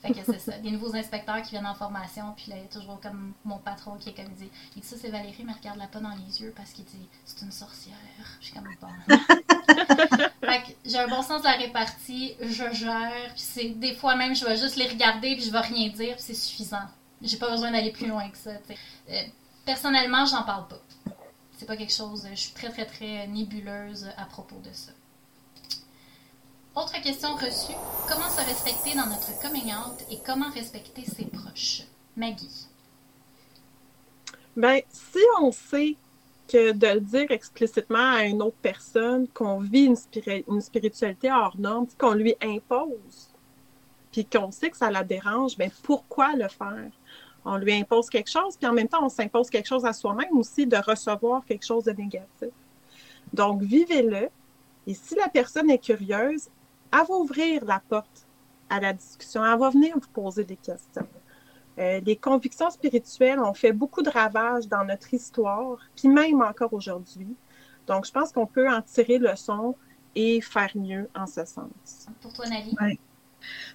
Fait 0.00 0.12
que 0.12 0.20
c'est 0.24 0.38
ça. 0.38 0.58
Des 0.58 0.70
nouveaux 0.70 0.94
inspecteurs 0.94 1.42
qui 1.42 1.50
viennent 1.50 1.66
en 1.66 1.74
formation, 1.74 2.32
puis 2.36 2.50
là, 2.50 2.56
il 2.56 2.62
y 2.62 2.64
a 2.64 2.68
toujours 2.68 3.00
comme 3.00 3.32
mon 3.44 3.58
patron 3.58 3.96
qui 3.96 4.10
est 4.10 4.14
comme 4.14 4.32
dit, 4.34 4.48
il 4.76 4.82
dit 4.82 4.86
ça, 4.86 4.96
c'est 5.00 5.08
Valérie, 5.08 5.42
mais 5.44 5.52
regarde-la 5.52 5.88
pas 5.88 5.98
dans 5.98 6.14
les 6.26 6.40
yeux 6.40 6.52
parce 6.56 6.70
qu'il 6.70 6.84
dit, 6.84 7.08
c'est 7.24 7.42
une 7.44 7.50
sorcière. 7.50 7.96
Je 8.40 8.46
suis 8.46 8.54
comme, 8.54 8.68
bon. 8.80 9.16
fait 10.40 10.62
que 10.62 10.68
j'ai 10.84 10.98
un 10.98 11.08
bon 11.08 11.22
sens 11.22 11.42
de 11.42 11.46
la 11.46 11.56
répartie, 11.56 12.34
je 12.40 12.72
gère, 12.72 13.32
puis 13.34 13.42
c'est 13.42 13.70
des 13.70 13.94
fois 13.94 14.14
même, 14.14 14.36
je 14.36 14.44
vais 14.44 14.56
juste 14.56 14.76
les 14.76 14.88
regarder, 14.88 15.34
puis 15.34 15.44
je 15.44 15.50
vais 15.50 15.60
rien 15.60 15.88
dire, 15.88 16.14
puis 16.14 16.24
c'est 16.24 16.34
suffisant. 16.34 16.86
J'ai 17.20 17.36
pas 17.36 17.50
besoin 17.50 17.72
d'aller 17.72 17.90
plus 17.90 18.06
loin 18.06 18.28
que 18.30 18.38
ça, 18.38 18.50
euh, 18.50 19.22
personnellement, 19.64 20.24
j'en 20.26 20.44
parle 20.44 20.68
pas. 20.68 20.80
C'est 21.56 21.66
pas 21.66 21.76
quelque 21.76 21.92
chose, 21.92 22.24
je 22.30 22.36
suis 22.36 22.52
très, 22.52 22.70
très, 22.70 22.86
très 22.86 23.26
nébuleuse 23.26 24.08
à 24.16 24.26
propos 24.26 24.60
de 24.60 24.72
ça. 24.72 24.92
Autre 26.78 27.02
question 27.02 27.34
reçue. 27.34 27.72
Comment 28.06 28.30
se 28.30 28.40
respecter 28.46 28.94
dans 28.96 29.06
notre 29.06 29.36
coming 29.42 29.72
out 29.72 30.00
et 30.12 30.18
comment 30.24 30.48
respecter 30.50 31.02
ses 31.04 31.24
proches? 31.24 31.82
Maggie. 32.16 32.68
Ben, 34.56 34.80
si 34.88 35.18
on 35.40 35.50
sait 35.50 35.96
que 36.46 36.70
de 36.70 36.86
le 36.86 37.00
dire 37.00 37.32
explicitement 37.32 38.12
à 38.14 38.22
une 38.22 38.40
autre 38.42 38.58
personne 38.62 39.26
qu'on 39.34 39.58
vit 39.58 39.86
une, 39.86 40.60
spiritualité 40.60 41.32
hors 41.32 41.58
norme, 41.58 41.88
qu'on 41.98 42.14
lui 42.14 42.36
impose, 42.40 43.32
puis 44.12 44.24
qu'on 44.24 44.52
sait 44.52 44.70
que 44.70 44.76
ça 44.76 44.88
la 44.88 45.02
dérange, 45.02 45.56
ben 45.56 45.72
pourquoi 45.82 46.34
le 46.34 46.46
faire? 46.46 46.92
On 47.44 47.56
lui 47.56 47.72
impose 47.72 48.08
quelque 48.08 48.30
chose, 48.30 48.56
puis 48.56 48.68
en 48.68 48.72
même 48.72 48.88
temps, 48.88 49.04
on 49.04 49.08
s'impose 49.08 49.50
quelque 49.50 49.66
chose 49.66 49.84
à 49.84 49.92
soi-même 49.92 50.38
aussi 50.38 50.64
de 50.64 50.76
recevoir 50.76 51.44
quelque 51.44 51.66
chose 51.66 51.82
de 51.82 51.92
négatif. 51.92 52.54
Donc, 53.32 53.62
vivez-le. 53.62 54.28
Et 54.86 54.94
si 54.94 55.16
la 55.16 55.28
personne 55.28 55.70
est 55.70 55.78
curieuse, 55.78 56.48
elle 56.92 57.06
va 57.06 57.14
ouvrir 57.14 57.64
la 57.64 57.80
porte 57.88 58.26
à 58.68 58.80
la 58.80 58.92
discussion. 58.92 59.44
Elle 59.44 59.58
va 59.58 59.70
venir 59.70 59.94
vous 59.94 60.08
poser 60.08 60.44
des 60.44 60.56
questions. 60.56 61.06
Euh, 61.78 62.00
les 62.04 62.16
convictions 62.16 62.70
spirituelles 62.70 63.38
ont 63.38 63.54
fait 63.54 63.72
beaucoup 63.72 64.02
de 64.02 64.10
ravages 64.10 64.66
dans 64.66 64.84
notre 64.84 65.14
histoire, 65.14 65.78
puis 65.94 66.08
même 66.08 66.42
encore 66.42 66.72
aujourd'hui. 66.72 67.36
Donc, 67.86 68.04
je 68.04 68.12
pense 68.12 68.32
qu'on 68.32 68.46
peut 68.46 68.68
en 68.68 68.82
tirer 68.82 69.18
leçon 69.18 69.76
et 70.14 70.40
faire 70.40 70.70
mieux 70.74 71.08
en 71.14 71.26
ce 71.26 71.44
sens. 71.44 72.08
Pour 72.20 72.32
toi, 72.32 72.46
Nali? 72.46 72.76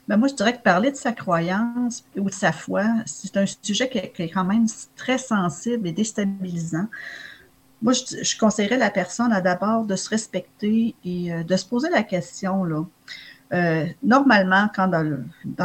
Ben 0.08 0.18
moi, 0.18 0.28
je 0.28 0.34
dirais 0.34 0.56
que 0.56 0.62
parler 0.62 0.92
de 0.92 0.98
sa 0.98 1.14
croyance 1.14 2.04
ou 2.18 2.26
de 2.26 2.34
sa 2.34 2.52
foi, 2.52 2.84
c'est 3.06 3.38
un 3.38 3.46
sujet 3.46 3.90
qui 3.90 3.98
est, 3.98 4.30
quand 4.30 4.44
même 4.44 4.68
très 4.96 5.18
sensible 5.18 5.88
et 5.88 5.94
déstabilisant. 5.94 6.88
Moi, 7.84 7.94
je, 7.94 8.38
conseillerais 8.40 8.78
la 8.78 8.90
personne 8.90 9.32
à 9.32 9.42
d'abord 9.42 9.86
de 9.86 9.96
se 9.96 10.10
respecter 10.10 10.96
et 11.04 11.34
euh, 11.34 11.44
de 11.44 11.56
se 11.56 11.66
poser 11.66 11.90
la 11.90 12.04
question, 12.04 12.64
là. 12.64 12.84
Euh, 13.54 13.86
normalement, 14.02 14.68
quand 14.74 14.88
dans 14.88 15.04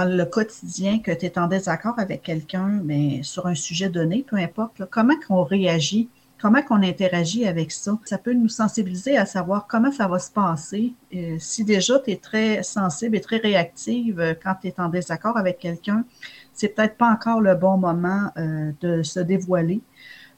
le, 0.04 0.24
quotidien 0.26 0.98
que 0.98 1.11
tu 1.11 1.24
es 1.26 1.38
en 1.38 1.46
désaccord 1.46 1.98
avec 1.98 2.22
quelqu'un, 2.22 2.81
mais 2.85 3.22
sur 3.22 3.46
un 3.46 3.54
sujet 3.54 3.88
donné, 3.88 4.26
peu 4.28 4.37
importe, 4.37 4.83
comment 4.90 5.14
qu'on 5.26 5.42
réagit, 5.42 6.11
comment 6.38 6.61
qu'on 6.61 6.83
interagit 6.83 7.46
avec 7.46 7.72
ça, 7.72 7.98
ça 8.04 8.18
peut 8.18 8.35
nous 8.35 8.50
sensibiliser 8.50 9.16
à 9.16 9.24
savoir 9.24 9.66
comment 9.66 9.90
ça 9.90 10.07
va 10.07 10.18
se 10.18 10.31
passer. 10.31 10.92
Euh, 11.14 11.37
si 11.38 11.64
déjà 11.64 11.98
tu 12.00 12.11
es 12.11 12.16
très 12.16 12.62
sensible 12.62 13.16
et 13.16 13.22
très 13.22 13.38
réactive 13.38 14.20
euh, 14.20 14.35
quand 14.40 14.57
tu 14.61 14.68
es 14.68 14.74
en 14.78 14.90
désaccord 14.90 15.38
avec 15.38 15.59
quelqu'un, 15.59 16.04
c'est 16.52 16.68
peut-être 16.68 16.96
pas 16.96 17.11
encore 17.11 17.40
le 17.40 17.54
bon 17.54 17.78
moment 17.78 18.33
de 18.81 19.04
se 19.04 19.20
dévoiler. 19.20 19.81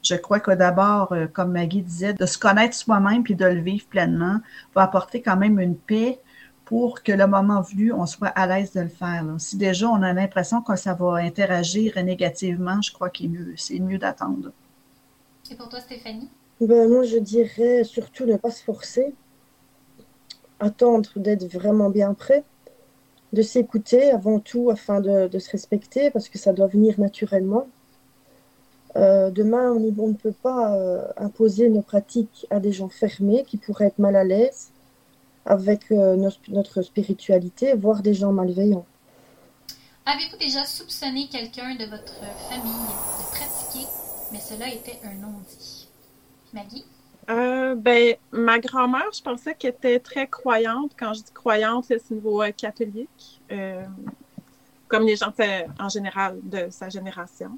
Je 0.03 0.15
crois 0.15 0.41
que 0.41 0.51
d'abord, 0.51 1.15
comme 1.33 1.53
Maggie 1.53 1.83
disait, 1.83 2.15
de 2.15 2.27
se 2.27 2.39
connaître 2.39 2.75
soi-même 2.75 3.23
puis 3.23 3.35
de 3.35 3.45
le 3.45 3.61
vivre 3.61 3.87
pleinement 3.87 4.41
va 4.75 4.83
apporter 4.83 5.21
quand 5.21 5.37
même 5.37 5.61
une 5.61 5.77
paix 5.77 6.21
pour 6.65 7.03
que 7.03 7.11
le 7.11 7.27
moment 7.27 7.61
venu, 7.63 7.93
on 7.93 8.07
soit 8.07 8.29
à 8.29 8.47
l'aise 8.47 8.73
de 8.73 8.81
le 8.81 8.89
faire. 8.89 9.27
Si 9.39 9.57
déjà 9.57 9.89
on 9.89 10.03
a 10.03 10.13
l'impression 10.13 10.63
que 10.63 10.77
ça 10.77 10.95
va 10.95 11.17
interagir 11.17 12.03
négativement, 12.03 12.81
je 12.81 12.93
crois 12.93 13.11
qu'il 13.11 13.31
mieux, 13.31 13.55
c'est 13.57 13.81
mieux 13.81 13.99
d'attendre. 13.99 14.53
Et 15.51 15.57
pour 15.57 15.69
toi, 15.69 15.81
Stéphanie? 15.81 16.31
Ben, 16.61 16.89
moi, 16.89 17.03
je 17.03 17.17
dirais 17.17 17.83
surtout 17.83 18.25
ne 18.25 18.37
pas 18.37 18.51
se 18.51 18.63
forcer, 18.63 19.15
attendre 20.61 21.11
d'être 21.17 21.51
vraiment 21.53 21.91
bien 21.91 22.15
prêt, 22.15 22.45
de 23.33 23.43
s'écouter 23.43 24.11
avant 24.11 24.39
tout 24.39 24.71
afin 24.71 25.01
de, 25.01 25.39
se 25.39 25.51
respecter 25.51 26.11
parce 26.11 26.29
que 26.29 26.39
ça 26.39 26.53
doit 26.53 26.69
venir 26.69 27.01
naturellement. 27.01 27.67
Euh, 28.97 29.31
demain, 29.31 29.71
on, 29.73 30.09
ne 30.09 30.15
peut 30.15 30.33
pas 30.33 30.75
euh, 30.75 31.07
imposer 31.17 31.69
nos 31.69 31.83
pratiques 31.83 32.47
à 32.51 32.59
des 32.59 32.73
gens 32.73 32.89
fermés 32.89 33.45
qui 33.47 33.57
pourraient 33.57 33.87
être 33.87 33.99
mal 33.99 34.17
à 34.17 34.25
l'aise 34.25 34.73
avec 35.47 35.91
euh, 35.91 36.17
notre 36.49 36.83
spiritualité, 36.83 37.75
voire 37.75 38.03
des 38.03 38.15
gens 38.15 38.33
malveillants. 38.33 38.87
Avez-vous 40.07 40.37
déjà 40.39 40.65
soupçonné 40.65 41.29
quelqu'un 41.29 41.75
de 41.75 41.85
votre 41.85 42.15
famille 42.49 42.73
de 42.73 43.37
pratiquer, 43.37 43.87
mais 44.33 44.39
cela 44.39 44.69
était 44.69 44.99
un 45.05 45.15
non-dit? 45.15 45.89
Maggie? 46.53 46.85
Euh, 47.29 47.75
ben, 47.77 48.17
ma 48.33 48.59
grand-mère, 48.59 49.11
je 49.13 49.23
pensais 49.23 49.55
qu'elle 49.55 49.71
était 49.71 50.01
très 50.01 50.27
croyante. 50.27 50.93
Quand 50.99 51.15
je 51.15 51.23
dis 51.23 51.33
croyante, 51.33 51.85
c'est 51.87 52.01
au 52.11 52.15
niveau 52.15 52.43
euh, 52.43 52.51
catholique, 52.51 53.41
comme 54.89 55.07
les 55.07 55.17
gens 55.17 55.33
en 55.79 55.89
général 55.89 56.39
de 56.43 56.69
sa 56.71 56.89
génération. 56.89 57.57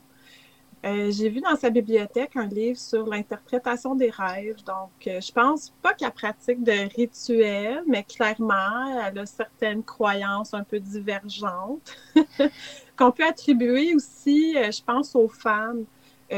Euh, 0.84 1.12
j'ai 1.12 1.28
vu 1.28 1.40
dans 1.40 1.54
sa 1.54 1.70
bibliothèque 1.70 2.34
un 2.34 2.46
livre 2.46 2.78
sur 2.78 3.06
l'interprétation 3.06 3.94
des 3.94 4.10
rêves. 4.10 4.64
Donc, 4.64 4.90
euh, 5.06 5.20
je 5.20 5.30
pense 5.30 5.72
pas 5.80 5.94
qu'elle 5.94 6.10
pratique 6.10 6.64
de 6.64 6.92
rituels, 6.96 7.84
mais 7.86 8.02
clairement, 8.02 9.00
elle 9.06 9.18
a 9.18 9.26
certaines 9.26 9.84
croyances 9.84 10.54
un 10.54 10.64
peu 10.64 10.80
divergentes 10.80 11.96
qu'on 12.96 13.12
peut 13.12 13.24
attribuer 13.24 13.94
aussi, 13.94 14.56
euh, 14.56 14.72
je 14.72 14.82
pense, 14.82 15.14
aux 15.14 15.28
femmes. 15.28 15.84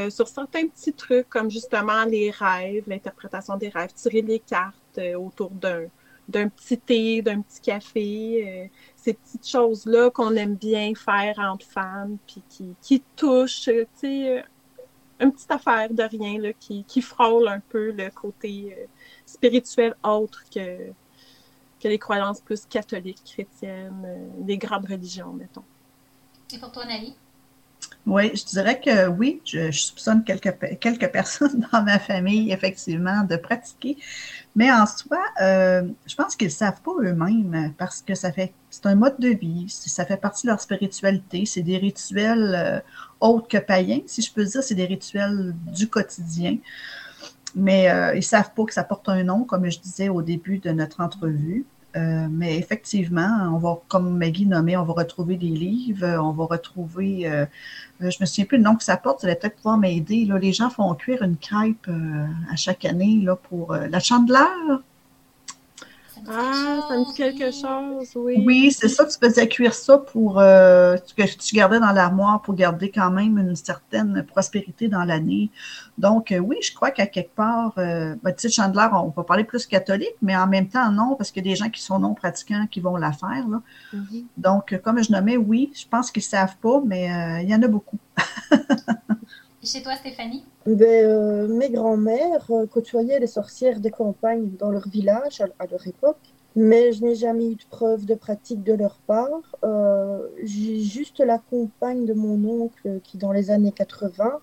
sur 0.09 0.27
certains 0.27 0.67
petits 0.67 0.93
trucs 0.93 1.29
comme 1.29 1.49
justement 1.49 2.03
les 2.03 2.29
rêves, 2.29 2.83
l'interprétation 2.85 3.55
des 3.57 3.69
rêves, 3.69 3.93
tirer 3.93 4.21
les 4.21 4.39
cartes 4.39 4.99
autour 5.17 5.51
d'un 5.51 5.85
d'un 6.27 6.49
petit 6.49 6.77
thé, 6.79 7.21
d'un 7.21 7.41
petit 7.41 7.61
café, 7.61 8.71
ces 9.05 9.13
petites 9.13 9.47
choses-là 9.47 10.09
qu'on 10.09 10.35
aime 10.35 10.55
bien 10.55 10.93
faire 10.95 11.37
entre 11.37 11.63
femmes, 11.63 12.17
puis 12.25 12.41
qui, 12.49 12.75
qui 12.81 13.03
touchent, 13.15 13.65
tu 13.65 13.85
sais, 13.93 14.43
une 15.19 15.31
petite 15.31 15.51
affaire 15.51 15.93
de 15.93 16.01
rien 16.01 16.39
là, 16.39 16.53
qui, 16.53 16.83
qui 16.85 17.03
frôle 17.03 17.47
un 17.47 17.59
peu 17.59 17.91
le 17.91 18.09
côté 18.09 18.75
euh, 18.75 18.85
spirituel 19.27 19.95
autre 20.03 20.43
que, 20.51 20.89
que 21.79 21.87
les 21.87 21.99
croyances 21.99 22.41
plus 22.41 22.65
catholiques, 22.65 23.21
chrétiennes, 23.23 24.03
euh, 24.05 24.27
des 24.39 24.57
grandes 24.57 24.87
religions, 24.87 25.33
mettons. 25.33 25.63
Et 26.51 26.57
pour 26.57 26.71
toi, 26.71 26.85
Nali? 26.85 27.15
Oui, 28.05 28.31
je 28.35 28.45
dirais 28.45 28.79
que 28.79 29.07
oui, 29.07 29.41
je, 29.45 29.71
soupçonne 29.71 30.23
quelques, 30.23 30.53
quelques 30.79 31.11
personnes 31.11 31.65
dans 31.71 31.81
ma 31.81 31.97
famille, 31.97 32.51
effectivement, 32.51 33.23
de 33.23 33.35
pratiquer. 33.35 33.97
Mais 34.55 34.71
en 34.71 34.85
soi, 34.85 35.17
euh, 35.41 35.83
je 36.05 36.15
pense 36.15 36.35
qu'ils 36.35 36.47
ne 36.47 36.53
savent 36.53 36.81
pas 36.81 36.91
eux-mêmes 37.01 37.73
parce 37.77 38.01
que 38.01 38.13
ça 38.13 38.31
fait 38.31 38.53
c'est 38.69 38.85
un 38.87 38.95
mode 38.95 39.15
de 39.19 39.29
vie, 39.29 39.65
ça 39.69 40.05
fait 40.05 40.17
partie 40.17 40.47
de 40.47 40.51
leur 40.51 40.59
spiritualité, 40.59 41.45
c'est 41.45 41.61
des 41.61 41.77
rituels 41.77 42.53
euh, 42.55 42.79
autres 43.21 43.47
que 43.47 43.57
païens, 43.57 44.01
si 44.05 44.21
je 44.21 44.31
peux 44.33 44.43
dire, 44.43 44.61
c'est 44.61 44.75
des 44.75 44.85
rituels 44.85 45.55
du 45.73 45.87
quotidien. 45.87 46.57
Mais 47.55 47.89
euh, 47.89 48.13
ils 48.13 48.17
ne 48.17 48.21
savent 48.21 48.51
pas 48.53 48.65
que 48.65 48.73
ça 48.73 48.83
porte 48.83 49.07
un 49.07 49.23
nom, 49.23 49.45
comme 49.45 49.69
je 49.71 49.79
disais 49.79 50.09
au 50.09 50.21
début 50.21 50.59
de 50.59 50.71
notre 50.71 50.99
entrevue. 51.01 51.65
Euh, 51.95 52.27
mais 52.29 52.57
effectivement, 52.57 53.49
on 53.53 53.57
va, 53.57 53.79
comme 53.87 54.17
Maggie 54.17 54.45
nommait, 54.45 54.75
on 54.75 54.83
va 54.83 54.93
retrouver 54.93 55.37
des 55.37 55.47
livres, 55.47 56.05
on 56.21 56.31
va 56.31 56.45
retrouver, 56.45 57.29
euh, 57.29 57.45
je 58.01 58.17
me 58.19 58.25
souviens 58.25 58.45
plus 58.45 58.57
le 58.57 58.63
nom 58.63 58.75
que 58.75 58.83
ça 58.83 58.97
porte, 58.97 59.21
ça 59.21 59.27
va 59.27 59.35
peut-être 59.35 59.55
pouvoir 59.55 59.77
m'aider. 59.77 60.27
les 60.41 60.51
gens 60.51 60.69
font 60.69 60.93
cuire 60.95 61.23
une 61.23 61.37
crêpe 61.37 61.87
euh, 61.87 62.25
à 62.51 62.55
chaque 62.57 62.83
année 62.83 63.21
là, 63.23 63.37
pour 63.37 63.73
la 63.73 63.99
chandeleur. 63.99 64.83
Ah, 66.27 66.79
ça 66.87 66.97
me 66.97 67.05
dit 67.05 67.13
quelque 67.13 67.51
chose, 67.51 68.09
oui. 68.15 68.43
Oui, 68.45 68.71
c'est 68.71 68.87
ça, 68.87 69.05
tu 69.05 69.17
faisais 69.17 69.47
cuire 69.47 69.73
ça 69.73 69.97
pour 69.97 70.39
euh, 70.39 70.97
que 71.17 71.23
tu 71.23 71.55
gardais 71.55 71.79
dans 71.79 71.91
l'armoire 71.91 72.41
pour 72.41 72.55
garder 72.55 72.89
quand 72.89 73.11
même 73.11 73.37
une 73.37 73.55
certaine 73.55 74.23
prospérité 74.23 74.87
dans 74.87 75.03
l'année. 75.03 75.49
Donc, 75.97 76.31
euh, 76.31 76.39
oui, 76.39 76.57
je 76.61 76.73
crois 76.73 76.91
qu'à 76.91 77.07
quelque 77.07 77.35
part, 77.35 77.73
euh, 77.77 78.15
ben, 78.23 78.31
tu 78.33 78.41
sais, 78.41 78.49
Chandler, 78.49 78.87
on 78.93 79.09
va 79.09 79.23
parler 79.23 79.43
plus 79.43 79.65
catholique, 79.65 80.15
mais 80.21 80.35
en 80.35 80.47
même 80.47 80.67
temps, 80.67 80.91
non, 80.91 81.15
parce 81.15 81.31
qu'il 81.31 81.45
y 81.45 81.49
a 81.49 81.51
des 81.51 81.55
gens 81.55 81.69
qui 81.69 81.81
sont 81.81 81.99
non 81.99 82.13
pratiquants 82.13 82.67
qui 82.69 82.79
vont 82.79 82.97
la 82.97 83.11
faire. 83.11 83.47
Là. 83.47 83.61
Mm-hmm. 83.93 84.23
Donc, 84.37 84.79
comme 84.83 85.03
je 85.03 85.11
nommais, 85.11 85.37
oui, 85.37 85.71
je 85.75 85.85
pense 85.87 86.11
qu'ils 86.11 86.21
ne 86.21 86.25
savent 86.25 86.57
pas, 86.61 86.81
mais 86.85 87.41
il 87.43 87.49
y 87.49 87.55
en 87.55 87.61
a 87.61 87.67
beaucoup. 87.67 87.99
Chez 89.65 89.81
toi, 89.81 89.95
Stéphanie? 89.95 90.45
Ben, 90.65 91.47
mes 91.47 91.69
grands-mères 91.69 92.47
côtoyaient 92.71 93.19
les 93.19 93.27
sorcières 93.27 93.79
des 93.79 93.91
campagnes 93.91 94.51
dans 94.57 94.69
leur 94.69 94.87
village 94.87 95.41
à 95.41 95.65
leur 95.65 95.85
époque 95.87 96.17
mais 96.55 96.93
je 96.93 97.03
n'ai 97.03 97.15
jamais 97.15 97.51
eu 97.51 97.55
de 97.55 97.65
preuve 97.69 98.05
de 98.05 98.15
pratique 98.15 98.63
de 98.63 98.73
leur 98.73 98.97
part. 98.99 99.55
Euh, 99.63 100.27
j'ai 100.43 100.79
juste 100.79 101.19
la 101.19 101.37
compagne 101.37 102.05
de 102.05 102.13
mon 102.13 102.61
oncle 102.61 103.01
qui, 103.03 103.17
dans 103.17 103.33
les 103.33 103.51
années 103.51 103.73
80, 103.73 104.39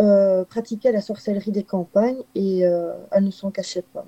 euh, 0.00 0.44
pratiquait 0.44 0.92
la 0.92 1.00
sorcellerie 1.00 1.50
des 1.50 1.62
campagnes 1.62 2.22
et 2.34 2.66
euh, 2.66 2.92
elle 3.10 3.24
ne 3.24 3.30
s'en 3.30 3.50
cachait 3.50 3.84
pas. 3.94 4.04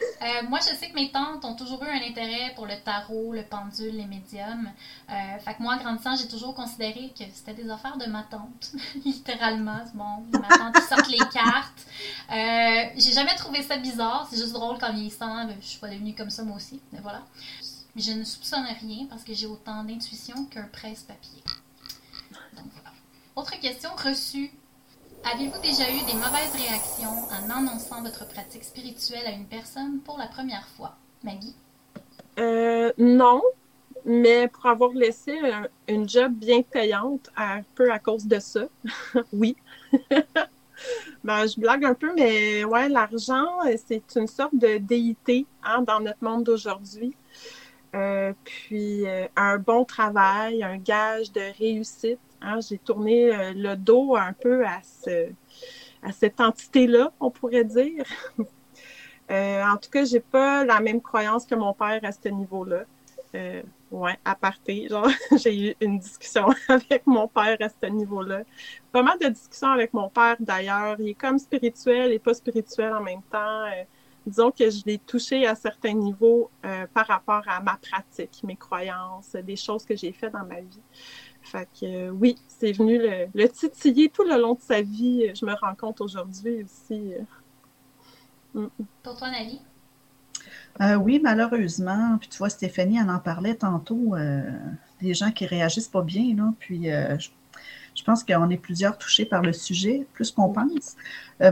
Euh, 0.00 0.48
moi, 0.48 0.58
je 0.60 0.74
sais 0.74 0.88
que 0.88 0.94
mes 0.94 1.10
tantes 1.10 1.44
ont 1.44 1.54
toujours 1.54 1.82
eu 1.82 1.88
un 1.88 2.02
intérêt 2.02 2.52
pour 2.54 2.66
le 2.66 2.74
tarot, 2.84 3.32
le 3.32 3.42
pendule, 3.42 3.96
les 3.96 4.06
médiums. 4.06 4.70
Euh, 5.10 5.38
fait 5.38 5.54
que 5.54 5.62
moi, 5.62 5.74
en 5.74 5.76
grandissant, 5.78 6.16
j'ai 6.16 6.28
toujours 6.28 6.54
considéré 6.54 7.12
que 7.18 7.24
c'était 7.32 7.54
des 7.54 7.68
affaires 7.70 7.96
de 7.96 8.06
ma 8.06 8.22
tante, 8.22 8.72
littéralement. 9.04 9.80
Bon, 9.94 10.24
ma 10.32 10.48
tante 10.56 10.74
qui 10.74 10.82
sort 10.82 11.08
les 11.08 11.18
cartes. 11.32 11.86
Euh, 12.32 12.90
j'ai 12.96 13.12
jamais 13.12 13.34
trouvé 13.34 13.62
ça 13.62 13.76
bizarre. 13.76 14.26
C'est 14.30 14.38
juste 14.38 14.52
drôle 14.52 14.78
qu'en 14.78 14.92
vieillissant, 14.92 15.46
ben, 15.46 15.56
je 15.60 15.66
suis 15.66 15.78
pas 15.78 15.88
devenue 15.88 16.14
comme 16.14 16.30
ça 16.30 16.42
moi 16.42 16.56
aussi. 16.56 16.80
Mais 16.92 17.00
voilà. 17.00 17.22
Je 17.96 18.12
ne 18.12 18.24
soupçonne 18.24 18.66
rien 18.80 19.06
parce 19.08 19.22
que 19.22 19.34
j'ai 19.34 19.46
autant 19.46 19.84
d'intuition 19.84 20.46
qu'un 20.46 20.68
presse-papier. 20.72 21.42
Donc 22.56 22.66
voilà. 22.72 22.90
Autre 23.36 23.58
question 23.60 23.90
reçue 23.96 24.50
Avez-vous 25.32 25.58
déjà 25.62 25.90
eu 25.90 26.04
des 26.04 26.12
mauvaises 26.12 26.52
réactions 26.54 27.24
en 27.30 27.50
annonçant 27.50 28.02
votre 28.02 28.28
pratique 28.28 28.62
spirituelle 28.62 29.26
à 29.26 29.30
une 29.30 29.46
personne 29.46 30.00
pour 30.00 30.18
la 30.18 30.26
première 30.26 30.68
fois? 30.76 30.96
Maggie? 31.22 31.54
Euh, 32.38 32.92
non, 32.98 33.40
mais 34.04 34.48
pour 34.48 34.66
avoir 34.66 34.92
laissé 34.92 35.32
une 35.88 36.06
job 36.06 36.32
bien 36.34 36.60
payante 36.60 37.30
un 37.38 37.62
peu 37.74 37.90
à 37.90 37.98
cause 37.98 38.26
de 38.26 38.38
ça, 38.38 38.66
oui. 39.32 39.56
ben, 41.24 41.46
je 41.46 41.58
blague 41.58 41.86
un 41.86 41.94
peu, 41.94 42.12
mais 42.14 42.64
ouais, 42.64 42.90
l'argent, 42.90 43.60
c'est 43.86 44.16
une 44.16 44.26
sorte 44.26 44.54
de 44.54 44.76
déité 44.76 45.46
hein, 45.64 45.80
dans 45.80 46.00
notre 46.00 46.22
monde 46.22 46.44
d'aujourd'hui. 46.44 47.16
Euh, 47.94 48.34
puis 48.44 49.06
euh, 49.06 49.26
un 49.36 49.56
bon 49.56 49.84
travail, 49.84 50.62
un 50.62 50.76
gage 50.76 51.32
de 51.32 51.56
réussite. 51.58 52.18
Hein, 52.44 52.60
j'ai 52.60 52.76
tourné 52.76 53.34
euh, 53.34 53.52
le 53.54 53.74
dos 53.74 54.16
un 54.16 54.34
peu 54.34 54.66
à, 54.66 54.80
cette 56.12 56.40
entité-là, 56.40 57.12
on 57.20 57.30
pourrait 57.30 57.64
dire. 57.64 58.04
Euh, 59.30 59.62
en 59.64 59.78
tout 59.78 59.88
cas, 59.88 60.04
j'ai 60.04 60.20
pas 60.20 60.66
la 60.66 60.80
même 60.80 61.00
croyance 61.00 61.46
que 61.46 61.54
mon 61.54 61.72
père 61.72 61.98
à 62.02 62.12
ce 62.12 62.28
niveau-là. 62.28 62.82
Euh, 63.34 63.62
ouais, 63.90 64.18
à 64.22 64.34
partir. 64.34 64.90
Genre, 64.90 65.08
j'ai 65.42 65.70
eu 65.70 65.74
une 65.80 65.98
discussion 65.98 66.48
avec 66.68 67.06
mon 67.06 67.26
père 67.26 67.56
à 67.58 67.70
ce 67.70 67.86
niveau-là. 67.88 68.42
Pas 68.92 69.02
mal 69.02 69.18
de 69.18 69.28
discussions 69.28 69.70
avec 69.70 69.94
mon 69.94 70.10
père 70.10 70.36
d'ailleurs. 70.40 70.96
Il 70.98 71.08
est 71.08 71.14
comme 71.14 71.38
spirituel 71.38 72.12
et 72.12 72.18
pas 72.18 72.34
spirituel 72.34 72.92
en 72.92 73.00
même 73.00 73.22
temps. 73.32 73.64
disons 74.26 74.50
que 74.50 74.68
je 74.68 74.82
l'ai 74.84 74.98
touché 74.98 75.46
à 75.46 75.54
certains 75.54 75.94
niveaux 75.94 76.50
par 76.92 77.06
rapport 77.06 77.44
à 77.46 77.60
ma 77.60 77.78
pratique, 77.78 78.42
mes 78.44 78.56
croyances, 78.56 79.32
des 79.32 79.56
choses 79.56 79.86
que 79.86 79.96
j'ai 79.96 80.12
faites 80.12 80.34
dans 80.34 80.44
ma 80.44 80.60
vie. 80.60 80.82
Fait 81.44 81.68
que 81.78 81.84
euh, 81.84 82.10
oui, 82.10 82.36
c'est 82.48 82.72
venu 82.72 82.98
le, 82.98 83.48
titiller 83.48 84.08
tout 84.08 84.24
le 84.24 84.40
long 84.40 84.54
de 84.54 84.60
sa 84.60 84.80
vie. 84.80 85.30
Je 85.34 85.44
me 85.44 85.52
rends 85.52 85.74
compte 85.74 86.00
aujourd'hui 86.00 86.64
aussi. 86.64 87.12
Euh. 88.54 88.62
Mm. 88.62 88.84
Pour 89.02 89.16
toi, 89.16 89.30
Nali? 89.30 89.60
Euh, 90.80 90.94
oui, 90.94 91.20
malheureusement. 91.22 92.16
Puis 92.18 92.30
tu 92.30 92.38
vois, 92.38 92.48
Stéphanie 92.48 93.00
en 93.00 93.08
en 93.08 93.18
parlait 93.18 93.54
tantôt. 93.54 94.14
des 95.00 95.14
gens 95.14 95.30
qui 95.30 95.44
réagissent 95.46 95.88
pas 95.88 96.02
bien. 96.02 96.34
Là, 96.34 96.52
puis 96.58 96.84
je, 96.84 98.04
pense 98.04 98.24
qu'on 98.24 98.48
est 98.48 98.56
plusieurs 98.56 98.96
touchés 98.96 99.26
par 99.26 99.42
le 99.42 99.52
sujet, 99.52 100.06
plus 100.14 100.30
qu'on 100.30 100.48
pense. 100.48 100.96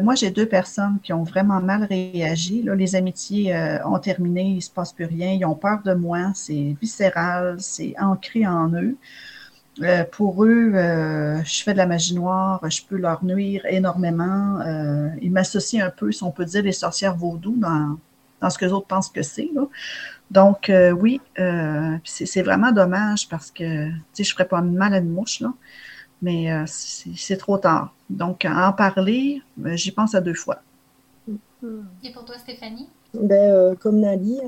moi, 0.02 0.14
j'ai 0.14 0.30
deux 0.30 0.46
personnes 0.46 0.98
qui 1.02 1.12
ont 1.12 1.22
vraiment 1.22 1.60
mal 1.60 1.84
réagi. 1.84 2.62
Là, 2.62 2.74
les 2.74 2.96
amitiés 2.96 3.54
ont 3.84 3.98
terminé, 3.98 4.42
il 4.42 4.56
ne 4.56 4.60
se 4.60 4.70
passe 4.70 4.92
plus 4.92 5.04
rien. 5.04 5.32
Ils 5.32 5.44
ont 5.44 5.54
peur 5.54 5.82
de 5.84 5.92
moi. 5.92 6.32
C'est 6.34 6.76
viscéral, 6.80 7.60
c'est 7.60 7.94
ancré 8.00 8.46
en 8.46 8.72
eux. 8.72 8.96
Euh, 9.80 10.04
pour 10.04 10.44
eux, 10.44 10.72
euh, 10.74 11.42
je 11.44 11.62
fais 11.62 11.72
de 11.72 11.78
la 11.78 11.86
magie 11.86 12.14
noire, 12.14 12.60
je 12.68 12.82
peux 12.86 12.96
leur 12.96 13.24
nuire 13.24 13.64
énormément. 13.66 14.60
Euh, 14.60 15.08
ils 15.22 15.30
m'associent 15.30 15.86
un 15.86 15.90
peu, 15.90 16.12
si 16.12 16.22
on 16.22 16.30
peut 16.30 16.44
dire, 16.44 16.62
les 16.62 16.72
sorcières 16.72 17.16
vaudou 17.16 17.54
dans, 17.56 17.98
dans 18.40 18.50
ce 18.50 18.58
que 18.58 18.66
les 18.66 18.72
autres 18.72 18.86
pensent 18.86 19.08
que 19.08 19.22
c'est. 19.22 19.50
Donc, 20.30 20.70
oui, 20.98 21.20
c'est 22.04 22.42
vraiment 22.42 22.72
dommage 22.72 23.28
parce 23.28 23.50
que, 23.50 23.88
tu 23.88 23.94
sais, 24.12 24.24
je 24.24 24.30
ne 24.30 24.34
ferais 24.34 24.48
pas 24.48 24.60
mal 24.60 24.92
à 24.92 24.98
une 24.98 25.10
mouche, 25.10 25.40
là, 25.40 25.52
mais 26.20 26.50
c'est 26.66 27.36
trop 27.36 27.58
tard. 27.58 27.94
Donc, 28.10 28.44
en 28.44 28.72
parler, 28.72 29.42
j'y 29.74 29.90
pense 29.90 30.14
à 30.14 30.20
deux 30.20 30.34
fois. 30.34 30.62
Et 32.02 32.12
pour 32.12 32.24
toi, 32.24 32.36
Stéphanie? 32.38 32.88
Ben, 33.14 33.76
comme 33.76 34.00
Nali, 34.00 34.38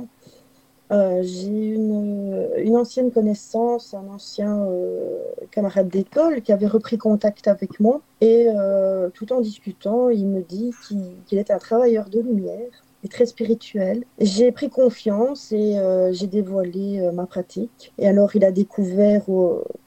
euh, 0.91 1.22
j'ai 1.22 1.49
une, 1.49 2.49
une, 2.59 2.76
ancienne 2.76 3.11
connaissance, 3.11 3.95
un 3.95 4.07
ancien 4.09 4.66
euh, 4.66 5.18
camarade 5.51 5.89
d'école 5.89 6.43
qui 6.43 6.53
avait 6.53 6.66
repris 6.66 6.99
contact 6.99 7.49
avec 7.49 7.80
moi 7.80 8.03
et 8.20 8.47
euh, 8.49 9.09
tout 9.11 9.32
en 9.32 9.41
discutant, 9.41 10.11
il 10.11 10.26
me 10.26 10.43
dit 10.43 10.72
qu'il 10.87 11.39
était 11.39 11.53
un 11.53 11.59
travailleur 11.59 12.11
de 12.11 12.20
lumière 12.20 12.85
et 13.03 13.09
très 13.09 13.24
spirituel. 13.26 14.05
J'ai 14.18 14.53
pris 14.53 14.68
confiance 14.68 15.53
et 15.53 15.78
j'ai 16.12 16.26
dévoilé 16.26 17.11
ma 17.12 17.26
pratique. 17.26 17.93
Et 17.99 18.09
alors 18.09 18.35
il 18.35 18.45
a 18.45 18.51
découvert 18.51 19.26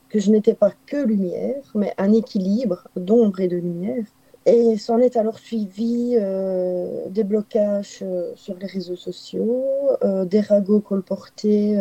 que 0.10 0.20
je 0.20 0.30
n'étais 0.30 0.54
pas 0.54 0.72
que 0.86 0.98
lumière, 0.98 1.64
mais 1.74 1.94
un 1.98 2.14
équilibre 2.14 2.88
d'ombre 2.96 3.40
et 3.40 3.48
de 3.48 3.58
lumière. 3.58 4.04
Et 4.48 4.78
s'en 4.78 5.00
est 5.00 5.18
alors 5.18 5.40
suivi 5.40 6.14
euh, 6.16 7.10
des 7.10 7.26
blocages 7.26 8.00
euh, 8.02 8.32
sur 8.36 8.56
les 8.58 8.66
réseaux 8.66 8.96
sociaux, 8.96 9.66
euh, 10.06 10.24
des 10.24 10.40
ragots 10.40 10.80
colportés 10.80 11.78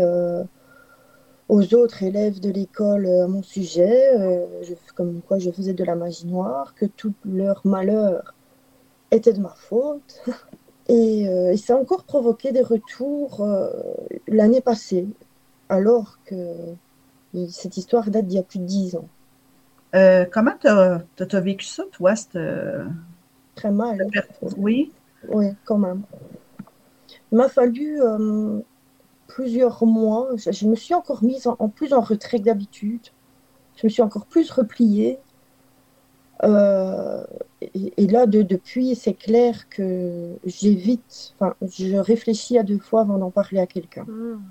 aux 1.48 1.74
autres 1.74 2.02
élèves 2.02 2.40
de 2.40 2.50
l'école 2.50 3.06
à 3.06 3.28
mon 3.28 3.42
sujet, 3.44 4.10
comme 4.96 5.20
quoi 5.22 5.38
je 5.38 5.52
faisais 5.52 5.74
de 5.74 5.84
la 5.84 5.94
magie 5.94 6.26
noire, 6.26 6.74
que 6.74 6.86
tout 6.86 7.14
leur 7.24 7.60
malheur 7.64 8.34
était 9.12 9.32
de 9.32 9.40
ma 9.40 9.54
faute. 9.56 10.22
Et, 10.88 11.22
et 11.24 11.56
ça 11.56 11.74
a 11.74 11.78
encore 11.78 12.04
provoqué 12.04 12.52
des 12.52 12.62
retours 12.62 13.44
l'année 14.28 14.60
passée, 14.60 15.08
alors 15.68 16.18
que 16.24 16.36
cette 17.50 17.76
histoire 17.76 18.08
date 18.08 18.26
d'il 18.28 18.36
y 18.36 18.38
a 18.38 18.44
plus 18.44 18.60
de 18.60 18.66
dix 18.66 18.94
ans. 18.94 19.08
Euh, 19.96 20.26
comment 20.30 20.52
tu 20.60 20.68
as, 20.68 21.40
vécu 21.40 21.64
ça, 21.64 21.84
toi? 21.92 22.14
Euh, 22.34 22.84
Très 23.54 23.70
mal. 23.70 23.98
Oui? 24.56 24.92
Oui, 25.28 25.46
quand 25.64 25.78
même. 25.78 26.02
Il 27.32 27.38
m'a 27.38 27.48
fallu 27.48 28.00
euh, 28.02 28.60
plusieurs 29.26 29.84
mois. 29.86 30.28
Je, 30.36 30.66
me 30.66 30.76
suis 30.76 30.94
encore 30.94 31.24
mise 31.24 31.46
en, 31.46 31.68
plus 31.68 31.92
en 31.92 32.00
retrait 32.00 32.38
que 32.38 32.44
d'habitude. 32.44 33.06
Je 33.76 33.86
me 33.86 33.88
suis 33.90 34.02
encore 34.02 34.26
plus 34.26 34.50
repliée. 34.50 35.18
et, 36.42 38.06
là, 38.06 38.26
depuis, 38.26 38.94
c'est 38.94 39.14
clair 39.14 39.68
que 39.70 40.36
j'évite, 40.44 41.34
enfin, 41.38 41.54
je 41.62 41.96
réfléchis 41.96 42.58
à 42.58 42.62
deux 42.62 42.78
fois 42.78 43.00
avant 43.00 43.18
d'en 43.18 43.30
parler 43.30 43.60
à 43.60 43.66
quelqu'un. 43.66 44.04
Hmm. 44.04 44.42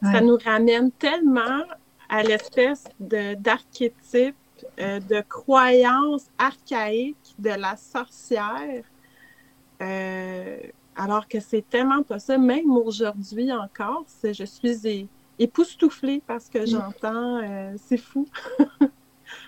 Ça 0.00 0.20
nous 0.20 0.38
ramène 0.42 0.92
tellement 0.92 1.64
à 2.08 2.22
l'espèce 2.22 2.84
d'archétype 3.00 4.36
euh, 4.80 5.00
de 5.00 5.20
croyances 5.20 6.26
archaïques 6.38 7.34
de 7.38 7.50
la 7.50 7.76
sorcière, 7.76 8.84
euh, 9.80 10.58
alors 10.96 11.28
que 11.28 11.40
c'est 11.40 11.68
tellement 11.68 12.02
pas 12.02 12.18
ça. 12.18 12.38
Même 12.38 12.70
aujourd'hui 12.70 13.52
encore, 13.52 14.04
je 14.22 14.44
suis 14.44 15.08
époustouflée 15.38 16.22
parce 16.26 16.48
que 16.48 16.66
j'entends. 16.66 17.40
Euh, 17.42 17.74
c'est 17.88 17.96
fou. 17.98 18.26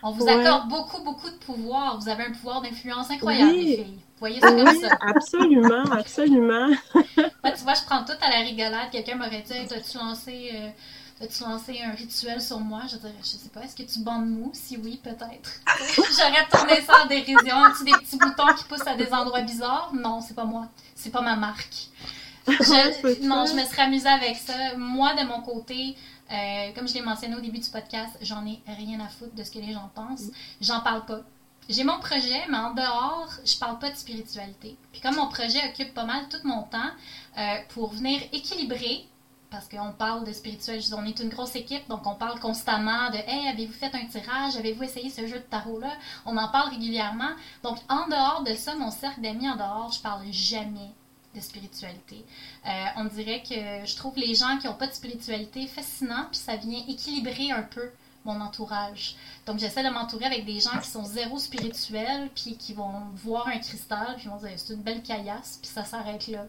On 0.02 0.12
vous 0.12 0.28
accorde 0.28 0.68
beaucoup, 0.68 1.02
beaucoup 1.02 1.30
de 1.30 1.36
pouvoir. 1.36 1.98
Vous 1.98 2.08
avez 2.08 2.24
un 2.24 2.32
pouvoir 2.32 2.60
d'influence 2.60 3.10
incroyable, 3.10 3.52
les 3.52 3.76
filles. 3.76 3.98
Vous 3.98 4.18
voyez 4.18 4.40
ça 4.40 4.52
comme 4.52 4.80
ça? 4.80 4.98
Absolument, 5.00 5.84
absolument. 5.90 6.68
tu 6.94 7.62
vois, 7.62 7.74
je 7.74 7.84
prends 7.86 8.04
tout 8.04 8.12
à 8.20 8.30
la 8.30 8.40
rigolade. 8.44 8.90
Quelqu'un 8.92 9.16
m'aurait 9.16 9.42
dit 9.42 9.52
As-tu 9.52 9.98
lancé 9.98 10.72
As-tu 11.22 11.42
lancé 11.42 11.80
un 11.82 11.92
rituel 11.92 12.40
sur 12.40 12.60
moi? 12.60 12.82
Je 12.90 12.96
dirais, 12.96 13.12
je 13.20 13.28
sais 13.28 13.50
pas, 13.50 13.62
est-ce 13.62 13.76
que 13.76 13.82
tu 13.82 14.00
bandes 14.00 14.26
mou? 14.26 14.50
Si 14.54 14.78
oui, 14.78 14.98
peut-être. 15.02 15.60
J'aurais 15.96 16.48
tourné 16.50 16.80
ça 16.80 17.04
en 17.04 17.06
dérision. 17.06 17.62
As-tu 17.62 17.84
des 17.84 17.92
petits 17.92 18.16
boutons 18.16 18.54
qui 18.56 18.64
poussent 18.64 18.86
à 18.86 18.96
des 18.96 19.12
endroits 19.12 19.42
bizarres? 19.42 19.92
Non, 19.92 20.22
c'est 20.22 20.34
pas 20.34 20.46
moi. 20.46 20.68
C'est 20.94 21.10
pas 21.10 21.20
ma 21.20 21.36
marque. 21.36 21.88
Je, 22.46 23.22
non, 23.26 23.44
je 23.44 23.52
me 23.52 23.64
serais 23.64 23.82
amusée 23.82 24.08
avec 24.08 24.36
ça. 24.36 24.76
Moi, 24.78 25.12
de 25.14 25.26
mon 25.26 25.42
côté, 25.42 25.94
euh, 26.32 26.72
comme 26.74 26.88
je 26.88 26.94
l'ai 26.94 27.02
mentionné 27.02 27.36
au 27.36 27.40
début 27.40 27.58
du 27.58 27.68
podcast, 27.68 28.16
j'en 28.22 28.46
ai 28.46 28.62
rien 28.66 29.00
à 29.00 29.08
foutre 29.08 29.34
de 29.34 29.44
ce 29.44 29.50
que 29.50 29.58
les 29.58 29.74
gens 29.74 29.90
pensent. 29.94 30.30
J'en 30.62 30.80
parle 30.80 31.04
pas. 31.04 31.20
J'ai 31.68 31.84
mon 31.84 32.00
projet, 32.00 32.46
mais 32.48 32.56
en 32.56 32.72
dehors, 32.72 33.30
je 33.44 33.58
parle 33.58 33.78
pas 33.78 33.90
de 33.90 33.96
spiritualité. 33.96 34.76
Puis 34.90 35.00
comme 35.02 35.16
mon 35.16 35.28
projet 35.28 35.60
occupe 35.68 35.92
pas 35.92 36.04
mal 36.04 36.28
tout 36.28 36.40
mon 36.44 36.62
temps 36.62 36.90
euh, 37.36 37.56
pour 37.68 37.92
venir 37.92 38.20
équilibrer, 38.32 39.06
parce 39.50 39.68
qu'on 39.68 39.92
parle 39.92 40.24
de 40.24 40.32
spirituel, 40.32 40.80
on 40.96 41.04
est 41.04 41.18
une 41.18 41.28
grosse 41.28 41.56
équipe, 41.56 41.88
donc 41.88 42.06
on 42.06 42.14
parle 42.14 42.38
constamment 42.38 43.10
de 43.10 43.16
Hey, 43.16 43.48
avez-vous 43.48 43.72
fait 43.72 43.94
un 43.94 44.06
tirage? 44.06 44.56
Avez-vous 44.56 44.84
essayé 44.84 45.10
ce 45.10 45.26
jeu 45.26 45.38
de 45.38 45.44
tarot-là? 45.44 45.92
On 46.24 46.36
en 46.36 46.48
parle 46.48 46.70
régulièrement. 46.70 47.30
Donc, 47.62 47.78
en 47.88 48.06
dehors 48.08 48.44
de 48.46 48.54
ça, 48.54 48.74
mon 48.76 48.90
cercle 48.90 49.20
d'amis 49.20 49.48
en 49.48 49.56
dehors, 49.56 49.92
je 49.92 50.00
parle 50.00 50.24
jamais 50.30 50.92
de 51.34 51.40
spiritualité. 51.40 52.24
Euh, 52.66 52.84
on 52.96 53.04
dirait 53.04 53.42
que 53.42 53.86
je 53.86 53.96
trouve 53.96 54.16
les 54.16 54.34
gens 54.34 54.58
qui 54.58 54.66
n'ont 54.66 54.74
pas 54.74 54.86
de 54.86 54.92
spiritualité 54.92 55.66
fascinants, 55.66 56.26
puis 56.30 56.38
ça 56.38 56.56
vient 56.56 56.82
équilibrer 56.88 57.50
un 57.50 57.62
peu 57.62 57.90
mon 58.24 58.40
entourage. 58.40 59.16
Donc, 59.46 59.58
j'essaie 59.58 59.82
de 59.82 59.90
m'entourer 59.90 60.26
avec 60.26 60.44
des 60.44 60.60
gens 60.60 60.78
qui 60.80 60.88
sont 60.88 61.04
zéro 61.04 61.38
spirituels, 61.38 62.30
puis 62.34 62.56
qui 62.56 62.74
vont 62.74 62.92
voir 63.14 63.48
un 63.48 63.58
cristal, 63.58 64.16
puis 64.16 64.28
vont 64.28 64.36
dire 64.36 64.52
c'est 64.56 64.74
une 64.74 64.82
belle 64.82 65.02
caillasse, 65.02 65.58
puis 65.60 65.70
ça 65.70 65.84
s'arrête 65.84 66.28
là. 66.28 66.46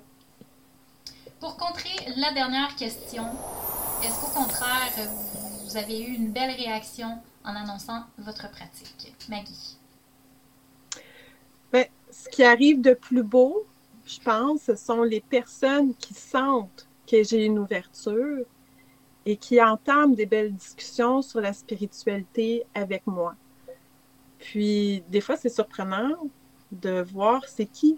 Pour 1.41 1.57
contrer 1.57 1.89
la 2.17 2.31
dernière 2.33 2.75
question, 2.75 3.23
est-ce 4.03 4.21
qu'au 4.21 4.39
contraire, 4.39 4.91
vous 5.63 5.75
avez 5.75 5.99
eu 5.99 6.13
une 6.13 6.31
belle 6.31 6.51
réaction 6.51 7.17
en 7.43 7.55
annonçant 7.55 8.03
votre 8.19 8.47
pratique? 8.51 9.11
Maggie. 9.27 9.75
Ben, 11.71 11.87
ce 12.11 12.29
qui 12.29 12.43
arrive 12.43 12.79
de 12.79 12.93
plus 12.93 13.23
beau, 13.23 13.65
je 14.05 14.19
pense, 14.19 14.61
ce 14.61 14.75
sont 14.75 15.01
les 15.01 15.21
personnes 15.21 15.95
qui 15.95 16.13
sentent 16.13 16.87
que 17.07 17.23
j'ai 17.23 17.45
une 17.45 17.57
ouverture 17.57 18.45
et 19.25 19.35
qui 19.35 19.59
entament 19.59 20.13
des 20.13 20.27
belles 20.27 20.53
discussions 20.53 21.23
sur 21.23 21.41
la 21.41 21.53
spiritualité 21.53 22.67
avec 22.75 23.07
moi. 23.07 23.33
Puis, 24.37 25.03
des 25.09 25.21
fois, 25.21 25.37
c'est 25.37 25.49
surprenant 25.49 26.17
de 26.71 27.01
voir 27.01 27.41
c'est 27.47 27.65
qui 27.65 27.97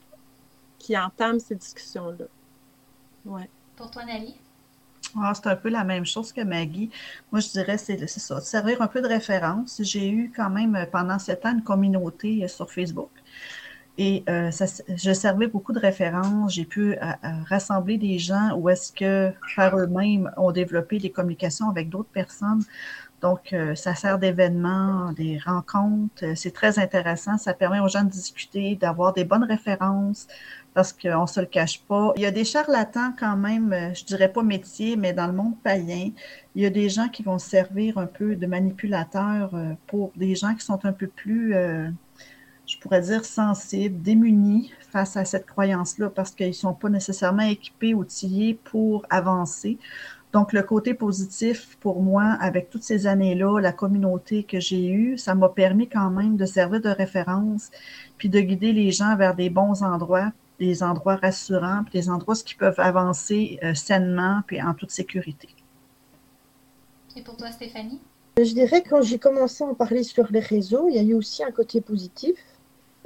qui 0.80 0.98
entame 0.98 1.42
ces 1.42 1.56
discussions-là. 1.56 2.28
Ouais. 3.26 3.50
Pour 3.76 3.90
toi, 3.92 4.06
Nali? 4.06 4.36
Ah, 5.16 5.34
c'est 5.36 5.48
un 5.48 5.56
peu 5.56 5.70
la 5.70 5.84
même 5.84 6.06
chose 6.06 6.34
que 6.34 6.42
Maggie. 6.42 6.90
Moi, 7.32 7.40
je 7.40 7.50
dirais, 7.50 7.78
c'est 7.78 8.08
ça, 8.08 8.42
servir 8.42 8.82
un 8.82 8.88
peu 8.88 9.02
de 9.02 9.08
référence. 9.08 9.80
J'ai 9.84 10.10
eu 10.10 10.32
quand 10.36 10.50
même 10.50 10.88
pendant 10.92 11.20
sept 11.20 11.46
ans 11.46 11.54
une 11.54 11.64
communauté 11.64 12.48
sur 12.48 12.72
Facebook. 12.72 13.12
Et 13.98 14.24
euh, 14.28 14.50
ça, 14.50 14.66
je 14.88 15.14
servais 15.14 15.48
beaucoup 15.48 15.72
de 15.72 15.80
références. 15.80 16.56
J'ai 16.56 16.66
pu 16.66 16.94
euh, 16.94 16.98
euh, 17.02 17.30
rassembler 17.48 17.98
des 18.00 18.18
gens 18.18 18.56
où 18.58 18.70
est-ce 18.70 18.92
que, 18.92 19.32
par 19.56 19.78
eux-mêmes, 19.78 20.32
ont 20.36 20.52
développé 20.52 20.98
des 20.98 21.12
communications 21.12 21.70
avec 21.70 21.90
d'autres 21.90 22.10
personnes. 22.10 22.64
Donc, 23.24 23.56
ça 23.76 23.96
sert 23.96 24.20
d'événements, 24.20 25.12
des 25.14 25.40
rencontres. 25.40 26.36
C'est 26.36 26.54
très 26.54 26.78
intéressant. 26.78 27.38
Ça 27.40 27.54
permet 27.54 27.80
aux 27.80 27.88
gens 27.88 28.04
de 28.04 28.10
discuter, 28.10 28.76
d'avoir 28.76 29.14
des 29.14 29.24
bonnes 29.24 29.46
références 29.46 30.28
parce 30.76 30.94
qu'on 30.94 31.22
ne 31.22 31.28
se 31.28 31.40
le 31.40 31.46
cache 31.46 31.82
pas. 31.84 32.14
Il 32.16 32.22
y 32.22 32.26
a 32.26 32.32
des 32.32 32.44
charlatans 32.44 33.14
quand 33.18 33.38
même, 33.38 33.94
je 33.96 34.04
dirais 34.04 34.32
pas 34.32 34.44
métier, 34.44 34.98
mais 34.98 35.14
dans 35.14 35.28
le 35.28 35.34
monde 35.34 35.56
païen, 35.64 36.10
il 36.54 36.64
y 36.64 36.66
a 36.66 36.70
des 36.70 36.90
gens 36.90 37.08
qui 37.10 37.24
vont 37.24 37.40
servir 37.40 37.98
un 37.98 38.08
peu 38.08 38.36
de 38.36 38.46
manipulateurs 38.46 39.52
pour 39.88 40.12
des 40.16 40.36
gens 40.36 40.54
qui 40.54 40.66
sont 40.66 40.86
un 40.86 40.94
peu 40.94 41.08
plus 41.08 41.56
je 42.66 42.78
pourrais 42.78 43.02
dire, 43.02 43.26
sensibles, 43.26 44.02
démunis 44.02 44.72
face 44.92 45.18
à 45.18 45.26
cette 45.26 45.46
croyance-là 45.46 46.10
parce 46.10 46.32
qu'ils 46.32 46.48
ne 46.48 46.54
sont 46.54 46.74
pas 46.74 46.90
nécessairement 46.90 47.44
équipés, 47.44 47.94
outillés 47.94 48.60
pour 48.64 49.06
avancer. 49.10 49.78
Donc, 50.34 50.52
le 50.52 50.64
côté 50.64 50.96
positif 50.96 51.78
pour 51.80 52.02
moi, 52.02 52.24
avec 52.42 52.72
toutes 52.72 52.82
ces 52.84 53.06
années-là, 53.06 53.60
la 53.60 53.72
communauté 53.72 54.44
que 54.44 54.60
j'ai 54.60 54.88
eue, 54.88 55.18
ça 55.18 55.36
m'a 55.36 55.48
permis 55.48 55.88
quand 55.88 56.10
même 56.10 56.38
de 56.38 56.46
servir 56.46 56.82
de 56.82 56.90
référence, 56.90 57.70
puis 58.18 58.30
de 58.30 58.40
guider 58.40 58.74
les 58.74 58.92
gens 58.92 59.16
vers 59.16 59.36
des 59.36 59.52
bons 59.52 59.84
endroits, 59.84 60.32
des 60.60 60.82
endroits 60.82 61.18
rassurants, 61.18 61.84
puis 61.84 62.00
des 62.00 62.10
endroits 62.10 62.36
qui 62.36 62.56
peuvent 62.56 62.80
avancer 62.80 63.60
euh, 63.64 63.76
sainement, 63.76 64.42
puis 64.48 64.60
en 64.60 64.74
toute 64.74 64.90
sécurité. 64.90 65.50
Et 67.16 67.22
pour 67.22 67.38
toi, 67.38 67.52
Stéphanie? 67.52 68.02
Je 68.36 68.54
dirais 68.54 68.82
que 68.82 68.90
quand 68.90 69.04
j'ai 69.04 69.20
commencé 69.20 69.64
à 69.64 69.68
en 69.68 69.76
parler 69.76 70.02
sur 70.02 70.32
les 70.32 70.40
réseaux, 70.40 70.88
il 70.90 70.96
y 70.96 71.00
a 71.00 71.04
eu 71.04 71.14
aussi 71.14 71.44
un 71.44 71.52
côté 71.52 71.80
positif 71.80 72.36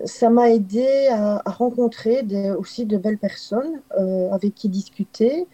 ça 0.06 0.30
m'a 0.30 0.52
aidé 0.52 1.08
à, 1.12 1.42
rencontrer 1.46 2.24
aussi 2.58 2.86
de 2.86 2.98
belles 2.98 3.18
personnes 3.18 3.82
euh, 3.98 4.32
avec 4.32 4.54
qui 4.54 4.70
discuter 4.70 5.48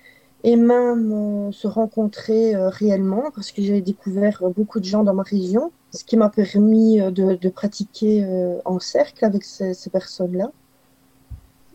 et 0.44 0.56
même 0.56 1.12
euh, 1.12 1.52
se 1.52 1.68
rencontrer 1.68 2.56
euh, 2.56 2.70
réellement 2.70 3.32
parce 3.34 3.52
que 3.52 3.62
j'ai 3.62 3.82
découvert 3.82 4.44
beaucoup 4.56 4.80
de 4.80 4.86
gens 4.86 5.04
dans 5.04 5.14
ma 5.14 5.24
région, 5.24 5.72
ce 5.94 6.04
qui 6.04 6.18
m'a 6.18 6.30
permis 6.30 6.98
de, 7.00 7.50
pratiquer 7.50 8.26
en 8.66 8.80
cercle 8.80 9.26
avec 9.26 9.44
ces, 9.46 9.76
personnes-là 9.92 10.52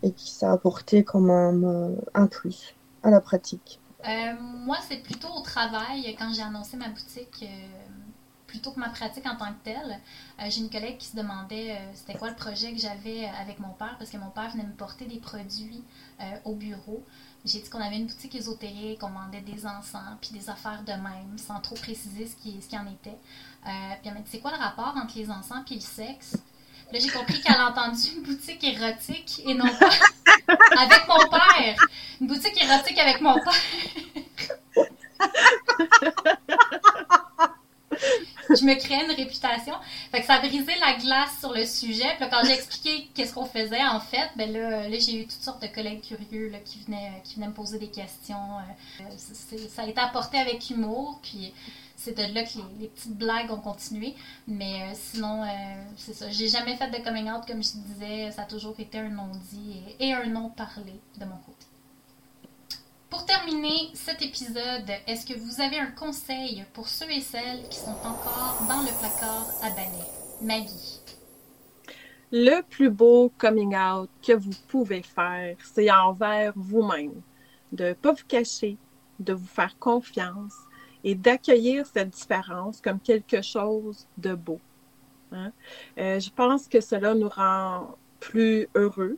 et 0.03 0.11
qui 0.11 0.31
ça 0.31 0.51
a 0.51 0.53
apporté 0.55 1.05
quand 1.05 1.21
même 1.21 1.97
un 2.15 2.27
plus 2.27 2.75
à 3.05 3.11
la 3.11 3.21
pratique. 3.21 3.81
moi, 4.65 4.77
c'est 4.89 5.03
plutôt 5.03 5.29
au 5.29 5.43
travail 5.43 6.17
quand 6.19 6.33
j'ai 6.35 6.43
annoncé 6.43 6.77
ma 6.77 6.89
boutique 6.89 7.45
plutôt 8.49 8.73
que 8.73 8.81
ma 8.81 8.89
pratique 8.89 9.27
en 9.27 9.37
tant 9.37 9.53
que 9.53 9.63
telle. 9.63 10.01
Euh, 10.41 10.47
j'ai 10.49 10.63
une 10.63 10.71
collègue 10.71 10.97
qui 10.99 11.07
se 11.07 11.17
demandait 11.17 11.73
euh, 11.73 11.91
c'était 11.95 12.19
quoi 12.19 12.31
le 12.31 12.35
projet 12.35 12.73
que 12.73 12.81
j'avais 12.81 13.27
euh, 13.27 13.41
avec 13.41 13.61
mon 13.61 13.69
père, 13.69 13.95
parce 13.99 14.11
que 14.11 14.17
mon 14.17 14.31
père 14.31 14.51
venait 14.51 14.65
me 14.65 14.73
porter 14.73 15.05
des 15.05 15.21
produits 15.21 15.85
au 16.45 16.55
bureau. 16.55 17.05
J'ai 17.45 17.61
dit 17.61 17.71
qu'on 17.71 17.81
avait 17.81 17.97
une 17.97 18.07
boutique 18.07 18.35
ésotérique, 18.35 19.03
on 19.03 19.11
vendait 19.11 19.41
des 19.41 19.65
encens, 19.65 20.17
puis 20.21 20.31
des 20.33 20.51
affaires 20.51 20.83
de 20.83 20.93
même, 20.93 21.39
sans 21.39 21.61
trop 21.61 21.77
préciser 21.77 22.27
ce 22.27 22.37
qui, 22.37 22.61
ce 22.61 22.69
qui 22.69 22.77
en 22.77 22.87
était. 22.87 23.17
puis 23.63 23.73
elle 24.05 24.15
m'a 24.15 24.21
dit 24.21 24.29
c'est 24.31 24.41
quoi 24.41 24.51
le 24.51 24.59
rapport 24.59 24.95
entre 24.97 25.17
les 25.17 25.31
encens 25.31 25.65
et 25.71 25.75
le 25.75 25.81
sexe? 25.81 26.37
Là, 26.93 26.99
j'ai 26.99 27.11
compris 27.11 27.41
qu'elle 27.43 27.57
a 27.57 27.69
entendu 27.69 28.09
une 28.17 28.23
boutique 28.23 28.65
érotique 28.65 29.43
et 29.45 29.55
non 29.55 29.69
pas 29.77 29.91
avec 30.81 31.07
mon 31.07 31.29
père. 31.29 31.77
Une 32.21 32.27
boutique 32.27 32.63
érotique 32.63 32.99
avec 32.99 33.21
mon 33.21 33.35
père 33.35 33.53
je 38.51 38.65
me 38.65 38.75
créais 38.75 39.05
une 39.05 39.13
réputation. 39.13 39.75
Fait 40.11 40.21
que 40.21 40.27
ça 40.27 40.39
brisé 40.39 40.73
la 40.81 40.95
glace 40.95 41.39
sur 41.41 41.53
le 41.53 41.65
sujet. 41.65 42.09
Puis 42.19 42.29
quand 42.31 42.45
j'ai 42.45 42.55
expliqué 42.55 43.09
qu'est-ce 43.15 43.35
qu'on 43.35 43.47
faisait, 43.47 43.85
en 43.85 44.01
fait, 44.01 44.31
ben 44.37 44.53
là, 44.53 44.89
là 44.89 44.99
j'ai 44.99 45.23
eu 45.23 45.27
toutes 45.27 45.43
sortes 45.43 45.63
de 45.63 45.69
collègues 45.69 46.03
curieux 46.03 46.49
là, 46.49 46.59
qui, 46.65 46.81
venaient, 46.81 47.21
qui 47.25 47.37
venaient 47.37 47.49
me 47.49 47.53
poser 47.53 47.79
des 47.79 47.89
questions. 47.89 48.59
Euh, 49.01 49.05
ça 49.69 49.83
a 49.83 49.87
été 49.87 50.01
apporté 50.01 50.39
avec 50.39 50.71
humour. 50.71 51.21
Puis 51.23 51.53
c'est 51.97 52.17
de 52.17 52.35
là 52.35 52.45
que 52.45 52.59
les, 52.81 52.89
petites 52.89 53.17
blagues 53.17 53.51
ont 53.51 53.61
continué. 53.61 54.15
Mais 54.47 54.83
euh, 54.83 54.95
sinon, 54.95 55.43
euh, 55.43 55.47
c'est 55.97 56.15
ça. 56.15 56.31
J'ai 56.31 56.49
jamais 56.49 56.77
fait 56.77 56.91
de 56.91 57.05
coming 57.05 57.31
out, 57.31 57.45
comme 57.47 57.63
je 57.63 57.73
disais. 57.73 58.31
Ça 58.31 58.43
a 58.43 58.47
toujours 58.47 58.79
été 58.79 58.99
un 58.99 59.11
non-dit 59.11 59.83
et 59.99 60.13
un 60.13 60.27
non-parlé 60.27 60.95
de 61.19 61.25
mon 61.25 61.37
côté. 61.37 61.58
Pour 63.11 63.25
terminer 63.25 63.89
cet 63.95 64.21
épisode, 64.21 64.91
est-ce 65.07 65.25
que 65.25 65.39
vous 65.39 65.63
avez 65.63 65.79
un 65.79 65.91
conseil 65.93 66.67
pour 66.75 66.89
ceux 66.89 67.11
et 67.11 67.23
celles 67.23 67.67
qui 67.71 67.79
sont 67.79 67.97
encore 68.05 68.59
dans 68.69 68.83
le 68.83 68.99
placard 68.99 69.49
à 69.63 69.71
balai? 69.71 70.05
Maggie. 70.43 71.01
Le 72.31 72.61
plus 72.61 72.91
beau 72.91 73.33
coming 73.39 73.75
out 73.75 74.11
que 74.23 74.35
vous 74.35 74.53
pouvez 74.69 75.01
faire, 75.01 75.57
c'est 75.65 75.91
envers 75.91 76.53
vous-même. 76.55 77.23
De 77.73 77.85
ne 77.85 77.93
pas 77.95 78.13
vous 78.13 78.27
cacher, 78.29 78.77
de 79.19 79.33
vous 79.33 79.47
faire 79.47 79.79
confiance 79.79 80.55
et 81.03 81.15
d'accueillir 81.15 81.87
cette 81.87 82.11
différence 82.11 82.83
comme 82.83 83.01
quelque 83.01 83.41
chose 83.41 84.07
de 84.19 84.35
beau. 84.35 84.61
Hein? 85.33 85.53
Euh, 85.97 86.21
je 86.21 86.29
pense 86.29 86.69
que 86.69 86.83
cela 86.83 87.15
nous 87.15 87.31
rend 87.31 87.97
plus 88.21 88.69
heureux 88.75 89.17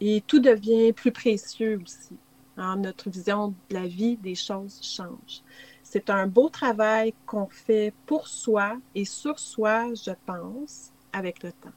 et 0.00 0.22
tout 0.28 0.38
devient 0.38 0.92
plus 0.92 1.10
précieux 1.10 1.80
aussi 1.82 2.16
notre 2.56 3.10
vision 3.10 3.48
de 3.48 3.74
la 3.74 3.86
vie, 3.86 4.16
des 4.16 4.34
choses 4.34 4.80
changent. 4.82 5.42
C'est 5.82 6.10
un 6.10 6.26
beau 6.26 6.48
travail 6.48 7.14
qu'on 7.26 7.46
fait 7.48 7.92
pour 8.06 8.28
soi 8.28 8.76
et 8.94 9.04
sur 9.04 9.38
soi, 9.38 9.92
je 9.94 10.12
pense, 10.26 10.92
avec 11.12 11.42
le 11.42 11.52
temps. 11.52 11.72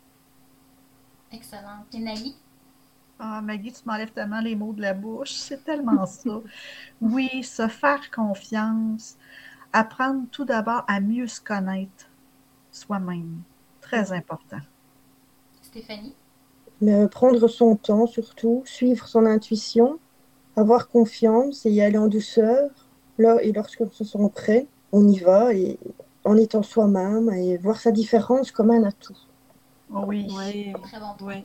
Excellent. 1.32 1.86
Et 1.94 2.04
Ah, 3.20 3.42
Maggie, 3.42 3.72
tu 3.72 3.82
m'enlèves 3.86 4.12
tellement 4.12 4.42
les 4.42 4.56
mots 4.56 4.74
de 4.74 4.82
la 4.82 4.94
bouche. 4.94 5.32
C'est 5.32 5.64
tellement 5.64 6.06
ça. 6.06 6.42
Oui, 7.02 7.44
se 7.44 7.68
faire 7.68 8.12
confiance, 8.12 9.18
apprendre 9.72 10.28
tout 10.32 10.46
d'abord 10.46 10.84
à 10.88 11.00
mieux 11.00 11.28
se 11.28 11.42
connaître 11.42 12.10
soi-même. 12.72 13.42
Très 13.82 14.12
important. 14.12 14.60
Stéphanie? 15.62 16.16
Prendre 17.12 17.48
son 17.48 17.76
temps 17.78 18.08
surtout, 18.08 18.62
suivre 18.66 19.08
son 19.08 19.26
intuition, 19.26 20.00
avoir 20.56 20.90
confiance 20.90 21.66
et 21.66 21.72
y 21.72 21.82
aller 21.82 21.98
en 21.98 22.08
douceur. 22.08 22.70
Là, 23.18 23.38
et 23.42 23.52
lorsqu'on 23.52 23.90
se 23.92 24.04
sent 24.04 24.32
prêt, 24.34 24.68
on 24.92 25.08
y 25.08 25.20
va 25.20 25.54
et 25.54 25.78
en 26.24 26.38
étant 26.38 26.64
soi-même 26.64 27.30
et 27.32 27.58
voir 27.58 27.80
sa 27.80 27.92
différence 27.92 28.52
comme 28.52 28.72
un 28.72 28.84
atout. 28.84 29.18
Oui. 29.90 30.28
Très 30.84 31.00
bon. 31.00 31.16
Oui. 31.22 31.44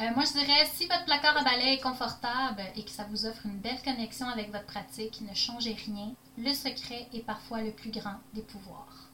Euh, 0.00 0.04
moi, 0.14 0.24
je 0.24 0.32
dirais, 0.32 0.64
si 0.72 0.86
votre 0.86 1.04
placard 1.04 1.36
à 1.36 1.44
balai 1.44 1.74
est 1.74 1.82
confortable 1.82 2.62
et 2.74 2.84
que 2.84 2.90
ça 2.90 3.06
vous 3.10 3.26
offre 3.26 3.44
une 3.44 3.58
belle 3.58 3.80
connexion 3.84 4.26
avec 4.28 4.50
votre 4.50 4.64
pratique, 4.64 5.20
ne 5.28 5.34
changez 5.34 5.76
rien. 5.86 6.12
Le 6.38 6.54
secret 6.54 7.06
est 7.12 7.24
parfois 7.24 7.60
le 7.60 7.70
plus 7.70 7.90
grand 7.90 8.14
des 8.32 8.42
pouvoirs. 8.42 9.10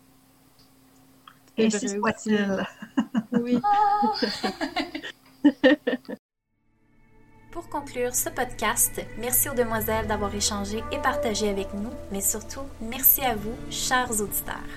Et 1.57 1.70
si 1.70 1.89
soit-il. 1.89 2.64
Oui. 3.33 3.61
Pour 7.57 7.70
conclure 7.70 8.14
ce 8.14 8.28
podcast, 8.28 9.00
merci 9.16 9.48
aux 9.48 9.54
demoiselles 9.54 10.07
d'avoir 10.07 10.34
échangé 10.34 10.84
et 10.92 10.98
partagé 10.98 11.48
avec 11.48 11.72
nous, 11.72 11.88
mais 12.12 12.20
surtout, 12.20 12.61
merci 12.82 13.22
à 13.22 13.34
vous, 13.34 13.54
chers 13.70 14.11
auditeurs. 14.20 14.68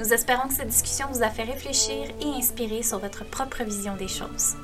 Nous 0.00 0.14
espérons 0.14 0.48
que 0.48 0.54
cette 0.54 0.70
discussion 0.70 1.08
vous 1.12 1.22
a 1.22 1.28
fait 1.28 1.42
réfléchir 1.42 2.08
et 2.22 2.28
inspirer 2.28 2.82
sur 2.82 2.98
votre 2.98 3.26
propre 3.26 3.62
vision 3.62 3.94
des 3.94 4.08
choses. 4.08 4.56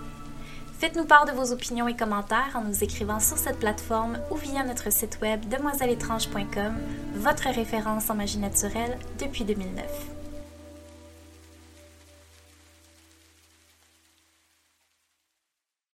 Faites-nous 0.79 1.05
part 1.05 1.27
de 1.27 1.33
vos 1.33 1.53
opinions 1.53 1.87
et 1.87 1.95
commentaires 1.95 2.55
en 2.55 2.63
nous 2.63 2.83
écrivant 2.83 3.21
sur 3.21 3.37
cette 3.37 3.59
plateforme 3.59 4.19
ou 4.31 4.37
via 4.37 4.65
notre 4.65 4.91
site 4.91 5.19
web 5.21 5.47
demoiselleétrange.com, 5.51 6.75
votre 7.17 7.51
référence 7.51 8.09
en 8.09 8.15
magie 8.15 8.39
naturelle 8.39 8.99
depuis 9.21 9.45
2009. 9.45 9.85